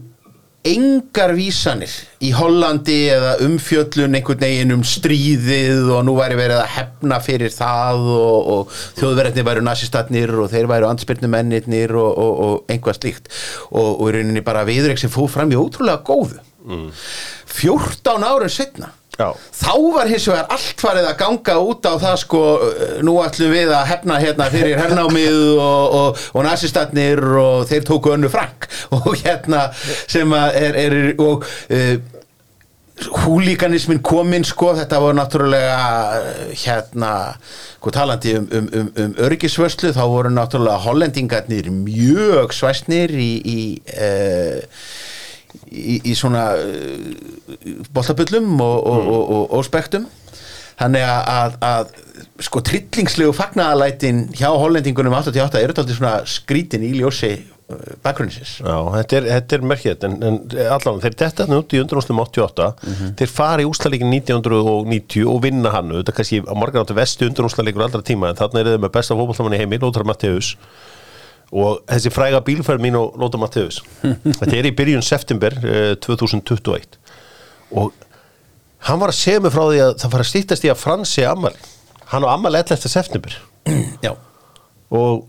engar 0.69 1.33
vísanir 1.37 1.93
í 2.25 2.31
Hollandi 2.37 2.97
eða 3.13 3.35
umfjöllun 3.47 4.19
einhvern 4.19 4.43
veginn 4.43 4.75
um 4.75 4.85
stríðið 4.87 5.89
og 5.95 6.05
nú 6.07 6.17
væri 6.19 6.39
verið 6.39 6.63
að 6.63 6.73
hefna 6.75 7.21
fyrir 7.25 7.55
það 7.55 8.05
og, 8.15 8.51
og 8.55 8.77
þjóðverðinni 8.99 9.47
væru 9.49 9.65
nazistatnir 9.67 10.35
og 10.35 10.53
þeir 10.53 10.71
væru 10.71 10.91
andspyrnumennirnir 10.91 11.95
og, 11.99 12.11
og, 12.13 12.45
og 12.47 12.73
einhvað 12.73 13.01
slíkt. 13.01 13.33
Og, 13.73 13.91
í 14.09 14.15
rauninni 14.17 14.45
bara 14.47 14.67
viðreik 14.69 15.01
sem 15.01 15.13
fóð 15.13 15.33
fram 15.37 15.53
í 15.55 15.59
ótrúlega 15.59 16.03
góðu. 16.07 16.43
14 17.49 18.29
árum 18.29 18.53
setna 18.53 18.93
Já. 19.19 19.33
þá 19.35 19.73
var 19.97 20.07
hins 20.07 20.29
vegar 20.31 20.53
allt 20.55 20.83
farið 20.83 21.07
að 21.11 21.17
ganga 21.19 21.55
út 21.59 21.87
á 21.91 21.95
það 21.99 22.19
sko 22.23 22.43
uh, 22.63 22.93
nú 23.03 23.17
ætlum 23.25 23.51
við 23.51 23.73
að 23.75 23.89
hefna 23.91 24.19
hérna 24.23 24.47
fyrir 24.53 24.79
hernámið 24.79 25.39
og, 25.59 25.97
og, 25.99 26.21
og 26.39 26.47
nazistatnir 26.47 27.25
og 27.43 27.65
þeir 27.67 27.89
tóku 27.89 28.13
önnu 28.15 28.31
frank 28.31 28.69
og 28.95 29.09
hérna 29.25 29.65
sem 29.81 30.37
að 30.39 30.61
er, 30.61 30.79
er 30.85 30.97
og 31.19 31.43
uh, 31.43 31.97
húlíkanismin 33.25 34.01
kominn 34.07 34.47
sko 34.47 34.73
þetta 34.79 35.03
var 35.03 35.19
náttúrulega 35.19 35.83
uh, 36.21 36.55
hérna 36.63 37.13
sko 37.43 37.95
talandi 37.99 38.39
um, 38.39 38.49
um, 38.55 38.71
um, 38.71 38.95
um 39.03 39.19
örgisvörslu 39.27 39.91
þá 39.99 40.03
voru 40.15 40.31
náttúrulega 40.35 40.79
hollendingarnir 40.87 41.75
mjög 41.75 42.55
svæsnir 42.55 43.19
í, 43.19 43.31
í 43.43 43.61
uh, 43.99 44.63
í, 45.69 45.99
í 46.11 46.17
svona 46.19 46.51
uh, 46.59 47.85
boltabullum 47.95 48.57
og, 48.61 48.79
og, 48.79 49.13
og, 49.13 49.23
og, 49.23 49.45
og 49.59 49.67
spektum. 49.67 50.09
Þannig 50.79 51.03
að, 51.03 51.21
að, 51.35 51.55
að 51.67 52.43
sko 52.47 52.63
trillingslegu 52.63 53.35
fagnaðalætin 53.35 54.29
hjá 54.39 54.51
hollendingunum 54.55 55.17
88 55.19 55.63
eru 55.63 55.75
þetta 55.75 55.97
svona 55.97 56.13
skrítin 56.31 56.85
í 56.87 56.93
ljósi 57.01 57.33
uh, 57.35 57.97
bakgrunnsins 58.05 58.59
Já, 58.63 58.77
þetta 58.95 59.19
er, 59.19 59.27
þetta 59.33 59.57
er 59.57 59.65
merkið 59.73 60.07
en, 60.07 60.15
en 60.29 60.39
allan, 60.77 61.01
þeir 61.03 61.17
detta 61.25 61.49
út 61.59 61.75
í 61.75 61.81
undanústum 61.83 62.23
88 62.23 62.69
þeir 63.19 63.33
fara 63.33 63.65
í 63.65 63.67
úslalíkin 63.67 64.15
1990 64.21 65.27
og 65.33 65.43
vinna 65.49 65.75
hann, 65.75 65.91
þetta 65.99 66.15
kannski 66.21 66.45
á 66.47 66.55
margar 66.55 66.87
áttu 66.87 66.99
vestu 66.99 67.27
undanúslalíkur 67.27 67.89
allra 67.89 68.05
tíma 68.07 68.31
en 68.31 68.39
þarna 68.39 68.63
er 68.63 68.73
þeir 68.73 68.85
með 68.87 68.95
besta 69.01 69.19
fótbolltamann 69.19 69.59
í 69.59 69.63
heimi, 69.65 69.83
Lóthar 69.83 70.07
Matteus 70.07 70.55
og 71.49 71.81
þessi 71.89 72.13
fræga 72.13 72.43
bílferð 72.45 72.83
mín 72.85 72.99
og 72.99 73.17
Lóthar 73.21 73.41
Matteus 73.41 73.81
þetta 74.41 74.53
er 74.57 74.69
í 74.69 74.75
byrjun 74.77 75.05
september 75.07 75.55
eh, 75.65 75.95
2021 76.05 76.99
og 77.79 77.93
hann 78.89 79.01
var 79.01 79.13
að 79.13 79.19
segja 79.19 79.43
mig 79.43 79.55
frá 79.55 79.65
því 79.65 79.83
að 79.87 79.97
það 80.03 80.15
fara 80.15 80.27
að 80.27 80.31
stýttast 80.33 80.67
í 80.67 80.73
að 80.73 80.81
Fransi 80.83 81.25
ammali 81.29 81.69
hann 82.13 82.25
á 82.25 82.29
ammali 82.33 82.61
11. 82.63 82.89
september. 82.89 83.35
Já, 84.07 84.15
og 84.91 85.27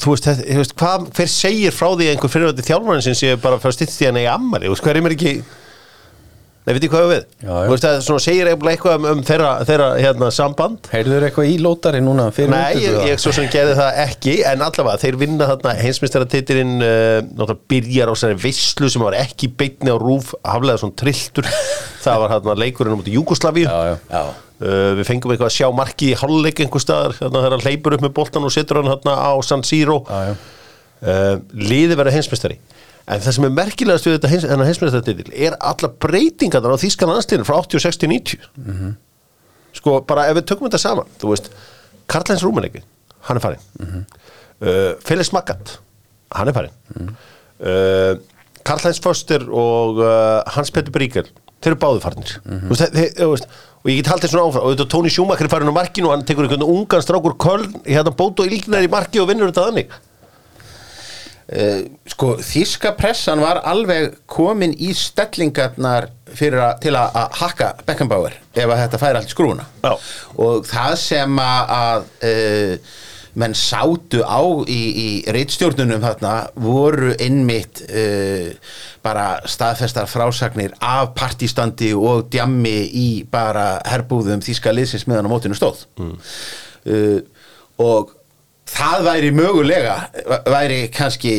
þú 0.00 0.14
veist, 0.14 0.28
þetta, 0.28 0.46
þú 0.46 0.60
veist 0.62 0.76
hvað, 0.78 1.08
hver 1.16 1.32
segir 1.32 1.74
frá 1.74 1.88
því 1.90 2.06
að 2.06 2.14
einhver 2.14 2.32
fyrirvændi 2.32 2.66
þjálfarinn 2.68 3.06
sem 3.06 3.18
sé 3.18 3.32
bara 3.40 3.58
fyrir 3.60 3.74
að 3.74 3.78
stýttast 3.78 4.04
í 4.04 4.08
hann 4.08 4.20
í 4.22 4.28
ammali, 4.30 4.70
veist, 4.72 4.84
hver 4.84 4.98
er 4.98 5.04
mér 5.04 5.16
ekki 5.16 5.34
Nei, 6.62 6.76
veit 6.76 6.84
ég 6.86 6.92
hvað 6.92 7.08
við? 7.10 7.22
Já, 7.42 7.48
já. 7.50 7.62
Þú 7.66 7.72
veist, 7.72 7.84
það 7.88 7.96
svona 8.06 8.22
segir 8.22 8.48
eitthvað 8.52 8.92
um, 9.00 9.06
um 9.10 9.22
þeirra, 9.26 9.48
þeirra 9.66 9.86
hérna, 9.98 10.28
samband 10.30 10.90
Heyrður 10.92 11.24
eitthvað 11.26 11.48
í 11.50 11.56
lótari 11.58 12.02
núna 12.06 12.28
fyrir 12.34 12.52
Nei, 12.54 12.76
ég, 12.84 12.98
ég 13.10 13.18
svo 13.18 13.32
sem 13.34 13.48
gerði 13.50 13.72
það 13.80 13.98
ekki 14.04 14.34
en 14.46 14.62
allavega, 14.62 15.00
þeir 15.02 15.18
vinna 15.24 15.48
þarna 15.50 15.72
heimsmeistaratitilinn 15.80 16.76
uh, 16.78 17.16
náttúrulega 17.32 17.58
byrjar 17.74 18.12
á 18.12 18.14
svona 18.22 18.38
veislu 18.44 18.92
sem 18.94 19.02
var 19.02 19.16
ekki 19.18 19.50
beitni 19.58 19.90
á 19.90 19.98
rúf 19.98 20.30
haflega 20.46 20.78
svona 20.84 20.98
trilltur 21.02 21.50
það 22.06 22.22
var 22.22 22.34
þarna 22.36 22.56
leikurinn 22.62 22.94
um 22.94 23.02
út 23.02 23.10
í 23.10 23.16
Júgoslavíu 23.18 23.66
Já, 23.66 23.76
já. 23.90 23.98
já, 24.14 24.24
Uh, 24.62 24.92
við 24.94 25.08
fengum 25.08 25.32
eitthvað 25.34 25.48
að 25.48 25.54
sjá 25.56 25.66
marki 25.74 26.12
í 26.12 26.16
hálfleik 26.20 26.60
einhver 26.62 26.82
staðar, 26.84 27.16
þannig 27.18 27.38
að 27.40 27.46
það 27.56 27.64
hleypur 27.66 27.96
upp 27.96 28.02
með 28.04 28.12
boltan 28.14 28.44
og 28.46 28.52
setur 28.54 28.78
hann 28.78 28.92
hérna 28.92 29.14
á 29.18 29.32
San 29.42 29.64
Siro 29.66 29.96
Já, 30.06 30.28
já. 30.28 30.34
uh, 31.02 31.32
liði 31.58 31.96
verða 31.98 32.12
heimsmeistari 32.14 32.60
en 33.06 33.22
það 33.24 33.36
sem 33.36 33.46
er 33.48 33.54
merkilegast 33.56 34.06
við 34.06 34.16
þetta 34.16 34.30
hins, 34.32 34.46
heimsmeistaratitil 34.68 35.32
er 35.34 35.56
alla 35.58 35.90
breytingarnar 36.06 36.76
á 36.76 36.82
þýskan 36.82 37.10
landsliðinu 37.12 37.48
frá 37.48 37.56
86 37.64 38.00
til 38.02 38.12
90 38.12 38.48
sko 39.78 40.00
bara 40.06 40.28
ef 40.30 40.36
við 40.38 40.48
tökum 40.52 40.68
þetta 40.68 40.82
saman 40.82 41.08
þú 41.20 41.32
veist, 41.32 41.48
Karl-Heinz 42.12 42.44
Rúmeneggi 42.46 42.82
hann 43.28 43.38
er 43.38 43.44
farin 43.44 43.62
uh, 43.78 44.92
Felix 45.02 45.32
Magath, 45.34 45.78
hann 46.36 46.50
er 46.52 46.56
farin 46.56 46.74
uh, 46.98 48.14
Karl-Heinz 48.62 49.00
Foster 49.02 49.42
og 49.50 49.98
uh, 50.02 50.42
Hans 50.54 50.70
Petter 50.70 50.94
Bríkel 50.94 51.26
þeir 51.62 51.76
eru 51.76 51.78
báðu 51.78 52.00
farnir. 52.02 52.32
Veist, 52.70 52.88
þeir, 52.90 53.12
þeir, 53.14 53.28
veist, 53.30 53.52
og 53.82 53.90
ég 53.90 53.98
get 54.00 54.08
haldið 54.10 54.32
svona 54.32 54.46
áfram 54.48 54.64
og 54.66 54.80
Tóni 54.90 55.10
Sjúmakar 55.14 55.46
er 55.46 55.52
farin 55.52 55.70
á 55.70 55.74
markinu 55.74 56.08
og 56.08 56.16
hann 56.16 56.24
tekur 56.26 56.46
einhvern 56.46 56.64
ungan 56.66 57.04
strákur 57.04 57.36
Köln 57.38 57.76
hérna 57.86 58.14
bót 58.14 58.42
og 58.42 58.50
ylgnar 58.50 58.82
í 58.82 58.90
marki 58.90 59.22
og 59.22 59.28
vinnur 59.30 59.50
þetta 59.52 59.68
þannig 59.68 59.94
sko 62.08 62.36
þíska 62.40 62.94
pressan 62.96 63.42
var 63.42 63.60
alveg 63.68 64.14
komin 64.30 64.72
í 64.72 64.92
stellingarnar 64.96 66.08
að, 66.32 66.74
til 66.80 66.94
að, 66.96 67.16
að 67.18 67.38
hakka 67.42 67.70
Beckenbauer 67.84 68.36
ef 68.54 68.64
að 68.64 68.78
þetta 68.84 69.00
færi 69.02 69.20
allt 69.20 69.32
skrúna 69.32 69.66
Já. 69.82 69.92
og 70.40 70.68
það 70.68 70.94
sem 71.02 71.40
að, 71.42 71.72
að 71.76 72.06
uh, 72.28 72.92
menn 73.42 73.56
sátu 73.56 74.22
á 74.24 74.40
í, 74.68 74.80
í 74.92 75.08
reitstjórnunum 75.32 76.02
þarna 76.04 76.32
voru 76.60 77.12
innmitt 77.20 77.84
uh, 77.88 78.48
bara 79.04 79.26
staðfestar 79.48 80.08
frásagnir 80.10 80.74
af 80.80 81.12
partistandi 81.18 81.92
og 81.96 82.28
djammi 82.32 82.78
í 82.96 83.08
bara 83.28 83.76
herbúðum 83.88 84.44
þíska 84.44 84.72
liðsins 84.72 85.08
meðan 85.10 85.28
á 85.28 85.32
mótinu 85.32 85.58
stóð. 85.58 85.86
Uh, 86.00 87.20
og 87.82 88.12
það 88.72 89.04
væri 89.06 89.30
mögulega 89.36 89.94
væri 90.48 90.78
kannski, 90.94 91.32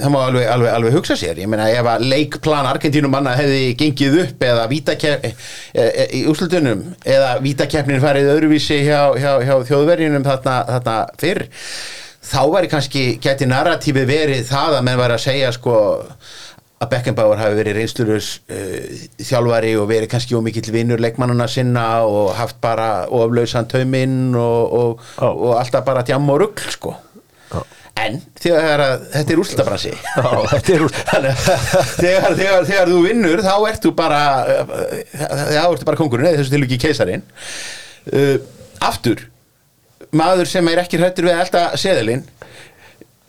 það 0.00 0.12
má 0.14 0.18
alveg, 0.24 0.46
alveg, 0.52 0.70
alveg 0.72 0.96
hugsa 0.96 1.16
sér, 1.18 1.40
ég 1.42 1.50
meina 1.50 1.68
ef 1.72 1.88
að 1.92 2.06
leikplan 2.12 2.68
Argentínum 2.70 3.12
manna 3.12 3.36
hefði 3.38 3.76
gengið 3.78 4.18
upp 4.24 4.44
eða 4.48 4.66
vítakepp 4.70 5.28
e, 5.28 5.32
e, 5.74 6.08
í 6.20 6.24
úrslutunum 6.30 6.84
eða 7.04 7.36
vítakeppnin 7.44 8.02
farið 8.02 8.32
öðruvísi 8.34 8.80
hjá, 8.86 9.00
hjá, 9.20 9.32
hjá 9.44 9.54
þjóðverjunum 9.68 10.26
þarna, 10.26 10.58
þarna 10.72 10.98
fyrr 11.20 11.46
þá 12.28 12.42
væri 12.52 12.72
kannski, 12.72 13.06
geti 13.24 13.48
narratífi 13.48 14.04
verið 14.08 14.46
það 14.48 14.78
að 14.78 14.86
menn 14.88 15.00
væri 15.00 15.16
að 15.16 15.24
segja 15.28 15.54
sko 15.56 15.78
að 16.78 16.90
Beckenbauer 16.92 17.40
hafi 17.40 17.58
verið 17.58 17.80
reynslurus 17.80 18.30
uh, 18.54 19.02
þjálfari 19.18 19.74
og 19.80 19.88
verið 19.90 20.12
kannski 20.12 20.36
ómikill 20.38 20.70
vinnur 20.74 21.02
leikmannuna 21.02 21.48
sinna 21.50 21.88
og 22.06 22.32
haft 22.38 22.60
bara 22.62 23.08
oflausan 23.10 23.66
tauminn 23.70 24.36
og, 24.38 24.78
og, 24.78 25.04
Já. 25.18 25.28
og 25.28 25.52
alltaf 25.58 25.86
bara 25.88 26.06
tjamm 26.06 26.30
og 26.34 26.42
rugl 26.44 26.72
sko. 26.74 26.94
En 27.98 28.14
en 28.14 28.20
þegar 28.38 28.82
að, 28.82 29.06
þetta 29.14 29.34
er 29.34 29.40
úrslitabrasi. 29.42 29.94
Já, 30.18 30.28
þetta 30.52 30.76
úr 30.84 30.94
Þannig 30.98 31.30
að 31.32 31.40
þegar, 31.96 32.36
þegar, 32.38 32.68
þegar 32.68 32.92
þú 32.92 33.00
vinnur 33.08 33.42
þá 33.42 33.54
ertu 33.72 33.92
bara 33.98 34.20
uh, 34.54 34.76
þá 35.18 35.64
ertu 35.64 35.88
bara 35.88 35.98
kongurinn 35.98 36.30
eða 36.30 36.42
þessu 36.42 36.54
til 36.54 36.62
ekki 36.68 36.80
keisarin 36.86 37.26
uh, 38.14 38.36
aftur 38.86 39.26
maður 40.14 40.48
sem 40.48 40.70
er 40.70 40.84
ekki 40.84 41.00
hrættur 41.00 41.26
við 41.28 41.34
að 41.34 41.44
elda 41.44 41.64
seðilinn 41.80 42.24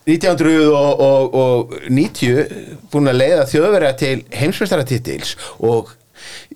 1990 0.10 2.90
búin 2.92 3.10
að 3.12 3.20
leiða 3.22 3.46
þjóðverja 3.52 3.94
til 4.00 4.16
heimsmeistaratitils 4.40 5.36
og 5.66 5.84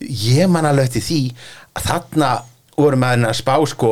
ég 0.03 0.49
man 0.51 0.67
alveg 0.69 0.85
eftir 0.89 1.03
því 1.07 1.19
að 1.77 1.85
þarna 1.89 2.31
voru 2.73 2.97
maður 2.97 3.27
að 3.29 3.35
spá 3.37 3.53
sko 3.69 3.89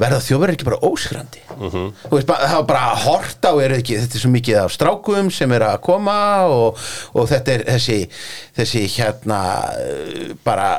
verða 0.00 0.22
þjóðverja 0.24 0.54
ekki 0.56 0.66
bara 0.70 0.84
óskrandi? 0.88 1.40
Þú 1.52 2.14
veist, 2.14 2.26
bara- 2.30 2.46
það 2.48 2.56
var 2.62 2.68
bara 2.70 2.84
að 2.94 3.02
horta 3.04 3.48
og 3.52 3.60
er 3.62 3.74
ekki, 3.76 3.98
þetta 4.00 4.16
er 4.16 4.22
svo 4.22 4.30
mikið 4.32 4.56
af 4.62 4.72
strákum 4.72 5.28
sem 5.30 5.52
er 5.52 5.62
að 5.66 5.82
koma 5.84 6.16
og, 6.48 6.80
og 7.12 7.28
þetta 7.28 7.52
er 7.58 7.62
þessi, 7.74 7.98
þessi 8.56 8.82
hérna 8.96 9.40
bara 10.48 10.70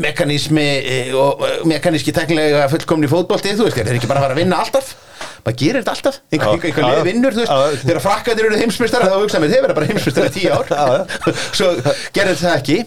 mekanismi 0.00 0.64
eh, 0.64 1.12
og 1.16 1.42
eh, 1.44 1.60
mekaníski 1.68 2.14
teknilega 2.16 2.64
fullkomni 2.72 3.10
fótbolti, 3.10 3.52
þú 3.58 3.68
veist, 3.68 3.76
þeir 3.76 3.90
eru 3.90 4.00
ekki 4.00 4.08
bara 4.10 4.22
að 4.22 4.28
fara 4.28 4.36
að 4.38 4.42
vinna 4.42 4.62
alltaf. 4.64 4.94
Maður 5.42 5.58
gerir 5.58 5.82
þetta 5.82 5.94
alltaf, 5.96 6.18
einhver, 6.32 6.48
Já, 6.48 6.66
einhver, 6.70 6.96
já. 6.96 7.04
vinnur, 7.06 7.36
þú 7.36 7.44
Já, 7.44 7.52
já. 7.52 7.70
veist 7.74 7.86
þegar 7.86 8.02
frakkandir 8.06 8.48
eru 8.48 8.60
heimsmeistar 8.62 9.06
þá 9.06 9.14
hugsa 9.18 9.42
mér, 9.42 9.52
þeir 9.52 9.64
verða 9.66 9.78
bara 9.78 9.88
heimsmeistar 9.90 10.28
í 10.28 10.34
tíu 10.38 10.52
ár. 10.54 11.06
Svo 11.58 11.70
gerir 12.14 12.38
það 12.40 12.58
ekki. 12.60 12.78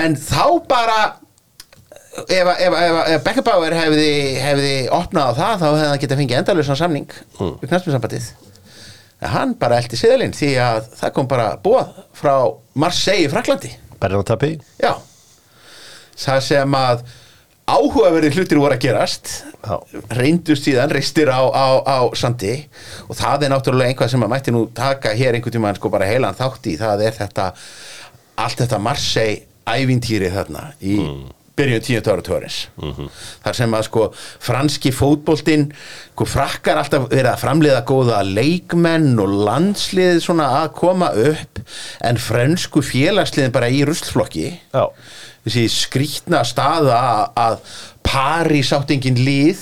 En 0.00 0.16
þá 0.18 0.44
bara 0.70 1.00
ef, 2.28 2.46
ef, 2.58 2.74
ef, 2.74 3.00
ef 3.14 3.26
Beckerbauer 3.26 3.76
hefði, 3.76 4.12
hefði 4.42 4.72
opnað 4.94 5.30
á 5.30 5.38
það 5.38 5.52
þá 5.62 5.66
hefði 5.68 5.90
hann 5.90 6.02
getað 6.04 6.22
fengið 6.22 6.40
endalösan 6.40 6.80
samning 6.80 7.12
mm. 7.38 7.52
við 7.60 7.72
knæstumsambandið 7.72 8.30
en 9.20 9.34
hann 9.34 9.54
bara 9.60 9.80
eldi 9.82 10.00
siðalinn 10.00 10.34
því 10.36 10.50
að 10.64 10.90
það 11.02 11.14
kom 11.18 11.30
bara 11.30 11.52
bóð 11.62 11.94
frá 12.16 12.34
Marseille 12.74 13.28
í 13.28 13.32
Fraklandi 13.32 13.74
það 16.20 16.40
sem 16.46 16.78
að 16.78 17.02
áhugaverði 17.70 18.32
hlutir 18.34 18.58
voru 18.58 18.74
að 18.74 18.82
gerast 18.82 19.32
reyndust 20.16 20.66
síðan 20.66 20.90
reistir 20.90 21.30
á, 21.30 21.38
á, 21.46 21.66
á 21.86 21.98
sandi. 22.18 22.56
Og 23.06 23.18
það 23.18 23.46
er 23.46 23.52
náttúrulega 23.54 23.92
einhvað 23.92 24.12
sem 24.14 24.26
að 24.26 24.32
mætti 24.32 24.54
nú 24.54 24.64
taka 24.74 25.14
hér 25.14 25.38
einhvern 25.38 25.54
tímann 25.54 25.78
sko 25.78 25.92
bara 25.92 26.08
heilan 26.10 26.38
þátt 26.38 26.70
í. 26.72 26.78
Það 26.80 27.04
er 27.06 27.18
þetta 27.20 27.50
allt 28.40 28.64
þetta 28.64 28.80
Marseille 28.82 29.44
ævintýri 29.70 30.32
þarna 30.32 30.72
í 30.82 30.96
byrjun 31.60 31.82
tíundu 31.84 32.12
ára 32.14 32.22
tórins 32.24 32.56
þar 33.44 33.56
sem 33.58 33.74
að 33.76 33.82
sko 33.84 34.04
franski 34.40 34.92
fótboltinn 34.96 35.66
sko 35.74 36.26
frakkar 36.28 36.80
alltaf 36.80 37.08
verið 37.10 37.28
að 37.34 37.42
framleiða 37.42 37.82
góða 37.88 38.20
leikmenn 38.24 39.12
og 39.20 39.34
landslið 39.48 40.22
svona 40.24 40.48
að 40.62 40.70
koma 40.78 41.10
upp 41.12 41.60
en 42.08 42.20
frönsku 42.22 42.82
félagsliðin 42.86 43.52
bara 43.54 43.68
í 43.68 43.82
ruslflokki. 43.88 44.46
Já, 44.72 44.86
þessi 45.46 45.66
skrýtna 45.72 46.42
staða 46.44 47.00
að- 47.36 47.60
átt 48.76 48.90
engin 48.96 49.20
lið. 49.24 49.60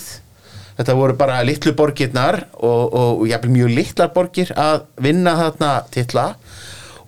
Þetta 0.79 0.95
voru 0.95 1.15
bara 1.19 1.41
litlu 1.43 1.73
borgirnar 1.75 2.45
og, 2.55 2.93
og, 2.95 3.21
og 3.21 3.25
jafnvel 3.27 3.51
mjög 3.57 3.73
litlar 3.75 4.13
borgir 4.15 4.53
að 4.55 4.85
vinna 5.03 5.33
þarna 5.41 5.73
titla. 5.91 6.29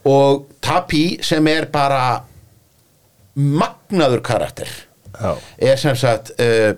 Og 0.04 0.46
Tapi 0.60 1.18
sem 1.24 1.46
er 1.50 1.64
bara 1.72 2.20
magnaður 3.34 4.20
karakter 4.26 4.68
já, 5.16 5.30
er 5.58 5.78
sem 5.80 5.96
sagt 5.98 6.32
uh, 6.40 6.74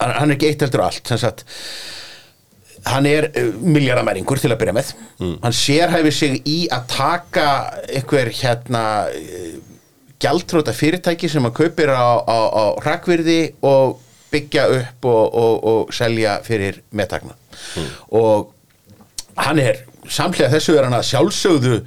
hann 0.00 0.30
er 0.30 0.36
ekki 0.36 0.48
eitt 0.52 0.62
heldur 0.64 0.84
allt. 0.86 1.02
Sem 1.06 1.20
sagt 1.20 1.44
hann 2.88 3.06
er 3.06 3.28
uh, 3.36 3.50
miljardamæringur 3.62 4.40
til 4.42 4.50
að 4.54 4.60
byrja 4.62 4.76
með. 4.78 4.94
Hann 5.44 5.54
sérhæfir 5.56 6.16
sig 6.16 6.38
í 6.48 6.56
að 6.72 6.88
taka 6.94 7.46
einhver 7.92 8.32
hérna 8.40 8.84
gjaldróta 10.22 10.74
fyrirtæki 10.76 11.28
sem 11.30 11.44
hann 11.44 11.54
kaupir 11.56 11.92
á, 11.92 12.22
á, 12.22 12.38
á 12.48 12.64
rakvirði 12.84 13.54
og 13.66 14.00
byggja 14.32 14.66
upp 14.78 15.08
og, 15.10 15.34
og, 15.34 15.54
og 15.72 15.94
selja 15.94 16.38
fyrir 16.46 16.80
meðtakna 16.96 17.36
og 18.16 18.52
hann 19.36 19.60
er 19.60 19.82
samlega 20.08 20.50
þessu 20.52 20.76
er 20.76 20.88
hann 20.88 20.98
að 20.98 21.08
sjálfsögðu 21.10 21.78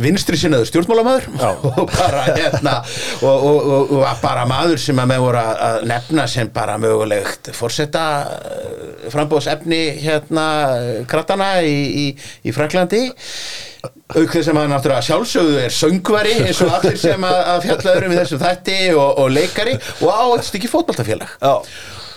vinstri 0.00 0.38
sinnaður 0.40 0.70
stjórnmálamæður 0.70 1.28
og 1.70 1.92
bara 1.92 2.24
hérna 2.30 2.76
og, 3.22 3.34
og, 3.34 3.58
og, 3.58 3.92
og 3.98 4.22
bara 4.22 4.46
maður 4.48 4.80
sem 4.84 5.02
að 5.02 5.12
með 5.12 5.26
voru 5.26 5.44
að 5.44 5.84
nefna 5.90 6.26
sem 6.30 6.50
bara 6.54 6.78
mögulegt 6.82 7.52
fórseta 7.56 8.06
frambóðsefni 9.12 9.82
hérna 10.04 10.48
krattana 11.10 11.56
í, 11.66 11.76
í, 12.04 12.06
í 12.44 12.54
Fraklandi 12.56 13.06
auk 14.14 14.30
þess 14.30 14.50
að 14.50 14.60
náttúrulega 14.70 15.04
sjálfsögðu 15.04 15.58
er 15.64 15.74
söngvari 15.74 16.34
eins 16.44 16.60
og 16.64 16.72
allir 16.76 16.96
sem 17.00 17.26
að, 17.26 17.36
að 17.52 17.66
fjallaður 17.66 18.06
um 18.06 18.14
í 18.14 18.18
þessum 18.20 18.42
þætti 18.42 18.78
og, 18.94 19.10
og 19.22 19.30
leikari 19.32 19.74
og 19.76 20.08
á 20.12 20.24
eitt 20.36 20.48
stykki 20.48 20.70
fótboltafélag. 20.72 21.36
Já. 21.40 21.54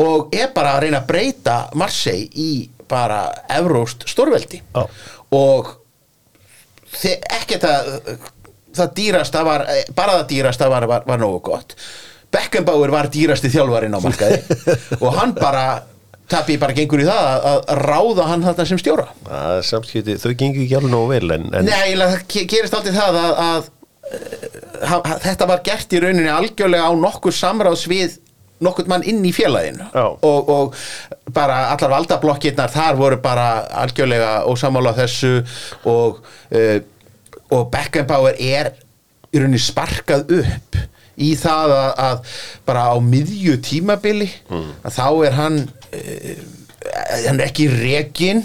og 0.03 0.36
er 0.36 0.51
bara 0.55 0.76
að 0.76 0.86
reyna 0.86 1.01
að 1.01 1.09
breyta 1.09 1.57
Marseille 1.80 2.30
í 2.38 2.51
bara 2.88 3.26
evróst 3.57 4.05
stórveldi. 4.07 4.61
Og 5.36 5.74
þe- 7.02 7.20
ekkert 7.41 7.68
að 7.70 7.91
það 8.78 8.91
dýrasta 9.00 9.43
var, 9.48 9.64
bara 9.98 10.18
það 10.20 10.28
dýrasta 10.32 10.70
var, 10.70 10.86
var, 10.89 11.06
var 11.08 11.22
nógu 11.22 11.39
gott. 11.50 11.74
Beckenbauer 12.34 12.91
var 12.93 13.08
dýrasti 13.14 13.50
þjálfarinn 13.54 13.95
á 13.95 14.00
markaði 14.04 14.41
og 15.04 15.14
hann 15.18 15.32
bara 15.38 15.64
tapi 16.28 16.58
bara 16.60 16.76
gengur 16.76 17.00
í 17.00 17.06
það 17.08 17.24
að, 17.32 17.45
að 17.72 17.82
ráða 17.88 18.26
hann 18.28 18.43
þarna 18.43 18.66
sem 18.68 18.80
stjóra. 18.82 19.06
Það 19.30 19.54
er 19.62 19.66
samskipti, 19.70 20.18
þau 20.20 20.32
gengur 20.41 20.66
ekki 20.66 20.76
alveg 20.82 20.91
nógu 20.91 21.10
vel 21.14 21.32
en, 21.38 21.45
en 21.56 21.70
Nei, 21.72 21.95
það 21.95 22.18
ge- 22.36 22.45
gerist 22.52 22.76
aldrei 22.76 22.98
það 22.98 23.20
að, 23.22 23.41
að, 23.48 23.70
að, 24.84 24.98
að 24.98 25.24
þetta 25.24 25.48
var 25.54 25.64
gert 25.70 25.95
í 25.95 26.02
rauninni 26.04 26.34
algjörlega 26.36 26.89
á 26.89 26.93
nokkur 27.00 27.36
samráðs 27.39 27.86
við 28.58 28.66
nokkur 28.66 28.89
mann 28.89 29.05
inn 29.08 29.24
í 29.26 29.32
félaginu 29.36 29.88
Já. 29.93 30.05
og, 30.05 30.49
og 30.49 30.76
bara 31.34 31.68
allar 31.74 31.93
valdablokkirnar 31.97 32.74
þar 32.74 32.99
voru 32.99 33.22
bara 33.22 33.47
algjörlega 33.84 34.43
ósamála 34.49 34.95
þessu 34.97 35.34
og, 35.86 36.22
uh, 36.51 36.78
og 37.53 37.72
Beckenbauer 37.74 38.38
er 38.39 38.74
í 39.32 39.41
rauninni 39.41 39.62
sparkað 39.62 40.32
upp 40.41 40.80
í 41.18 41.34
það 41.38 41.74
að, 41.74 41.89
að 42.08 42.36
bara 42.68 42.86
á 42.93 42.95
miðju 43.01 43.58
tímabili 43.66 44.30
að 44.86 44.93
þá 44.97 45.08
er 45.28 45.38
hann 45.38 45.60
uh, 45.66 46.45
hann 47.28 47.39
er 47.39 47.47
ekki 47.49 47.70
rekin 47.74 48.43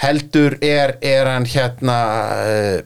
heldur 0.00 0.56
er, 0.64 0.96
er 1.04 1.28
hann 1.28 1.46
hérna 1.48 1.98
uh, 2.46 2.78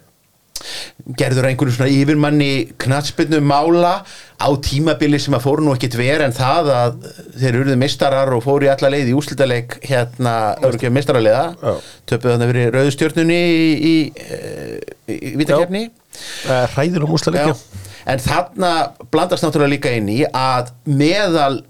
gerður 1.05 1.51
einhverju 1.51 1.75
svona 1.77 1.93
yfirmanni 1.93 2.51
knatsbyrnu 2.81 3.43
mála 3.45 3.99
á 4.41 4.49
tímabili 4.65 5.19
sem 5.21 5.37
að 5.37 5.45
fóru 5.45 5.65
nú 5.67 5.75
ekkit 5.77 5.99
ver 5.99 6.25
en 6.25 6.33
það 6.33 6.71
að 6.73 6.95
þeir 7.37 7.51
eruðu 7.51 7.77
mistarar 7.81 8.33
og 8.33 8.41
fóru 8.47 8.69
í 8.69 8.71
alla 8.73 8.91
leið 8.95 9.11
í 9.13 9.17
úslitaleik 9.19 9.77
hérna, 9.85 10.55
örgjum 10.65 10.97
mistaraliða 10.97 11.45
Já. 11.61 11.75
töpuð 12.09 12.35
þannig 12.35 12.53
verið 12.55 12.71
rauðstjörnunni 12.79 13.39
í, 13.45 13.93
í, 13.93 13.95
í, 15.13 15.35
vitakefni 15.43 15.85
hræðilega 16.73 17.11
múslega 17.11 17.47
Já, 17.51 17.55
en 18.09 18.25
þarna 18.25 18.73
blandast 19.13 19.45
náttúrulega 19.45 19.75
líka 19.77 19.95
inn 19.99 20.09
í 20.09 20.23
að 20.25 20.73
meðal 20.89 21.61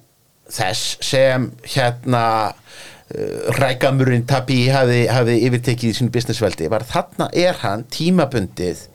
þess 0.54 0.98
sem 1.02 1.50
hérna 1.74 2.24
uh, 2.52 3.54
rækamurinn 3.58 4.26
Tapi 4.30 4.66
hafi, 4.70 5.04
hafi 5.10 5.40
yfirtekið 5.48 5.90
í 5.90 5.98
sínu 5.98 6.14
businessveldi 6.14 6.70
var 6.70 6.86
þarna 6.86 7.32
er 7.34 7.58
hann 7.64 7.86
tímabundið 7.90 8.86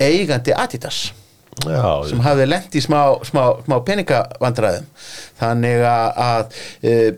eigandi 0.00 0.54
Adidas 0.56 1.08
Já, 1.66 2.04
sem 2.06 2.20
hafði 2.22 2.44
lent 2.46 2.76
í 2.78 2.82
smá, 2.84 3.00
smá, 3.26 3.40
smá 3.64 3.80
peningavandræðum. 3.82 4.84
Þannig 5.40 5.80
að, 5.90 6.20
að 6.22 6.60
uh, 6.86 7.08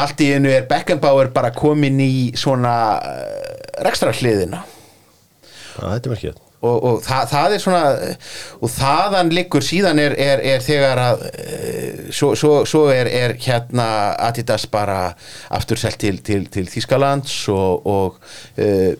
allt 0.00 0.22
í 0.24 0.30
einu 0.32 0.52
er 0.52 0.64
Beckenbauer 0.70 1.32
bara 1.34 1.52
komin 1.52 2.00
í 2.00 2.14
svona 2.38 2.76
uh, 3.00 3.52
rekstra 3.84 4.14
hliðina 4.16 4.62
Já, 4.62 5.84
þetta 5.84 6.08
er 6.08 6.14
merkið 6.14 6.40
og, 6.62 6.76
og 6.86 6.98
það, 7.02 7.22
það 7.32 7.54
er 7.54 7.62
svona 7.62 7.82
og 8.62 8.70
þaðan 8.70 9.32
liggur 9.34 9.64
síðan 9.66 9.98
er, 9.98 10.14
er, 10.14 10.42
er 10.52 10.62
þegar 10.62 11.00
að 11.02 11.24
eh, 11.32 12.02
svo, 12.14 12.32
svo, 12.38 12.52
svo 12.68 12.84
er, 12.94 13.10
er 13.10 13.34
hérna 13.42 13.86
Adidas 14.28 14.68
bara 14.70 15.00
aftur 15.50 15.80
selt 15.80 15.98
til, 16.02 16.20
til, 16.22 16.46
til 16.52 16.68
Þískalands 16.70 17.34
og 17.52 17.88
og, 17.92 18.20
uh, 18.62 18.92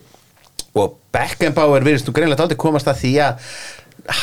og 0.79 0.97
Beckenbauer 1.13 1.85
virðist 1.85 2.07
nú 2.09 2.13
greinlega 2.15 2.45
aldrei 2.45 2.59
komast 2.59 2.89
að 2.89 3.01
því 3.03 3.13
að 3.27 3.49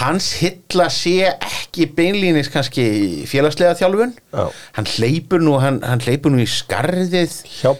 hans 0.01 0.26
hylla 0.40 0.88
sé 0.92 1.30
ekki 1.30 1.86
beinlínis 1.96 2.51
kannski 2.53 2.84
félagslega 3.30 3.76
þjálfun. 3.78 4.12
Já. 4.34 4.44
hann 4.76 4.88
hleypur 4.96 5.40
nú 5.44 5.57
hann, 5.62 5.80
hann 5.86 6.03
hleypur 6.05 6.34
nú 6.34 6.42
í 6.42 6.48
skarðið 6.51 7.38
Hjá 7.48 7.70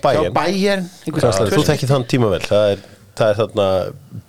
Kraslega, 1.10 1.56
þú 1.56 1.64
þekkir 1.68 1.92
þann 1.92 2.06
tíma 2.10 2.30
vel. 2.32 2.42
Það 2.46 2.74
er, 2.74 2.84
það 3.20 3.32
er 3.32 3.40
þarna 3.42 3.66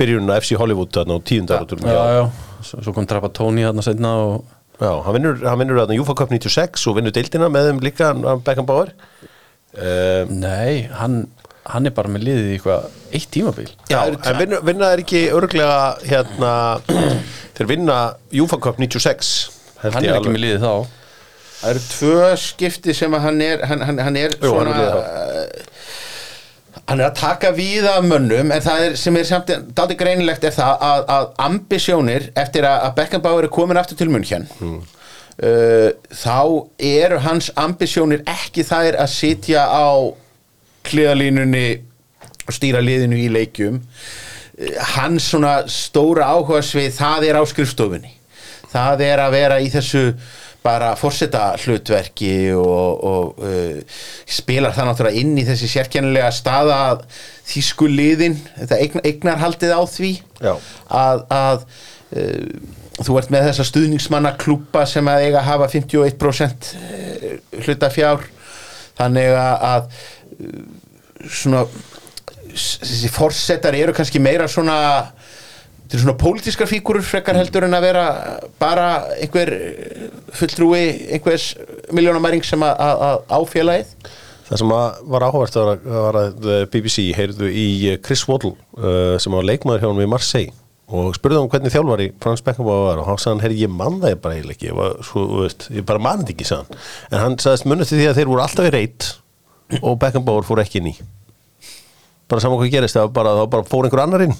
byrjunin 0.01 0.33
á 0.33 0.35
FC 0.41 0.57
Hollywood 0.59 0.95
þarna 0.97 1.19
á 1.21 1.25
tíundar 1.31 1.63
áturum 1.63 1.87
já, 1.87 2.01
já, 2.17 2.23
svo, 2.71 2.95
kom 2.97 3.07
Trapatóni 3.07 3.67
hérna 3.67 3.85
setna 3.85 4.15
og 4.25 4.57
Já, 4.81 4.95
hann 5.05 5.13
vinnur, 5.13 5.35
hann 5.45 5.59
vinnur 5.61 5.77
þarna 5.77 5.93
Júfa 5.93 6.15
Cup 6.17 6.31
96 6.33 6.87
og 6.89 6.95
vinnur 6.97 7.13
deildina 7.13 7.51
með 7.53 7.67
þeim 7.67 7.81
líka 7.85 8.07
hann 8.09 8.41
Beckenbauer. 8.41 8.89
Um, 9.77 10.31
nei, 10.41 10.87
hann 10.97 11.19
hann 11.69 11.85
er 11.85 11.93
bara 11.93 12.09
með 12.09 12.23
liðið 12.25 12.47
í 12.49 12.53
eitthvað 12.57 12.85
eitt 13.13 13.27
tímabil 13.35 13.67
Já, 13.91 13.99
en 14.09 14.37
vinna, 14.39 14.59
vinna 14.65 14.87
er 14.95 15.01
ekki 15.03 15.21
örglega 15.35 15.75
hérna, 16.09 16.53
þeir 17.57 17.69
vinna 17.69 17.97
Júfa 18.33 18.57
Cup 18.63 18.79
96 18.81 19.29
held 19.83 19.93
hann 19.97 20.03
ég 20.07 20.09
er 20.09 20.17
ekki 20.17 20.25
alveg. 20.25 20.35
með 20.37 20.45
liðið 20.47 20.65
þá 20.65 20.97
Það 21.61 21.69
eru 21.75 21.81
tvö 21.91 22.29
skipti 22.41 22.93
sem 22.97 23.13
að 23.13 23.21
hann 23.27 23.41
er 23.45 23.59
hann, 23.69 23.83
hann, 23.85 23.99
hann 24.01 24.15
er 24.17 24.31
Jú, 24.41 24.53
hann 24.57 24.71
er 24.71 24.73
svona 24.73 24.77
með 24.79 24.95
uh, 24.97 25.67
hann 26.89 27.03
er 27.03 27.05
að 27.11 27.19
taka 27.19 27.51
við 27.53 27.85
af 27.91 27.99
mönnum 28.09 28.49
en 28.55 28.63
það 28.65 28.85
er, 28.87 28.95
sem 28.97 29.19
er 29.21 29.27
samt 29.29 29.51
daldi 29.77 29.95
greinilegt 29.99 30.47
er 30.49 30.55
það 30.55 30.81
að, 30.87 31.03
að 31.13 31.27
ambisjónir 31.45 32.25
eftir 32.41 32.65
að, 32.65 32.79
að 32.87 32.95
Beckenbauer 32.97 33.45
er 33.45 33.53
komin 33.53 33.77
aftur 33.79 33.99
til 34.01 34.09
munn 34.09 34.25
hér 34.25 34.47
Hmm. 34.57 34.81
þá 36.11 36.35
eru 36.85 37.17
hans 37.23 37.47
ambisjónir 37.57 38.21
ekki 38.29 38.65
þær 38.67 38.97
að 39.01 39.09
sitja 39.13 39.63
á 39.69 39.87
hliðalínunni 40.89 41.65
og 42.47 42.55
stýra 42.55 42.81
liðinu 42.83 43.19
í 43.21 43.29
leikjum. 43.31 43.81
Hans 44.95 45.31
svona 45.31 45.61
stóra 45.71 46.29
áhuga 46.33 46.61
svið 46.65 46.93
það 46.97 47.27
er 47.29 47.41
á 47.41 47.43
skrifstofunni. 47.49 48.13
Það 48.71 49.03
er 49.07 49.21
að 49.23 49.35
vera 49.35 49.59
í 49.61 49.69
þessu 49.73 50.05
bara 50.61 50.93
fórseta 50.97 51.55
hlutverki 51.57 52.51
og, 52.53 53.01
og 53.01 53.39
uh, 53.41 53.79
spilar 54.29 54.75
það 54.75 54.91
náttúrulega 54.91 55.23
inn 55.23 55.39
í 55.41 55.45
þessi 55.47 55.69
sérkennilega 55.71 56.29
staða 56.35 56.77
að 56.91 57.07
þýsku 57.49 57.89
liðin 57.89 58.37
þetta 58.59 58.77
eign, 58.77 59.01
eignarhaldið 59.09 59.73
á 59.73 59.81
því 59.89 60.11
Já. 60.37 60.53
að, 61.01 61.23
að 61.33 61.65
uh, 61.65 62.77
þú 63.01 63.17
ert 63.17 63.33
með 63.33 63.47
þessa 63.49 63.67
stuðningsmanna 63.71 64.35
klúpa 64.41 64.85
sem 64.89 65.09
að 65.09 65.25
eiga 65.25 65.41
að 65.41 65.49
hafa 65.49 65.71
51% 65.73 66.71
hluta 67.65 67.89
fjár 67.93 68.27
þannig 69.01 69.33
að, 69.33 69.89
uh, 69.89 70.09
svona 71.29 71.65
þessi 72.51 73.09
forsetar 73.13 73.75
eru 73.79 73.93
kannski 73.95 74.19
meira 74.23 74.47
svona 74.51 74.77
þetta 75.11 75.97
eru 75.97 76.03
svona 76.05 76.17
pólitískar 76.19 76.69
fígurur 76.71 77.03
frekar 77.05 77.37
heldur 77.39 77.65
en 77.67 77.75
að 77.77 77.85
vera 77.87 78.05
bara 78.61 78.87
einhver 79.17 79.51
eh, 79.55 80.09
fulltrúi 80.35 80.81
einhvers 81.17 81.51
miljónamæring 81.95 82.43
sem 82.47 82.63
að, 82.67 83.21
áfélagið 83.37 83.95
Það 84.51 84.59
sem 84.59 84.71
var 85.13 85.23
áhvert 85.23 85.53
var, 85.55 86.17
að- 86.19 86.47
eh, 86.51 86.65
BBC 86.73 87.05
heyrðu 87.15 87.47
í 87.55 87.67
eh, 87.93 87.99
Chris 88.03 88.25
Waddle 88.27 88.51
uh, 88.75 89.15
sem 89.21 89.31
var 89.31 89.45
leikmaður 89.47 89.85
hjá 89.85 89.87
hann 89.93 90.01
við 90.01 90.09
Marseille 90.11 90.57
og 90.91 91.13
spurði 91.15 91.37
hann 91.39 91.47
hvernig 91.53 91.71
þjálfari 91.71 92.09
Frans 92.19 92.41
Beckenbauer 92.43 92.81
var 92.89 92.99
og 92.99 93.07
hann 93.07 93.21
sagði 93.21 93.31
hann, 93.37 93.43
herri, 93.45 93.59
ég 93.63 93.71
man 93.71 94.01
það 94.01 94.11
ég 94.11 94.19
bara 94.25 94.35
eiginlega 94.35 94.57
ekki 94.57 94.67
ég, 94.67 94.75
var, 94.75 94.97
svo, 95.07 95.23
veist, 95.45 95.69
ég 95.71 95.85
bara 95.87 96.01
man 96.03 96.19
þetta 96.19 96.33
ekki, 96.35 96.47
sagði 96.49 96.65
hann. 96.67 96.81
En 97.15 97.21
hann 97.23 97.37
sagðist 97.39 97.69
munið 97.71 97.93
til 97.93 97.99
því 98.01 98.09
að 98.11 98.19
þeir 98.19 98.31
voru 98.33 98.43
alltaf 98.43 98.67
í 98.67 98.73
reyt 98.75 99.07
og 99.79 99.99
Beckenbauer 100.01 100.47
fór 100.47 100.63
ekki 100.63 100.81
inn 100.81 100.91
í. 100.91 100.95
Bara 102.31 102.39
saman 102.39 102.61
hvað 102.61 102.71
gerist 102.71 102.95
það 102.95 103.09
bara, 103.11 103.33
bara 103.51 103.67
fór 103.67 103.87
einhver 103.87 104.03
annar 104.05 104.23
inn. 104.23 104.33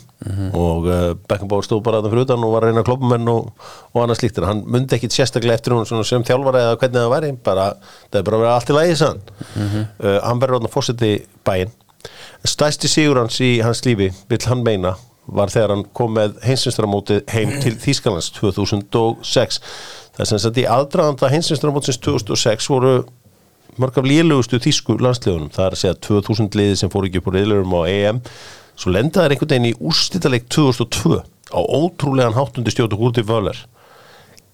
Og 0.56 0.88
uh, 0.88 1.12
Beckenbauer 1.28 1.68
stóð 1.68 1.84
bara 1.84 2.00
þannig 2.00 2.14
fyrir 2.16 2.28
utan 2.30 2.46
og 2.48 2.54
var 2.56 2.66
að 2.66 2.72
reyna 2.72 2.86
kloppumenn 2.88 3.32
og, 3.34 3.52
og 3.92 4.02
annað 4.04 4.22
slíkt. 4.22 4.40
En 4.40 4.48
hann 4.48 4.64
myndi 4.72 4.96
ekkit 4.96 5.18
sérstaklega 5.18 5.60
eftir 5.60 5.76
hún 5.76 5.88
sem 6.08 6.24
þjálfara 6.28 6.64
eða 6.66 6.80
hvernig 6.80 7.02
það 7.02 7.14
væri 7.18 7.32
bara, 7.44 7.68
það 8.08 8.22
er 8.22 8.28
bara 8.30 8.40
að 8.40 8.46
vera 8.46 8.56
allt 8.56 8.72
í 8.72 8.78
lagi 8.78 8.98
sann 9.02 9.24
uh, 9.58 10.20
hann 10.24 10.44
verður 10.44 10.62
ráðan 10.62 10.74
fórseti 10.74 11.14
bæinn. 11.48 11.76
Stæsti 12.48 12.90
sigur 12.90 13.20
hans 13.22 13.38
í 13.44 13.58
hans 13.62 13.84
lífi 13.86 14.10
vill 14.32 14.46
hann 14.48 14.64
meina 14.66 14.96
var 15.32 15.52
þegar 15.54 15.76
hann 15.76 15.84
kom 15.96 16.16
með 16.18 16.40
heimsinstramótið 16.46 17.24
heim 17.32 17.52
til 17.62 17.76
Þýskalands 17.80 18.32
2006 18.40 19.60
það 20.16 20.24
er 20.24 20.30
sem 20.32 20.42
sagt 20.44 20.60
í 20.60 20.68
aðdraðanda 20.68 21.30
heimsinstramótsins 21.32 22.00
2006 22.04 22.70
voru 22.72 22.96
mörg 23.80 24.00
af 24.02 24.08
lélugustu 24.08 24.60
þýsku 24.62 24.98
landsliðunum 25.00 25.52
það 25.54 25.66
er 25.66 25.76
að 25.76 25.82
segja 25.82 26.00
2000 26.08 26.58
liði 26.60 26.80
sem 26.82 26.92
fór 26.92 27.08
ekki 27.08 27.22
upp 27.22 27.30
úr 27.32 27.38
reyðlurum 27.40 27.76
á 27.78 27.82
EM. 27.92 28.22
Svo 28.76 28.94
lendaði 28.96 29.36
einhvern 29.36 29.54
veginn 29.54 29.70
í 29.70 29.78
úrstýrleik 29.80 30.48
2002 30.52 31.22
á 31.52 31.60
ótrúlegan 31.60 32.36
háttundi 32.36 32.74
stjótu 32.74 33.00
Húrti 33.00 33.24
Völler 33.28 33.60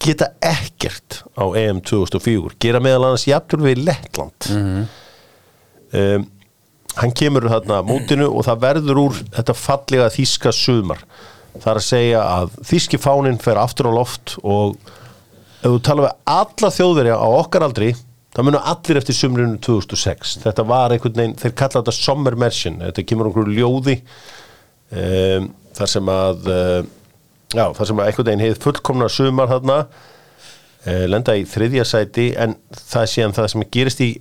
geta 0.02 0.30
ekkert 0.46 1.24
á 1.34 1.46
EM 1.58 1.82
2004 1.82 2.58
gera 2.62 2.82
meðal 2.84 3.08
annars 3.08 3.26
jafnvel 3.30 3.64
við 3.66 3.84
Lettland. 3.88 4.50
Um, 5.98 6.28
hann 6.98 7.14
kemur 7.18 7.48
þarna 7.50 7.82
mótinu 7.86 8.30
og 8.30 8.46
það 8.46 8.64
verður 8.66 9.02
úr 9.08 9.20
þetta 9.36 9.58
fallega 9.58 10.12
þýska 10.14 10.54
sumar. 10.54 11.02
Það 11.58 11.72
er 11.72 11.82
að 11.82 11.88
segja 11.88 12.24
að 12.24 12.58
þýski 12.70 13.02
fánin 13.02 13.42
fer 13.42 13.58
aftur 13.62 13.90
á 13.90 13.98
loft 13.98 14.36
og 14.44 14.78
ef 15.64 15.72
þú 15.72 15.80
tala 15.86 16.06
við 16.06 16.18
alla 16.38 16.72
þjóðverja 16.78 17.18
á 17.18 17.28
okkar 17.28 17.66
aldri 17.66 17.94
það 18.38 18.46
munu 18.46 18.60
allir 18.72 19.00
eftir 19.00 19.18
sumrinu 19.18 19.58
2006 19.66 20.36
þetta 20.44 20.66
var 20.70 20.94
einhvern 20.94 21.18
veginn, 21.18 21.38
þeir 21.42 21.56
kalla 21.58 21.82
þetta 21.82 21.96
sommermersin, 21.98 22.82
þetta 22.86 23.06
kemur 23.10 23.32
einhverju 23.32 23.56
ljóði 23.58 23.96
um, 24.94 25.50
þar 25.78 25.92
sem 25.94 26.12
að 26.14 26.52
uh, 26.54 26.84
já, 27.56 27.66
þar 27.80 27.90
sem 27.90 28.04
að 28.04 28.12
einhvern 28.12 28.30
veginn 28.30 28.46
hefði 28.46 28.62
fullkomna 28.68 29.10
sumar 29.10 29.50
þarna 29.56 29.80
uh, 29.88 31.06
lenda 31.10 31.38
í 31.38 31.48
þriðja 31.50 31.88
sæti 31.90 32.30
en 32.38 32.54
það 32.78 33.02
er 33.02 33.12
síðan 33.16 33.36
það 33.40 33.50
sem 33.56 33.68
gerist 33.74 34.06
í 34.06 34.12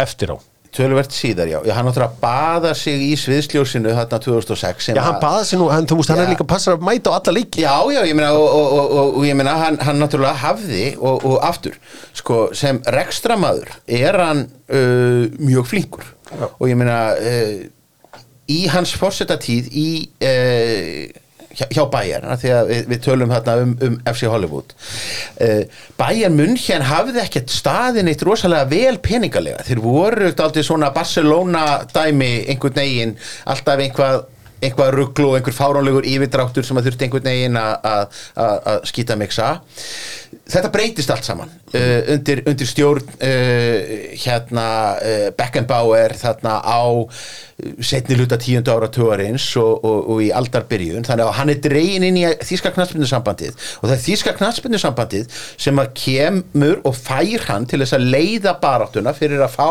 eftir 0.00 0.32
á 0.32 0.36
töluvert 0.72 1.12
síðar, 1.12 1.50
já, 1.50 1.58
já 1.68 1.74
hann 1.76 1.88
að 1.90 2.14
baða 2.22 2.70
sig 2.78 3.02
í 3.04 3.12
sviðsljósinu 3.20 3.92
þarna 3.92 4.18
2006 4.24 4.86
sem 4.88 4.96
Já, 4.96 5.02
hann 5.04 5.18
að- 5.18 5.24
baða 5.24 5.42
sér 5.44 5.60
nú, 5.60 5.68
hann, 5.68 5.86
þú 5.86 5.98
veist, 6.00 6.08
hann 6.12 6.18
Já. 6.22 6.24
er 6.24 6.32
líka 6.32 6.46
passar 6.48 6.76
að 6.78 6.86
mæta 6.88 7.12
á 7.12 7.16
alla 7.18 7.34
leiki. 7.36 7.60
Já, 7.60 7.74
já, 7.92 8.00
ég 8.08 8.16
meina 8.16 8.32
og, 8.32 8.48
og, 8.48 8.72
og, 8.72 9.16
og, 9.18 9.26
ég 9.28 9.36
meina 9.36 9.54
hann, 9.60 9.76
hann 9.84 10.00
náttúrulega 10.00 10.34
hafði 10.40 10.84
og, 10.98 11.24
og 11.28 11.36
aftur, 11.44 11.76
sko, 12.16 12.40
sem 12.56 12.80
rekstramaður 12.96 13.68
er 13.86 14.18
hann 14.24 14.46
uh, 14.72 15.28
mjög 15.38 15.68
flinkur. 15.74 16.08
Og 16.58 16.68
ég 16.70 16.78
meina 16.80 16.98
uh, 17.20 17.66
í 18.48 18.62
hans 18.72 18.94
fórsetatíð 18.96 19.68
í 19.76 19.88
uh, 20.24 21.21
hjá, 21.58 21.66
hjá 21.72 21.84
Bayern, 21.92 22.26
því 22.42 22.52
að 22.56 22.72
við, 22.72 22.82
við 22.92 23.00
tölum 23.06 23.32
þarna 23.34 23.56
um, 23.66 23.72
um 23.88 23.96
FC 24.12 24.28
Hollywood. 24.32 24.74
Uh, 25.40 25.62
Bayern 26.00 26.36
München 26.38 26.84
hafði 26.88 27.22
ekkert 27.24 27.52
staðin 27.54 28.10
eitt 28.12 28.24
rosalega 28.26 28.68
vel 28.72 28.98
peningalega. 29.04 29.64
Þeir 29.68 29.82
voru 29.84 30.32
aldrei 30.32 30.62
svona 30.66 30.92
Barcelona 30.94 31.64
dæmi 31.92 32.32
einhvern 32.52 32.78
veginn 32.82 33.16
alltaf 33.44 33.82
einhvað 33.86 34.22
eitthvað 34.62 34.92
rugglu 34.94 35.24
og 35.32 35.36
einhver 35.40 35.54
fáránlegur 35.56 36.04
yfirdráttur 36.06 36.62
sem 36.62 36.78
að 36.78 36.84
þurfti 36.86 37.08
einhvern 37.08 37.24
að- 38.38 38.60
að 38.70 38.84
skýta 38.86 39.16
miksa 39.18 39.48
þetta 40.52 40.70
breytist 40.74 41.12
allt 41.12 41.26
saman 41.26 41.50
uh, 41.50 42.12
undir, 42.14 42.42
undir 42.48 42.68
stjórn 42.68 43.08
uh, 43.16 43.78
hérna 44.24 44.66
uh, 44.98 45.26
Beckenbauer 45.38 46.14
þarna 46.20 46.58
á 46.62 46.82
uh, 46.84 47.08
setni 47.84 48.18
luta 48.18 48.38
tíundu 48.40 48.74
ára 48.74 48.90
tugarins 48.92 49.46
og, 49.60 49.84
og, 49.86 49.98
og 50.12 50.22
í 50.24 50.30
aldarbyrjun. 50.34 51.06
Þannig 51.06 51.28
að 51.28 51.36
hann 51.38 51.52
er 51.52 51.60
dregin 51.64 52.06
inn 52.08 52.20
í 52.20 52.26
þýska 52.42 52.72
knatsbyrnusambandið 52.76 53.58
og 53.80 53.88
það 53.88 53.96
er 53.96 54.04
þýska 54.06 54.36
knatsbyrnusambandið 54.38 55.42
sem 55.66 55.82
að 55.82 55.92
kemur 56.04 56.80
og 56.88 56.96
fær 56.98 57.48
hann 57.48 57.68
til 57.70 57.82
þess 57.82 57.98
að 57.98 58.08
leiða 58.12 58.56
baráttuna 58.62 59.14
fyrir 59.16 59.44
að 59.44 59.58
fá 59.58 59.68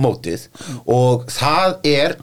mótið 0.00 0.48
og 0.90 1.26
það 1.32 1.78
er 1.92 2.18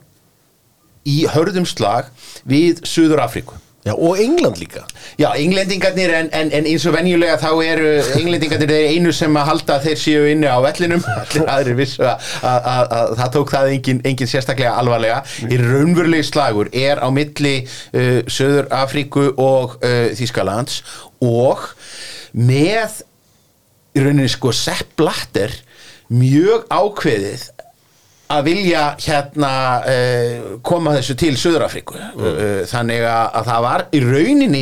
í 1.10 1.24
hörðum 1.32 1.68
slag 1.68 2.10
við 2.48 2.84
Suður 2.88 3.24
Afríku 3.26 3.58
Já, 3.90 3.96
og 3.96 4.20
England 4.22 4.60
líka. 4.62 4.84
Já, 5.18 5.32
englendingarnir 5.34 6.12
en, 6.14 6.30
en, 6.34 6.52
en 6.54 6.68
eins 6.70 6.84
og 6.86 6.94
venjulega 6.94 7.40
þá 7.42 7.50
eru 7.66 7.88
englendingarnir 8.20 8.70
þeir 8.70 8.90
einu 8.94 9.14
sem 9.16 9.40
að 9.40 9.48
halda 9.50 9.78
að 9.80 9.88
þeir 9.88 10.02
séu 10.04 10.28
inni 10.30 10.50
á 10.50 10.58
vellinum. 10.62 11.02
Allir 11.24 11.50
aðrir 11.50 11.80
vissu 11.80 12.06
að, 12.06 12.28
að, 12.46 12.70
að, 12.74 12.94
að 13.00 13.14
það 13.22 13.32
tók 13.38 13.54
það 13.56 13.74
engin, 13.74 14.02
engin 14.12 14.30
sérstaklega 14.30 14.76
alvarlega. 14.78 15.24
Í 15.50 15.60
raunverulegi 15.64 16.28
slagur 16.30 16.70
er 16.70 17.02
á 17.02 17.08
milli 17.14 17.56
uh, 17.66 18.20
Söður 18.30 18.70
Afríku 18.78 19.26
og 19.42 19.80
uh, 19.82 20.12
Þýskalands 20.20 20.84
og 21.26 21.66
með 22.38 23.02
í 23.98 24.04
rauninni 24.06 24.30
sko 24.30 24.54
Sepp 24.54 24.94
Blatter 25.02 25.56
mjög 26.14 26.70
ákveðið 26.70 27.50
að 28.30 28.44
vilja 28.46 28.82
hérna 29.02 29.52
uh, 29.82 30.50
koma 30.66 30.94
þessu 30.98 31.16
til 31.18 31.32
Suður-Afríku. 31.40 31.98
Uh, 31.98 32.62
þannig 32.70 33.02
að, 33.10 33.24
að 33.40 33.50
það 33.50 33.66
var 33.66 33.84
í 33.90 34.02
rauninni 34.04 34.62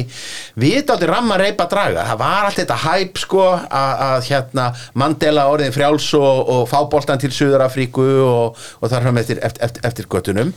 við 0.64 0.94
átti 0.94 1.10
ramma 1.10 1.40
reypa 1.42 1.68
draga. 1.72 2.06
Það 2.12 2.22
var 2.22 2.48
allt 2.48 2.62
þetta 2.62 2.80
hæp 2.86 3.22
sko 3.24 3.44
að, 3.52 3.92
að 4.08 4.30
hérna 4.30 4.70
Mandela 5.04 5.46
orðin 5.52 5.76
frjáls 5.76 6.08
og, 6.16 6.42
og 6.56 6.64
fáboltan 6.72 7.22
til 7.22 7.34
Suður-Afríku 7.36 8.08
og, 8.24 8.66
og 8.80 8.94
þar 8.94 9.08
fram 9.10 9.22
eftir, 9.24 9.44
eftir, 9.44 9.68
eftir, 9.68 9.88
eftir 9.92 10.12
göttunum 10.16 10.56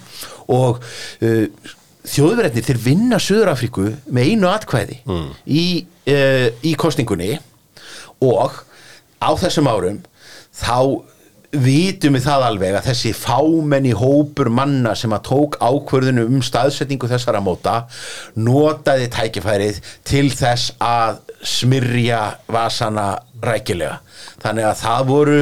og 0.55 0.79
uh, 0.79 1.77
þjóðverðinir 2.11 2.67
þeir 2.71 2.83
vinna 2.87 3.21
Suður-Afríku 3.21 3.91
með 4.15 4.31
einu 4.31 4.51
atkvæði 4.55 5.03
í, 5.51 5.65
uh, 6.15 6.47
í 6.63 6.79
kostningunni 6.79 7.35
og 8.23 8.63
á 9.21 9.31
þessum 9.41 9.69
árum 9.69 9.99
þá 10.57 10.79
vitum 11.51 12.15
við 12.15 12.27
það 12.29 12.45
alveg 12.47 12.77
að 12.79 12.87
þessi 12.91 13.11
fámenni 13.17 13.95
hópur 13.97 14.51
manna 14.55 14.95
sem 14.99 15.13
að 15.15 15.25
tók 15.31 15.57
ákvörðinu 15.59 16.27
um 16.29 16.45
staðsetningu 16.47 17.11
þessara 17.11 17.43
móta 17.43 17.75
notaði 18.39 19.09
tækifærið 19.11 19.81
til 20.07 20.29
þess 20.31 20.77
að 20.79 21.19
smyrja 21.43 22.23
vasana 22.53 23.09
rækilega. 23.43 23.99
Þannig 24.43 24.69
að 24.69 24.79
það 24.85 25.11
voru 25.11 25.41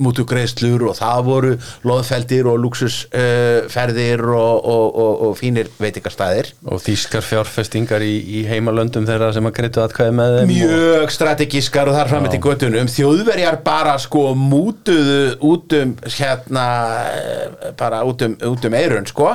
mútugreiðslur 0.00 0.86
og 0.90 0.98
það 0.98 1.22
voru 1.26 1.52
loðfeldir 1.86 2.48
og 2.50 2.60
luxusferðir 2.64 3.66
uh, 3.66 3.70
ferðir 3.70 4.24
og, 4.34 4.68
og, 4.72 4.98
og, 5.04 5.12
og 5.28 5.34
fínir 5.38 5.70
veitingastæðir 5.80 6.52
og 6.70 6.82
þýskar 6.84 7.24
fjárfestingar 7.26 8.04
í, 8.04 8.14
í 8.40 8.44
heimalöndum 8.48 9.08
þeirra 9.08 9.32
sem 9.36 9.48
að 9.48 9.56
greitu 9.58 9.84
atkvæði 9.84 10.16
með 10.18 10.36
þeim 10.38 10.52
mjög 10.54 11.14
strategískar 11.14 11.90
og 11.90 11.98
þar 11.98 12.12
fram 12.12 12.28
til 12.30 12.42
göttunum 12.44 12.90
þjóðverjar 12.90 13.60
bara 13.66 13.96
sko 14.02 14.30
mútuðu 14.38 15.20
út 15.50 15.76
um 15.80 15.96
hérna 16.18 16.66
eh, 17.10 17.72
bara 17.78 18.04
út 18.08 18.24
um, 18.26 18.36
út 18.50 18.66
um 18.66 18.76
eirun 18.76 19.08
sko. 19.08 19.34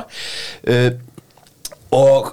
Uh, 0.66 0.90
og 1.94 2.32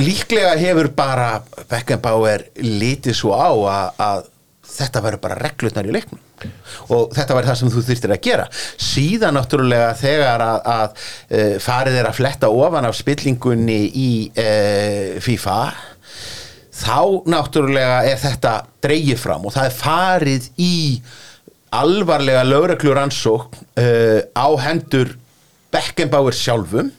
líklega 0.00 0.54
hefur 0.58 0.90
bara 0.96 1.42
Beckenbauer 1.70 2.48
litið 2.58 3.18
svo 3.18 3.34
á 3.36 3.50
að 3.52 4.30
þetta 4.74 5.02
verður 5.04 5.22
bara 5.22 5.38
reglutnar 5.40 5.88
í 5.88 5.94
leiknum. 5.94 6.20
Og 6.94 7.12
þetta 7.14 7.36
var 7.36 7.48
það 7.48 7.58
sem 7.60 7.72
þú 7.72 7.82
þurftir 7.88 8.14
að 8.14 8.22
gera. 8.26 8.46
Síðan 8.90 9.38
náttúrulega 9.38 9.90
þegar 10.00 10.44
að, 10.44 10.70
að 10.74 11.08
e, 11.28 11.42
farið 11.62 11.98
er 12.00 12.10
að 12.10 12.18
fletta 12.20 12.52
ofan 12.52 12.88
af 12.88 12.96
spillingunni 12.98 13.80
í 13.88 14.12
e, 14.34 14.48
FIFA 15.24 15.58
þá 16.74 17.26
náttúrulega 17.30 18.00
er 18.10 18.18
þetta 18.18 18.54
dreigið 18.82 19.20
fram 19.22 19.44
og 19.46 19.54
það 19.54 19.68
er 19.68 19.76
farið 19.78 20.48
í 20.58 20.74
alvarlega 21.74 22.42
lögreglur 22.46 23.00
ansók 23.02 23.54
uh, 23.78 24.20
á 24.34 24.48
hendur 24.62 25.16
Beckenbauer 25.74 26.36
sjálfum. 26.38 26.92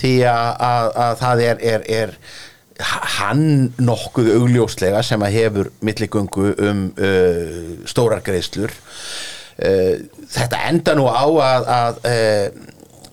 Því 0.00 0.10
að, 0.28 0.50
að, 0.64 0.86
að 1.04 1.14
það 1.20 1.40
er, 1.44 1.58
er, 1.72 1.82
er 1.92 2.12
hann 3.18 3.72
nokkuð 3.82 4.32
augljóslega 4.36 5.02
sem 5.06 5.22
að 5.22 5.36
hefur 5.38 5.70
milligöngu 5.84 6.52
um 6.68 6.82
uh, 6.96 7.72
stórar 7.88 8.22
greiðslur. 8.26 8.74
Uh, 9.62 10.02
þetta 10.32 10.62
enda 10.70 10.96
nú 10.98 11.06
á 11.06 11.24
að, 11.24 11.68
að 11.76 12.00
uh, 12.08 12.70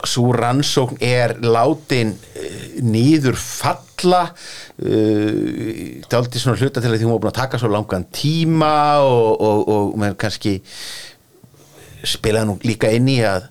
svo 0.07 0.31
rannsókn 0.33 1.01
er 1.03 1.35
látin 1.43 2.15
uh, 2.15 2.49
nýður 2.85 3.37
falla 3.39 4.29
daldi 4.79 6.39
svona 6.39 6.55
hluta 6.55 6.79
til 6.79 6.87
að 6.87 7.01
því 7.01 7.03
hún 7.03 7.17
var 7.17 7.23
búin 7.25 7.33
að 7.33 7.39
taka 7.41 7.57
svo 7.59 7.67
langan 7.67 8.05
tíma 8.15 8.69
og, 9.03 9.41
og, 9.43 9.71
og 9.99 10.13
kannski 10.15 10.53
spilaði 12.07 12.47
nú 12.47 12.55
líka 12.63 12.87
inn 12.95 13.09
í 13.11 13.17
að 13.27 13.49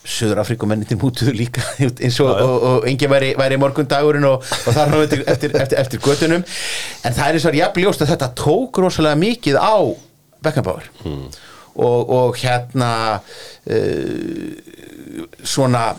Suður 0.00 0.40
Afrikumenninni 0.40 0.96
mútuðu 0.96 1.34
líka 1.36 1.64
eins 1.84 2.18
og, 2.24 2.30
og, 2.30 2.66
og 2.70 2.88
enginn 2.88 3.12
væri, 3.12 3.34
væri 3.38 3.58
morgundagurinn 3.60 4.24
og, 4.30 4.40
og 4.40 4.76
þar 4.76 4.94
hann 4.94 5.04
eftir, 5.04 5.24
eftir, 5.28 5.56
eftir, 5.60 5.80
eftir 5.82 6.04
göttunum 6.04 6.44
en 6.44 7.16
það 7.16 7.24
er 7.26 7.38
eins 7.38 7.48
og 7.50 7.58
jafn 7.60 7.84
ljóst 7.84 8.04
að 8.04 8.14
þetta 8.14 8.30
tók 8.40 8.80
rosalega 8.80 9.20
mikið 9.20 9.60
á 9.60 9.76
Beckenbauer. 10.40 10.86
Hmm. 11.02 11.26
og, 11.74 12.12
og 12.16 12.38
hérna 12.40 12.92
uh, 13.20 14.54
svona 15.44 15.90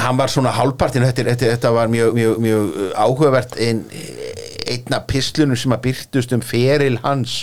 hann 0.00 0.18
var 0.18 0.30
svona 0.32 0.52
hálfpartinu 0.56 1.08
þetta, 1.08 1.24
þetta, 1.30 1.50
þetta 1.54 1.72
var 1.74 1.90
mjög, 1.92 2.14
mjög, 2.16 2.38
mjög 2.44 2.76
áhugavert 2.96 3.56
ein, 3.62 3.82
einna 4.66 5.00
pislunum 5.08 5.58
sem 5.58 5.74
að 5.74 5.84
byrtust 5.86 6.34
um 6.36 6.42
feril 6.44 6.98
hans 7.04 7.36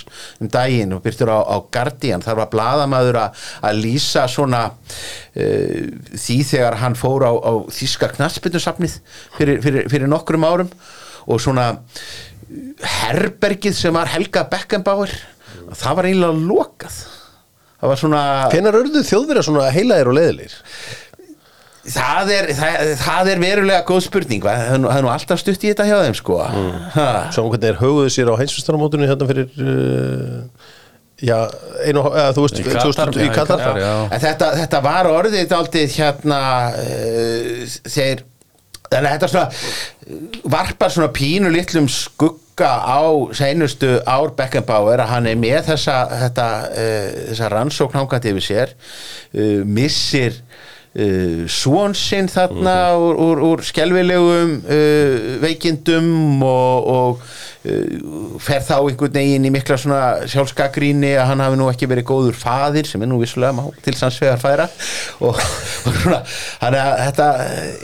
um 0.43 0.49
daginn 0.51 0.93
og 0.95 1.04
byrtur 1.06 1.32
á, 1.32 1.39
á 1.39 1.58
Guardian 1.74 2.24
þar 2.26 2.41
var 2.41 2.51
bladamaður 2.54 3.20
að, 3.24 3.45
lýsa 3.80 4.26
svona 4.32 4.66
uh, 4.70 5.80
því 6.14 6.38
þegar 6.51 6.80
hann 6.84 6.97
fór 6.99 7.28
á, 7.28 7.34
á 7.34 7.54
þíska 7.74 8.12
knassbyttusafnið 8.18 8.99
fyrir, 9.38 9.64
fyrir, 9.64 9.89
fyrir 9.91 10.12
nokkrum 10.12 10.47
árum 10.47 10.72
og 11.24 11.41
svona 11.41 11.72
herbergið 12.84 13.76
sem 13.78 13.95
var 13.95 14.12
Helga 14.12 14.45
Beckenbauer 14.51 15.14
það 15.74 15.99
var 15.99 16.10
eiginlega 16.10 16.47
lokað 16.49 16.97
það 17.80 17.91
var 17.91 18.01
svona 18.01 18.24
Hvenær 18.51 18.80
örðu 18.82 19.06
þjóðverja 19.08 19.45
svona 19.47 19.72
heilaðir 19.74 20.12
og 20.12 20.18
leiðilegir? 20.20 20.60
Það 21.84 22.30
er, 22.32 22.46
það, 22.56 22.92
það 23.02 23.30
er 23.34 23.40
verulega 23.42 23.84
góð 23.88 24.06
spurning 24.06 24.46
það 24.46 24.62
er 24.72 24.78
nú, 24.80 24.88
það 24.88 25.00
er 25.02 25.04
nú 25.04 25.10
alltaf 25.12 25.42
stutt 25.42 25.66
í 25.66 25.72
þetta 25.74 25.88
hjá 25.90 25.98
þeim 26.06 26.14
sko 26.16 26.38
ha. 26.40 27.08
Svo 27.36 27.50
hvernig 27.50 27.74
er 27.74 27.80
höguðu 27.82 28.14
sér 28.16 28.32
á 28.32 28.40
heimsvistarmótunni 28.40 29.10
hérna 29.10 29.28
fyrir 29.28 29.50
uh, 29.60 30.70
já, 31.20 31.36
einu, 31.84 32.06
eða, 32.08 32.30
þú 32.38 32.46
veist 32.46 32.62
Í 32.62 32.68
Katar, 32.70 32.94
2000 33.12 33.20
já, 33.20 33.26
í 33.26 33.28
í 33.28 33.34
Katar 33.36 33.60
Katar, 33.66 33.82
já. 33.84 33.92
En 34.08 34.24
þetta, 34.24 34.52
þetta 34.62 34.82
var 34.88 35.10
orðið 35.12 35.50
dálítið 35.52 35.98
hérna 35.98 36.40
uh, 36.72 37.76
þeir 37.98 38.24
þannig 38.94 39.10
að 39.10 39.12
þetta 39.18 39.32
svona 39.34 39.46
uh, 39.52 40.40
varpar 40.56 40.96
svona 40.96 41.12
pínu 41.20 41.52
litlum 41.52 41.92
skugga 41.92 42.72
á 42.80 43.04
seinustu 43.36 43.98
ár 44.08 44.32
Beckenbauer 44.40 45.04
að 45.04 45.14
hann 45.18 45.30
er 45.34 45.40
með 45.42 45.68
þessa, 45.74 46.00
þetta, 46.28 46.48
uh, 46.72 47.22
þessa 47.34 47.52
rannsókn 47.58 48.00
hangandi 48.00 48.32
yfir 48.38 48.48
sér 48.48 48.76
uh, 48.78 49.64
missir 49.68 50.40
uh, 51.00 51.46
svon 51.50 51.96
sinn 51.98 52.30
þarna 52.32 52.76
úr, 53.00 53.18
úr, 53.22 53.41
úr 53.50 53.64
skelvilegum 53.66 54.60
uh, 54.62 55.26
veikindum 55.44 56.44
og, 56.46 56.89
og 56.94 57.24
uh, 57.24 58.38
fer 58.44 58.64
þá 58.66 58.76
einhvern 58.78 59.18
veginn 59.18 59.50
í 59.50 59.54
mikla 59.54 59.78
svona 59.82 60.04
sjálfskagríni 60.30 61.14
að 61.18 61.30
hann 61.32 61.44
hafi 61.46 61.60
nú 61.62 61.70
ekki 61.72 61.89
verið 61.91 62.10
góður 62.12 62.39
faðir 62.39 62.89
sem 62.89 63.04
er 63.04 63.12
nú 63.12 63.20
vissulega 63.22 63.56
má 63.58 63.66
til 63.86 63.96
sannsvegar 63.98 64.41
færa. 64.41 64.70
Og, 65.22 65.38
og 65.88 66.00
svona 66.02 66.24
hann 66.64 66.80
er 66.80 66.96
þetta, 67.08 67.30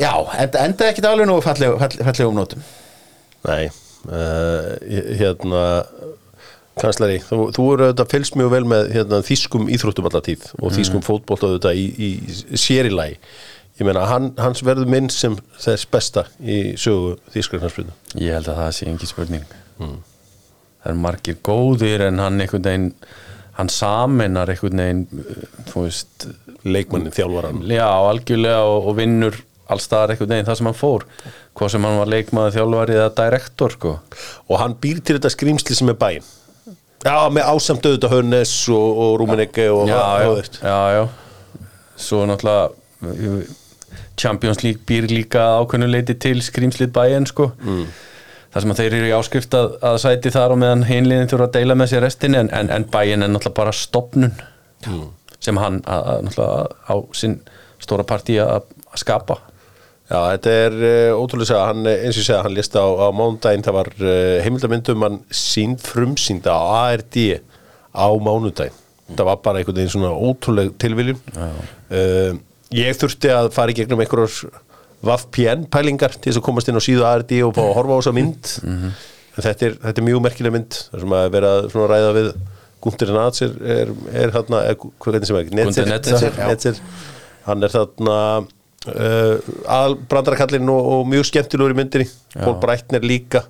já, 0.02 0.14
enda, 0.46 0.66
enda 0.66 0.90
ekki 0.94 1.06
alveg 1.10 1.30
nú 1.30 1.40
fallegum 1.46 1.82
fall, 1.82 2.02
fallegum 2.12 2.42
nótum. 2.42 2.66
Nei, 3.48 3.70
hérna 4.10 5.64
kanslari, 6.82 7.20
þú, 7.26 7.38
þú 7.56 7.68
eru 7.74 7.88
auðvitað 7.88 8.12
fylgst 8.14 8.36
mjög 8.40 8.52
vel 8.54 8.66
með 8.72 8.92
hérna, 8.96 9.22
þýskum 9.26 9.70
íþróttum 9.76 10.10
alla 10.10 10.22
tíð 10.26 10.50
og 10.60 10.76
þýskum 10.76 11.06
fótbolt 11.06 11.46
auðvitað 11.48 11.80
í, 11.80 11.88
í 12.10 12.58
sérilagi 12.60 13.18
ég 13.80 13.88
meina, 13.88 14.04
hann, 14.10 14.32
hans 14.40 14.62
verður 14.66 14.90
minn 14.92 15.10
sem 15.14 15.38
þess 15.60 15.88
besta 15.92 16.26
í 16.44 16.76
sögu 16.80 17.16
þýskarnarsbyrnu 17.34 17.96
ég 18.20 18.36
held 18.36 18.52
að 18.52 18.62
það 18.64 18.72
sé 18.76 18.88
engin 18.92 19.12
spurning. 19.12 19.46
Það 19.80 20.92
er 20.92 21.00
margir 21.00 21.38
góðir 21.44 22.06
en 22.08 22.20
hann 22.24 22.40
einhvern 22.44 22.66
veginn 22.66 22.90
hann 23.60 23.72
saminar 23.72 24.52
einhvern 24.52 24.84
veginn 24.84 25.06
þú 25.72 25.86
veist 25.86 26.28
leikmannin, 26.68 27.14
þjálfaran 27.16 27.64
já, 27.68 27.88
algjörlega 27.88 28.66
og, 28.68 28.90
og 28.92 29.00
vinnur 29.00 29.40
allstaðar 29.72 30.16
einhvern 30.16 30.34
veginn 30.34 30.50
það 30.50 30.60
sem 30.60 30.70
hann 30.72 30.80
fór. 30.80 31.06
Hvað 31.60 31.74
sem 31.76 31.88
hann 31.88 32.02
var 32.02 32.12
leikmaður 32.12 32.56
þjálfari 32.58 32.98
eða 32.98 33.16
direktor 33.20 33.76
sko. 33.76 33.96
og 34.48 34.62
hann 34.64 34.76
býr 34.82 35.00
til 35.04 35.20
þetta 35.20 35.32
skrýmsli 35.36 35.78
sem 35.78 35.92
er 35.92 36.00
bæinn 36.00 36.28
Já, 37.06 37.16
með 37.32 37.48
ásamt 37.48 37.86
auðvitað 37.88 38.14
Hönnes 38.18 38.54
og, 38.76 39.00
og 39.04 39.16
Rúmenegge 39.22 39.70
og, 39.72 39.88
og, 39.88 40.42
já, 40.60 40.80
já, 40.98 41.04
svo 41.96 42.26
náttúrulega 42.28 43.46
Champions 44.20 44.64
League 44.66 44.84
býr 44.88 45.08
líka 45.08 45.46
ákveðnuleiti 45.62 46.18
til 46.20 46.42
skrýmslið 46.44 46.92
bæinn 46.96 47.28
sko. 47.30 47.54
mm. 47.56 47.86
þar 48.52 48.66
sem 48.66 48.74
að 48.74 48.82
þeir 48.82 48.98
eru 48.98 49.12
í 49.12 49.16
áskrift 49.16 49.56
að, 49.56 49.78
að 49.92 50.02
sæti 50.04 50.34
þar 50.36 50.56
og 50.56 50.62
meðan 50.64 50.84
hinliðin 50.90 51.32
þurfa 51.32 51.48
að 51.48 51.56
deila 51.56 51.80
með 51.80 51.94
sér 51.94 52.04
restinni 52.04 52.42
en, 52.42 52.52
en, 52.56 52.74
en 52.76 52.88
bæinn 52.92 53.24
er 53.24 53.32
náttúrulega 53.32 53.60
bara 53.62 53.76
stopnun 53.76 54.36
sem 55.40 55.62
hann 55.62 55.80
að, 55.86 56.12
að, 56.12 56.26
náttúrulega 56.28 56.92
á 56.92 56.96
sinn 57.16 57.40
stóra 57.80 58.04
partí 58.08 58.36
að 58.44 58.68
skapa 59.00 59.40
Já, 60.10 60.18
þetta 60.34 60.54
er 60.58 60.76
uh, 60.80 61.20
ótrúlega 61.22 61.58
að 61.60 61.68
hann, 61.70 61.84
eh, 61.86 62.04
eins 62.08 62.18
og 62.18 62.24
ég 62.24 62.28
segja, 62.32 62.42
hann 62.42 62.56
lista 62.58 62.82
á, 62.82 62.90
á 62.90 63.08
mánudaginn, 63.14 63.66
það 63.68 63.76
var 63.76 63.90
uh, 64.02 64.38
heimildamindum 64.42 65.06
hann 65.06 65.20
sínd 65.30 65.84
frumsýnda 65.86 66.56
á 66.58 66.62
ARD 66.90 67.20
á 67.94 68.08
mánudaginn. 68.18 68.80
Það 69.10 69.30
var 69.30 69.40
bara 69.46 69.62
einhvern 69.62 69.78
veginn 69.78 69.94
svona 69.94 70.10
ótrúleg 70.18 70.74
tilviljum. 70.82 71.22
Uh, 71.38 72.42
ég 72.74 72.98
þurfti 72.98 73.30
að 73.34 73.52
fara 73.54 73.74
í 73.74 73.78
gegnum 73.78 74.02
einhverjars 74.02 74.42
VPN 75.06 75.70
pælingar 75.72 76.18
til 76.18 76.32
þess 76.32 76.42
að 76.42 76.48
komast 76.50 76.70
inn 76.70 76.82
á 76.82 76.84
síðu 76.84 77.06
ARD 77.08 77.38
og 77.46 77.56
fá 77.56 77.64
að 77.68 77.74
horfa 77.78 77.94
á 77.94 78.00
þessa 78.02 78.18
mynd. 78.18 78.54
En 78.66 79.46
þetta 79.46 79.70
er, 79.70 79.80
þetta 79.86 80.02
er 80.02 80.10
mjög 80.10 80.24
merkileg 80.26 80.58
mynd, 80.58 80.84
það 80.90 81.06
sem 81.06 81.20
að 81.22 81.34
vera 81.38 81.56
svona 81.70 81.86
að 81.86 81.92
ræða 81.94 82.14
við 82.18 82.32
Gunter 82.80 83.12
Nats 83.14 83.44
er, 83.44 83.56
er, 83.62 83.90
er 84.10 84.32
er, 84.32 84.34
hvað 84.40 84.92
hvernig 85.04 85.30
sem 85.30 85.38
er, 85.38 85.50
Netzer, 85.60 86.30
já. 86.34 86.46
Netzer, 86.48 86.78
hann 87.46 87.66
er 87.66 87.74
þarna 87.74 88.16
uh, 88.96 89.54
aðal 89.70 89.96
brandarakallin 90.12 90.74
og, 90.74 90.92
og 90.96 91.08
mjög 91.12 91.30
skemmtilegur 91.32 91.76
í 91.76 91.80
myndinni. 91.80 92.10
Pól 92.38 92.58
Breitner 92.62 93.06
líka. 93.06 93.46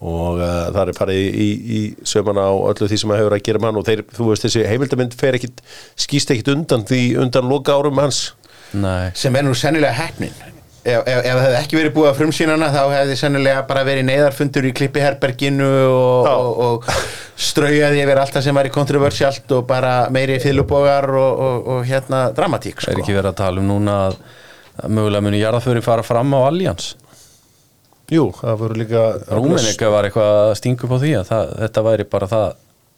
Og 0.00 0.40
uh, 0.40 0.70
það 0.72 0.92
er 0.92 0.96
farið 0.96 1.20
í, 1.20 1.30
í, 1.30 1.48
í 1.76 1.80
sömana 2.08 2.46
á 2.48 2.54
öllu 2.56 2.88
því 2.88 3.00
sem 3.02 3.12
að 3.12 3.22
hefur 3.22 3.36
að 3.36 3.44
gera 3.48 3.60
með 3.60 3.72
hann. 3.72 3.80
Og 3.82 3.88
þeir, 3.90 4.04
þú 4.16 4.30
veist 4.30 4.46
þessi 4.46 4.68
heimildamind 4.68 5.16
fer 5.20 5.40
ekkit 5.40 5.64
skýst 6.00 6.32
ekkit 6.34 6.54
undan 6.54 6.86
því 6.88 7.02
undan 7.24 7.50
loka 7.50 7.76
árum 7.76 8.00
hans. 8.00 8.30
Nei. 8.70 9.10
sem 9.18 9.34
er 9.34 9.42
nú 9.42 9.50
sennilega 9.58 9.96
hefnin 9.98 10.30
ef, 10.84 11.00
ef, 11.04 11.18
ef 11.18 11.24
það 11.24 11.42
hefði 11.44 11.58
ekki 11.60 11.78
verið 11.78 11.94
búið 11.96 12.10
að 12.10 12.18
frumsýnana 12.20 12.68
þá 12.72 12.80
hefði 12.94 13.16
sennilega 13.20 13.62
bara 13.68 13.84
verið 13.86 14.06
neyðarfundur 14.08 14.68
í 14.68 14.72
klippiherberginu 14.78 15.70
og, 15.90 16.28
og, 16.30 16.60
og 16.66 16.90
straujaði 17.40 18.02
yfir 18.04 18.20
allt 18.22 18.36
það 18.36 18.46
sem 18.46 18.60
væri 18.60 18.72
kontroversialt 18.74 19.56
og 19.56 19.66
bara 19.68 19.94
meiri 20.12 20.38
fyllubogar 20.42 21.08
og, 21.10 21.42
og, 21.46 21.72
og 21.74 21.88
hérna 21.88 22.28
dramatík 22.36 22.78
er 22.78 22.88
sko. 22.88 22.98
ekki 23.02 23.16
verið 23.16 23.32
að 23.32 23.40
tala 23.42 23.62
um 23.62 23.68
núna 23.70 23.98
að 24.08 24.20
mögulega 24.88 25.24
muni 25.26 25.42
jarðaföri 25.42 25.82
fara 25.84 26.04
fram 26.06 26.32
á 26.36 26.40
Allians 26.46 26.94
Jú, 28.10 28.24
það 28.34 28.56
voru 28.58 28.74
líka 28.80 29.00
Rúmenika 29.30 29.90
var 29.92 30.08
eitthvað 30.08 30.36
að 30.40 30.52
stinga 30.58 30.82
upp 30.86 30.94
á 30.94 30.98
því 30.98 31.10
að 31.20 31.28
það, 31.28 31.50
þetta 31.60 31.82
væri 31.86 32.06
bara 32.10 32.28
það 32.30 32.46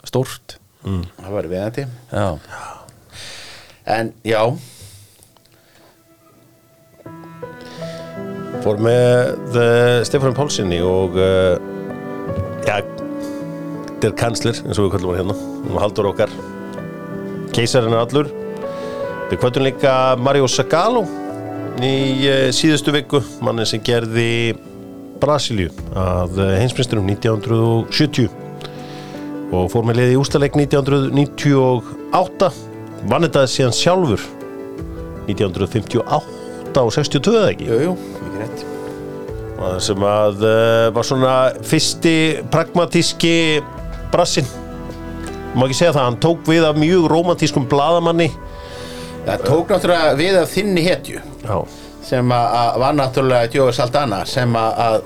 stórt. 0.08 0.54
Það 0.82 1.34
var 1.34 1.48
viðandi 1.50 1.84
Já, 1.84 2.28
en 3.92 4.12
já, 4.24 4.40
fór 8.64 8.80
með 8.82 9.60
uh, 9.60 10.00
Stefán 10.08 10.34
Pálssoni 10.38 10.80
og 10.86 11.20
uh, 11.20 11.60
ja, 12.64 12.80
der 14.00 14.16
kansler 14.16 14.56
eins 14.64 14.80
og 14.80 14.88
við 14.88 14.94
kallum 14.96 15.12
hann 15.12 15.34
hérna 15.34 15.74
og 15.74 15.82
haldur 15.84 16.08
okkar. 16.14 16.32
Keisarinn 17.52 17.92
er 17.92 18.06
allur. 18.06 18.32
Við 19.28 19.42
kvöldum 19.42 19.68
líka 19.68 19.92
Mario 20.16 20.48
Zagallo 20.48 21.04
í 21.80 22.28
uh, 22.28 22.50
síðustu 22.52 22.92
viku 22.92 23.22
manni 23.44 23.64
sem 23.68 23.80
gerði 23.84 24.54
Brasilíu 25.22 25.70
að 25.96 26.38
uh, 26.42 26.52
heimsmyndstunum 26.58 27.08
1970 27.14 28.28
og 29.52 29.68
fór 29.72 29.84
með 29.88 30.00
liði 30.00 30.16
í 30.16 30.20
ústaleik 30.20 30.56
1998 30.58 32.50
vann 33.08 33.26
þetta 33.26 33.46
síðan 33.50 33.76
sjálfur 33.76 34.22
1958 35.30 36.82
og 36.82 36.92
62 36.94 37.36
eða 37.38 37.50
ekki? 37.52 37.68
Jú, 37.70 37.80
jú, 37.86 37.96
ekki 38.20 38.42
rétt. 38.42 38.64
Sem 39.84 40.00
að 40.04 40.42
uh, 40.42 40.86
var 40.96 41.06
svona 41.06 41.34
fyrsti 41.64 42.16
pragmatíski 42.50 43.36
brassin 44.12 44.48
má 45.56 45.66
ekki 45.66 45.76
segja 45.76 45.92
það, 45.94 46.06
hann 46.06 46.22
tók 46.22 46.48
við 46.48 46.64
af 46.66 46.78
mjög 46.80 47.06
romantískum 47.12 47.66
bladamanni 47.68 48.30
það 49.26 49.44
tók 49.46 49.70
náttúrulega 49.70 50.14
við 50.18 50.38
af 50.40 50.50
þinni 50.50 50.84
hetju 50.86 51.20
sem 52.02 52.34
að 52.34 52.78
var 52.82 52.96
náttúrulega 52.98 53.48
Djói 53.52 53.72
Saldana 53.74 54.22
sem 54.28 54.52
að, 54.58 55.04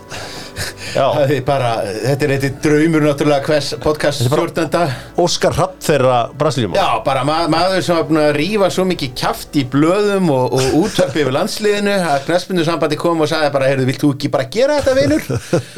bara, 1.51 1.71
þetta 1.85 2.27
er 2.27 2.33
eitthvað 2.35 2.57
draumur 2.65 3.05
náttúrulega 3.05 3.45
hvers 3.47 3.69
podcast 3.83 4.25
stjórnenda. 4.25 4.83
Óskar 5.21 5.57
Rapp 5.59 5.77
þeirra 5.85 6.19
Brasiljum 6.39 6.77
Já, 6.77 6.87
bara 7.05 7.25
ma 7.29 7.39
maður 7.53 7.85
sem 7.85 8.17
að 8.23 8.31
rífa 8.39 8.71
svo 8.73 8.87
mikið 8.89 9.13
kjaft 9.21 9.59
í 9.61 9.67
blöðum 9.73 10.31
og, 10.35 10.57
og 10.57 10.79
útvarpi 10.83 11.23
yfir 11.25 11.37
landsliðinu 11.37 11.97
að 11.99 12.25
knæspindu 12.29 12.67
sambandi 12.67 13.01
kom 13.01 13.25
og 13.25 13.31
sagði 13.31 13.53
bara, 13.55 13.71
heyrðu, 13.73 13.89
vilt 13.91 14.05
þú 14.05 14.13
ekki 14.17 14.33
bara 14.33 14.49
gera 14.57 14.81
þetta, 14.81 14.97
vinur? 15.01 15.29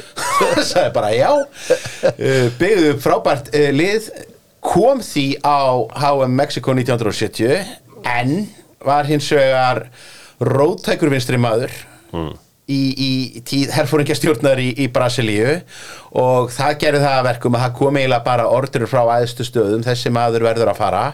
sagði 0.72 0.90
bara, 0.94 1.14
já. 1.16 1.32
Uh, 2.14 2.46
byggðu 2.60 2.94
frábært 3.02 3.50
uh, 3.54 3.70
lið 3.74 4.12
kom 4.64 5.02
því 5.02 5.26
á 5.42 5.82
HM 5.98 6.38
Mexico 6.38 6.74
1970 6.74 7.58
en 8.06 8.38
var 8.84 9.06
hins 9.08 9.26
vegar 9.34 9.88
rótækur 10.40 11.10
vinstri 11.12 11.40
maður 11.40 11.72
í, 12.68 12.78
í 12.78 13.42
tíð 13.48 13.72
herfóringjastjórnar 13.76 14.60
í, 14.62 14.70
í 14.84 14.88
Brasilíu 14.92 15.60
og 16.18 16.52
það 16.54 16.76
gerði 16.82 17.04
það 17.04 17.16
að 17.20 17.28
verkum 17.30 17.56
að 17.56 17.64
það 17.66 17.78
kom 17.80 18.00
eiginlega 18.00 18.26
bara 18.26 18.50
orður 18.52 18.88
frá 18.90 19.02
æðstu 19.18 19.46
stöðum. 19.48 19.86
Þessi 19.86 20.12
maður 20.14 20.46
verður 20.48 20.72
að 20.72 20.82
fara 20.82 21.06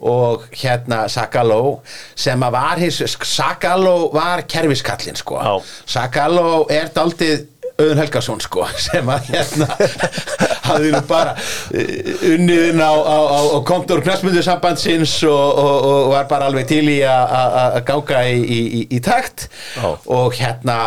og 0.00 0.46
hérna 0.56 1.02
Sakalo 1.12 1.80
sem 2.16 2.40
að 2.40 2.54
var 2.56 2.80
hins 2.80 3.16
Sakalo 3.28 4.10
var 4.14 4.46
kerfiskallinn 4.48 5.18
sko. 5.20 5.40
Já. 5.40 5.72
Sakalo 5.98 6.64
er 6.72 6.88
daldið 6.94 7.46
Auðun 7.80 8.00
Helgason 8.02 8.40
sko 8.44 8.66
sem 8.86 9.08
að 9.12 9.30
hérna 9.32 9.68
hafði 10.70 10.92
nú 10.94 11.02
bara 11.10 11.34
uh, 11.34 12.24
unniðin 12.30 12.80
á, 12.84 12.92
á, 12.92 13.18
á, 13.18 13.40
á 13.56 13.58
kontor 13.66 14.02
knastmyndu 14.04 14.42
sambandsins 14.46 15.16
og, 15.28 15.60
og, 15.64 15.76
og 15.90 16.08
var 16.14 16.28
bara 16.30 16.50
alveg 16.50 16.68
til 16.70 16.84
í 16.92 16.98
að- 17.02 17.36
að 17.40 17.60
að 17.60 17.84
ganga 17.92 18.24
í, 18.30 18.40
í, 18.40 18.82
í, 18.90 19.00
takt. 19.04 19.48
Já. 19.76 19.88
og 20.16 20.36
hérna 20.38 20.80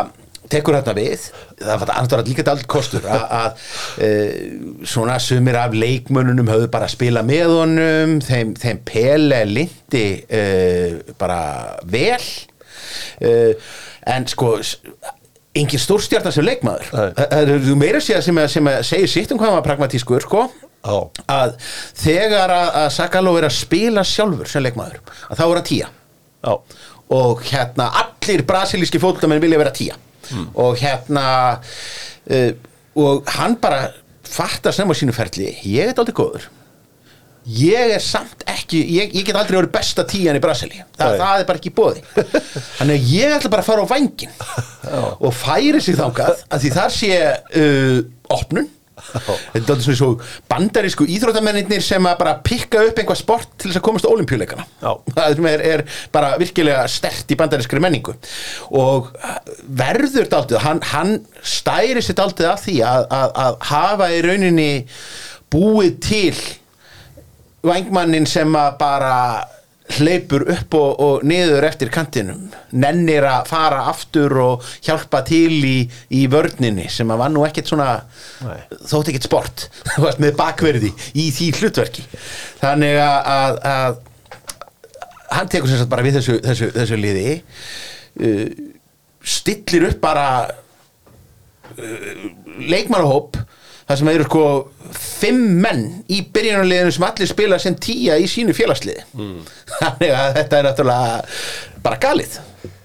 tekur 0.54 0.76
hérna 0.78 0.94
við. 0.94 1.24
Það 1.58 1.80
var 1.82 1.92
annars 1.96 2.28
líka 2.28 2.44
dalt 2.46 2.66
kostur 2.70 3.06
að, 3.10 3.24
að 3.34 3.62
e, 4.06 4.10
svona 4.86 5.16
sumir 5.24 5.58
af 5.58 5.74
leikmönnunum 5.74 6.52
höfðu 6.52 6.68
bara 6.74 6.86
að 6.86 6.94
spila 6.94 7.24
með 7.26 7.54
honum. 7.56 8.14
Þeim, 8.22 8.52
þeim 8.62 8.82
Pele 8.86 9.40
lindi 9.50 10.06
e, 10.30 10.44
bara 11.18 11.40
vel. 11.90 12.22
E, 13.24 13.34
en 14.14 14.28
sko 14.30 14.58
engin 15.54 15.82
stórstjarnar 15.82 16.34
sem 16.34 16.46
leikmaður. 16.46 16.88
Það 16.94 17.34
er 17.40 17.52
þú 17.68 17.76
meira 17.78 18.02
segja 18.02 18.22
sem, 18.26 18.40
sem 18.50 18.70
að 18.72 18.80
segir 18.88 19.12
sitt 19.12 19.34
um 19.34 19.42
hvað 19.42 19.58
var 19.58 19.66
pragmatískur 19.68 20.26
sko 20.26 20.48
Já. 20.84 20.96
að 21.32 21.54
þegar 21.96 22.52
að, 22.52 22.70
að 22.82 22.88
Sakalo 22.98 23.36
er 23.40 23.48
að 23.48 23.56
spila 23.56 24.04
sjálfur 24.08 24.50
sem 24.52 24.66
leikmaður 24.66 25.00
að 25.30 25.38
þá 25.40 25.44
er 25.46 25.60
að 25.60 25.68
tíja 25.70 25.92
Já, 26.44 26.54
og 27.20 27.44
hérna 27.48 27.88
allir 28.02 28.44
brasilíski 28.50 29.00
fótboltamenn 29.00 29.44
vilja 29.44 29.62
vera 29.62 29.76
tíja 29.76 29.96
og 30.60 30.80
hérna 30.82 31.26
uh, 31.56 32.52
og 33.00 33.32
hann 33.38 33.56
bara 33.62 33.86
fattar 34.28 34.76
sem 34.76 34.90
á 34.90 34.96
sínu 34.98 35.16
ferli 35.16 35.54
ég 35.70 35.94
er 35.94 36.00
aldrei 36.04 36.18
góður 36.18 36.50
ég 37.60 37.96
er 37.98 38.04
samt 38.04 38.46
ekki 38.50 38.80
ég, 38.98 39.16
ég 39.16 39.26
get 39.28 39.38
aldrei 39.40 39.60
verið 39.60 39.74
besta 39.76 40.06
tíjan 40.08 40.38
í 40.40 40.44
Brasilí 40.44 40.80
Þa, 40.94 41.10
það 41.20 41.42
er 41.42 41.48
bara 41.50 41.60
ekki 41.60 41.74
bóði 41.76 42.04
þannig 42.78 42.96
að 42.96 43.12
ég 43.14 43.36
ætla 43.38 43.52
bara 43.54 43.66
að 43.66 43.72
fara 43.72 43.84
á 43.84 43.92
vængin 43.92 44.38
og 45.24 45.34
færi 45.36 45.82
sig 45.84 45.98
þangað 45.98 46.46
að 46.50 46.64
því 46.64 46.72
þar 46.78 46.96
sé 46.96 47.12
uh, 47.60 48.00
opnun. 48.34 48.70
Þetta 49.04 49.58
er 49.58 49.72
alltaf 49.74 49.98
svo 49.98 50.10
bandarísku 50.52 51.06
íþróttamennir 51.12 51.82
sem 51.84 52.06
að 52.08 52.20
bara 52.20 52.36
pikka 52.46 52.84
upp 52.88 53.00
einhvað 53.02 53.20
sport 53.20 53.56
til 53.58 53.72
þess 53.72 53.80
að 53.82 53.86
komast 53.88 54.06
á 54.06 54.14
olimpíuleikana 54.14 54.66
það 55.16 55.48
er, 55.50 55.64
er 55.66 55.84
bara 56.14 56.36
virkilega 56.40 56.86
stert 56.92 57.34
í 57.34 57.38
bandarískri 57.40 57.82
menningu. 57.84 58.14
Og 58.80 59.10
uh, 59.18 59.38
verður 59.82 60.30
daldið, 60.32 60.62
hann, 60.64 60.84
hann 60.94 61.16
stæri 61.42 62.06
sér 62.06 62.20
daldið 62.22 62.52
af 62.54 62.66
því 62.68 62.80
að, 62.88 63.08
að, 63.18 63.38
að 63.48 63.60
hafa 63.74 64.12
í 64.14 64.22
rauninni 64.28 64.72
búið 65.54 65.98
til 66.06 66.36
vængmannin 67.64 68.28
sem 68.30 68.56
að 68.60 68.78
bara 68.80 69.18
hleypur 69.98 70.46
upp 70.50 70.76
og, 70.78 71.02
og 71.04 71.26
niður 71.28 71.66
eftir 71.68 71.92
kantinum 71.94 72.48
nennir 72.72 73.26
að 73.28 73.50
fara 73.52 73.84
aftur 73.92 74.36
og 74.42 74.70
hjálpa 74.86 75.22
til 75.28 75.60
í, 75.68 75.76
í 76.16 76.24
vörninni 76.32 76.88
sem 76.92 77.12
að 77.12 77.20
var 77.20 77.34
nú 77.34 77.44
ekkert 77.48 77.74
svona 77.74 77.90
Nei. 78.46 78.58
þótt 78.80 79.12
ekkert 79.12 79.28
sport 79.28 79.66
með 80.24 80.38
bakverði 80.40 80.94
í 81.20 81.28
því 81.36 81.52
hlutverki 81.60 82.06
þannig 82.62 82.98
að, 83.04 83.20
að, 83.36 83.62
að 83.74 84.02
hann 85.34 85.52
tekur 85.52 85.74
sagt 85.74 85.92
bara 85.92 86.06
við 86.06 86.20
þessu, 86.22 86.40
þessu, 86.46 86.72
þessu 86.78 87.00
liði 87.00 87.28
uh, 88.24 88.48
stillir 89.36 89.90
upp 89.92 90.00
bara 90.04 90.28
uh, 91.76 92.24
leikmannahóp 92.64 93.38
þar 93.88 94.00
sem 94.00 94.12
eru 94.14 94.28
sko 94.28 94.44
fimm 94.94 95.44
menn 95.64 95.84
í 96.12 96.22
byrjunarliðinu 96.36 96.94
sem 96.96 97.06
allir 97.08 97.32
spila 97.32 97.60
sem 97.62 97.76
tíja 97.76 98.18
í 98.22 98.28
sínu 98.32 98.56
félagsliði 98.58 99.04
þannig 99.80 100.14
að 100.18 100.30
þetta 100.40 100.60
er 100.60 100.68
náttúrulega 100.70 101.18
bara 101.84 102.00
galið 102.04 102.38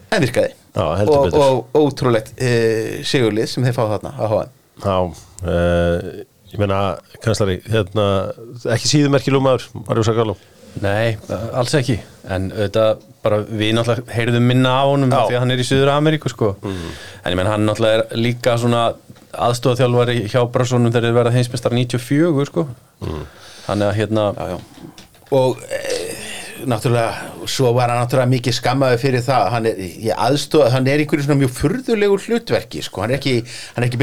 en 0.09 0.25
virkaði. 0.25 0.55
Já, 0.79 0.85
heldur 1.01 1.19
og, 1.19 1.25
betur. 1.29 1.45
og 1.45 1.81
ótrúlegt 1.83 2.33
uh, 2.39 2.99
sigurlið 3.07 3.51
sem 3.53 3.67
þeir 3.67 3.77
fá 3.77 3.85
þarna 3.95 4.15
að 4.17 4.35
háa 4.35 4.45
já 4.85 4.99
uh, 4.99 6.27
Ég 6.49 6.57
meina, 6.63 6.77
kanslari, 7.21 7.59
hérna 7.69 8.05
ekki 8.73 8.89
síðu 8.89 9.11
merkilum 9.13 9.43
maður, 9.45 9.67
Mario 9.85 10.05
Zagallo 10.07 10.37
Nei, 10.81 11.17
alls 11.57 11.73
ekki. 11.75 11.97
En 12.29 12.51
auðvitað 12.53 13.03
bara 13.25 13.39
við 13.45 13.73
náttúrulega 13.75 14.15
heyrðum 14.15 14.45
minna 14.47 14.73
á 14.79 14.85
honum 14.87 15.11
því 15.11 15.35
að 15.35 15.43
hann 15.43 15.53
er 15.55 15.61
í 15.61 15.67
Suður 15.67 15.91
Ameríku 15.97 16.31
sko 16.33 16.51
En 16.63 17.33
ég 17.33 17.37
menn 17.39 17.49
hann 17.51 17.65
náttúrulega 17.67 18.05
er 18.05 18.21
líka 18.21 18.55
svona 18.61 18.83
aðstofþjálfari 19.33 20.23
hjá 20.31 20.41
Brassonum 20.53 20.93
þegar 20.95 21.09
þeir 21.09 21.19
verða 21.19 21.35
heimsmeistar 21.37 21.77
94 21.77 22.49
sko 22.49 22.69
Þannig 23.69 23.91
að 23.91 23.97
hérna 23.99 24.27
já, 24.33 24.45
já. 24.55 24.59
og 25.37 25.59
e, 25.69 25.81
náttúrulega 26.69 27.47
svo 27.49 27.73
var 27.77 27.93
hann 27.93 28.01
náttúrulega 28.03 28.33
mikið 28.33 28.57
skammaði 28.57 29.01
fyrir 29.03 29.25
það 29.27 29.51
hann 29.53 29.69
er, 29.69 29.83
ég 30.09 30.23
aðstofa, 30.29 30.71
hann 30.75 30.89
er 30.89 31.03
einhverju 31.05 31.27
svona 31.27 31.41
mjög 31.43 31.53
furðulegur 31.59 32.25
hlutverki 32.27 32.83
sko, 32.87 33.05
hann 33.05 33.13
er 33.13 33.21
ekki, 33.21 33.35
hann 33.77 33.85
er 33.85 33.89
ekki 33.91 34.01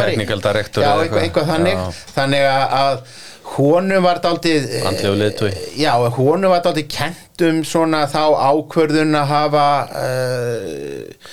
technical 0.00 0.42
director 0.44 0.84
já, 0.84 0.90
eða 0.90 1.04
eitthvað, 1.04 1.22
eitthvað 1.22 1.24
eitthvað. 1.26 1.50
þannig 1.52 1.76
Já. 1.76 2.12
þannig 2.16 2.48
að, 2.48 2.64
að 2.80 3.26
honum 3.58 4.04
var 4.04 4.20
daldið 4.24 4.66
Andlegur 4.88 5.20
leiðtogi. 5.22 5.62
já, 5.80 5.92
honum 6.18 6.52
var 6.52 6.64
daldið 6.66 6.88
kent 6.92 7.46
um 7.48 7.62
svona 7.68 8.02
þá 8.10 8.22
ákvörðun 8.48 9.16
að 9.20 9.30
hafa 9.32 9.68
uh, 10.02 11.30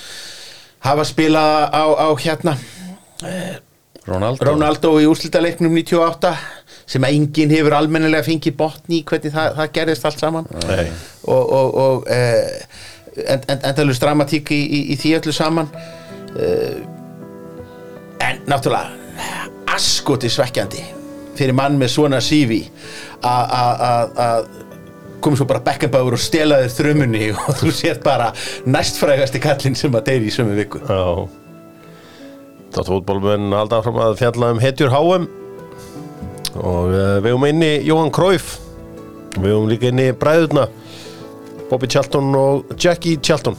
hafa 0.90 1.06
spilað 1.08 1.70
á, 1.72 1.84
á 1.84 2.08
hérna 2.20 2.56
Ronaldo, 4.06 4.44
Ronaldo 4.46 4.90
í 5.02 5.06
úrslitaleiknum 5.10 5.72
98 5.74 6.30
sem 6.86 7.02
að 7.06 7.16
enginn 7.16 7.54
hefur 7.54 7.74
almennilega 7.74 8.26
fengið 8.28 8.54
botni 8.58 9.00
í 9.00 9.06
hvernig 9.06 9.34
það, 9.34 9.56
það 9.56 9.72
gerðist 9.74 10.04
allt 10.06 10.22
saman. 10.22 10.50
Nei. 10.68 10.84
og, 11.26 11.54
og, 11.58 11.78
og 11.82 12.06
eh, 12.14 12.60
en, 13.24 13.42
en, 13.50 13.64
endalust 13.72 14.04
dramatík 14.04 14.52
í, 14.54 14.60
í, 14.62 14.82
í 14.94 14.98
því 15.00 15.16
öllu 15.18 15.34
saman. 15.34 15.72
Eh, 16.38 16.78
en 18.26 18.44
náttúrulega 18.46 18.94
askoti 19.74 20.30
svekkjandi 20.32 20.84
fyrir 21.36 21.56
mann 21.56 21.76
með 21.80 21.90
svona 21.96 22.20
sífi 22.24 22.62
að 23.26 24.46
komið 25.26 25.42
svo 25.42 25.48
bara 25.50 25.64
Beckenbauer 25.66 26.14
og 26.14 26.22
stela 26.22 26.60
þér 26.62 26.74
þrömmunni 26.76 27.24
og 27.34 27.48
þú 27.60 27.72
sér 27.74 27.98
bara 28.04 28.30
næstfrægasti 28.68 29.42
kallinn 29.42 29.78
sem 29.78 29.98
að 29.98 30.06
deyri 30.12 30.30
í 30.30 30.34
sömu 30.34 30.54
viku. 30.58 30.82
Já. 30.86 31.26
Þátt 32.76 32.92
fótbolmenn 32.92 33.54
halda 33.56 33.80
áfram 33.80 33.98
að 34.04 34.18
fjalla 34.20 34.52
um 34.54 34.62
hetjur 34.62 34.92
HM 34.92 35.26
og 36.56 36.92
uh, 36.92 37.18
við 37.24 37.32
höfum 37.32 37.46
inni 37.48 37.72
Jóhann 37.84 38.12
Króif 38.14 38.56
við 39.36 39.50
höfum 39.52 39.70
líka 39.70 39.90
inni 39.90 40.10
bræðurna 40.16 40.68
Bobby 41.70 41.88
Charlton 41.90 42.30
og 42.38 42.76
Jackie 42.78 43.18
Charlton. 43.18 43.56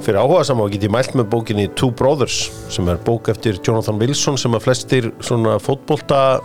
Fyrir 0.00 0.20
áhuga 0.22 0.44
saman 0.46 0.70
get 0.72 0.86
ég 0.86 0.92
mælt 0.94 1.16
með 1.18 1.26
bókinni 1.32 1.66
Two 1.76 1.90
Brothers 1.92 2.46
sem 2.72 2.86
er 2.88 3.00
bók 3.04 3.28
eftir 3.32 3.58
Jonathan 3.58 3.98
Wilson 4.00 4.38
sem 4.40 4.54
að 4.56 4.68
flestir 4.68 5.10
svona 5.18 5.58
fótbolta 5.60 6.38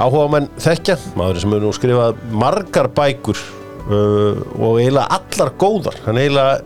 áhuga 0.00 0.26
menn 0.32 0.48
þekkja 0.60 0.96
maður 1.18 1.40
sem 1.42 1.54
hefur 1.54 1.64
nú 1.64 1.72
skrifað 1.76 2.22
margar 2.34 2.88
bækur 2.94 3.40
uh, 3.88 4.40
og 4.58 4.80
eiginlega 4.80 5.18
allar 5.18 5.52
góðar. 5.60 5.98
Hann 6.06 6.20
eiginlega 6.20 6.60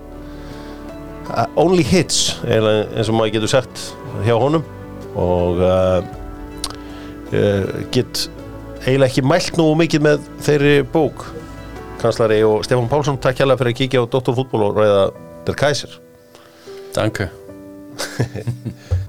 uh, 1.29 1.47
only 1.61 1.85
hits 1.87 2.39
eiginlega 2.47 2.89
eins 2.95 3.13
og 3.13 3.19
maður 3.19 3.37
getur 3.37 3.53
sagt 3.53 3.85
hjá 4.27 4.35
honum. 4.39 4.65
Og 5.19 5.61
uh, 5.65 6.01
uh, 7.33 7.65
get 7.95 8.29
eiginlega 8.85 9.11
ekki 9.11 9.27
mælt 9.27 9.59
nú 9.61 9.71
mikið 9.79 10.07
með 10.09 10.31
þeirri 10.47 10.77
bók. 10.95 11.27
Kanslari 11.99 12.39
og 12.47 12.63
Stefán 12.67 12.91
Pálsson 12.91 13.19
takk 13.19 13.43
hérlega 13.43 13.59
fyrir 13.61 13.75
að 13.75 13.81
kíkja 13.81 14.05
á 14.07 14.11
Dr. 14.13 14.37
Fútból 14.37 14.69
og 14.69 14.79
ræða 14.79 15.09
Der 15.49 15.59
Kaiser. 15.59 15.99
Danke 16.95 17.29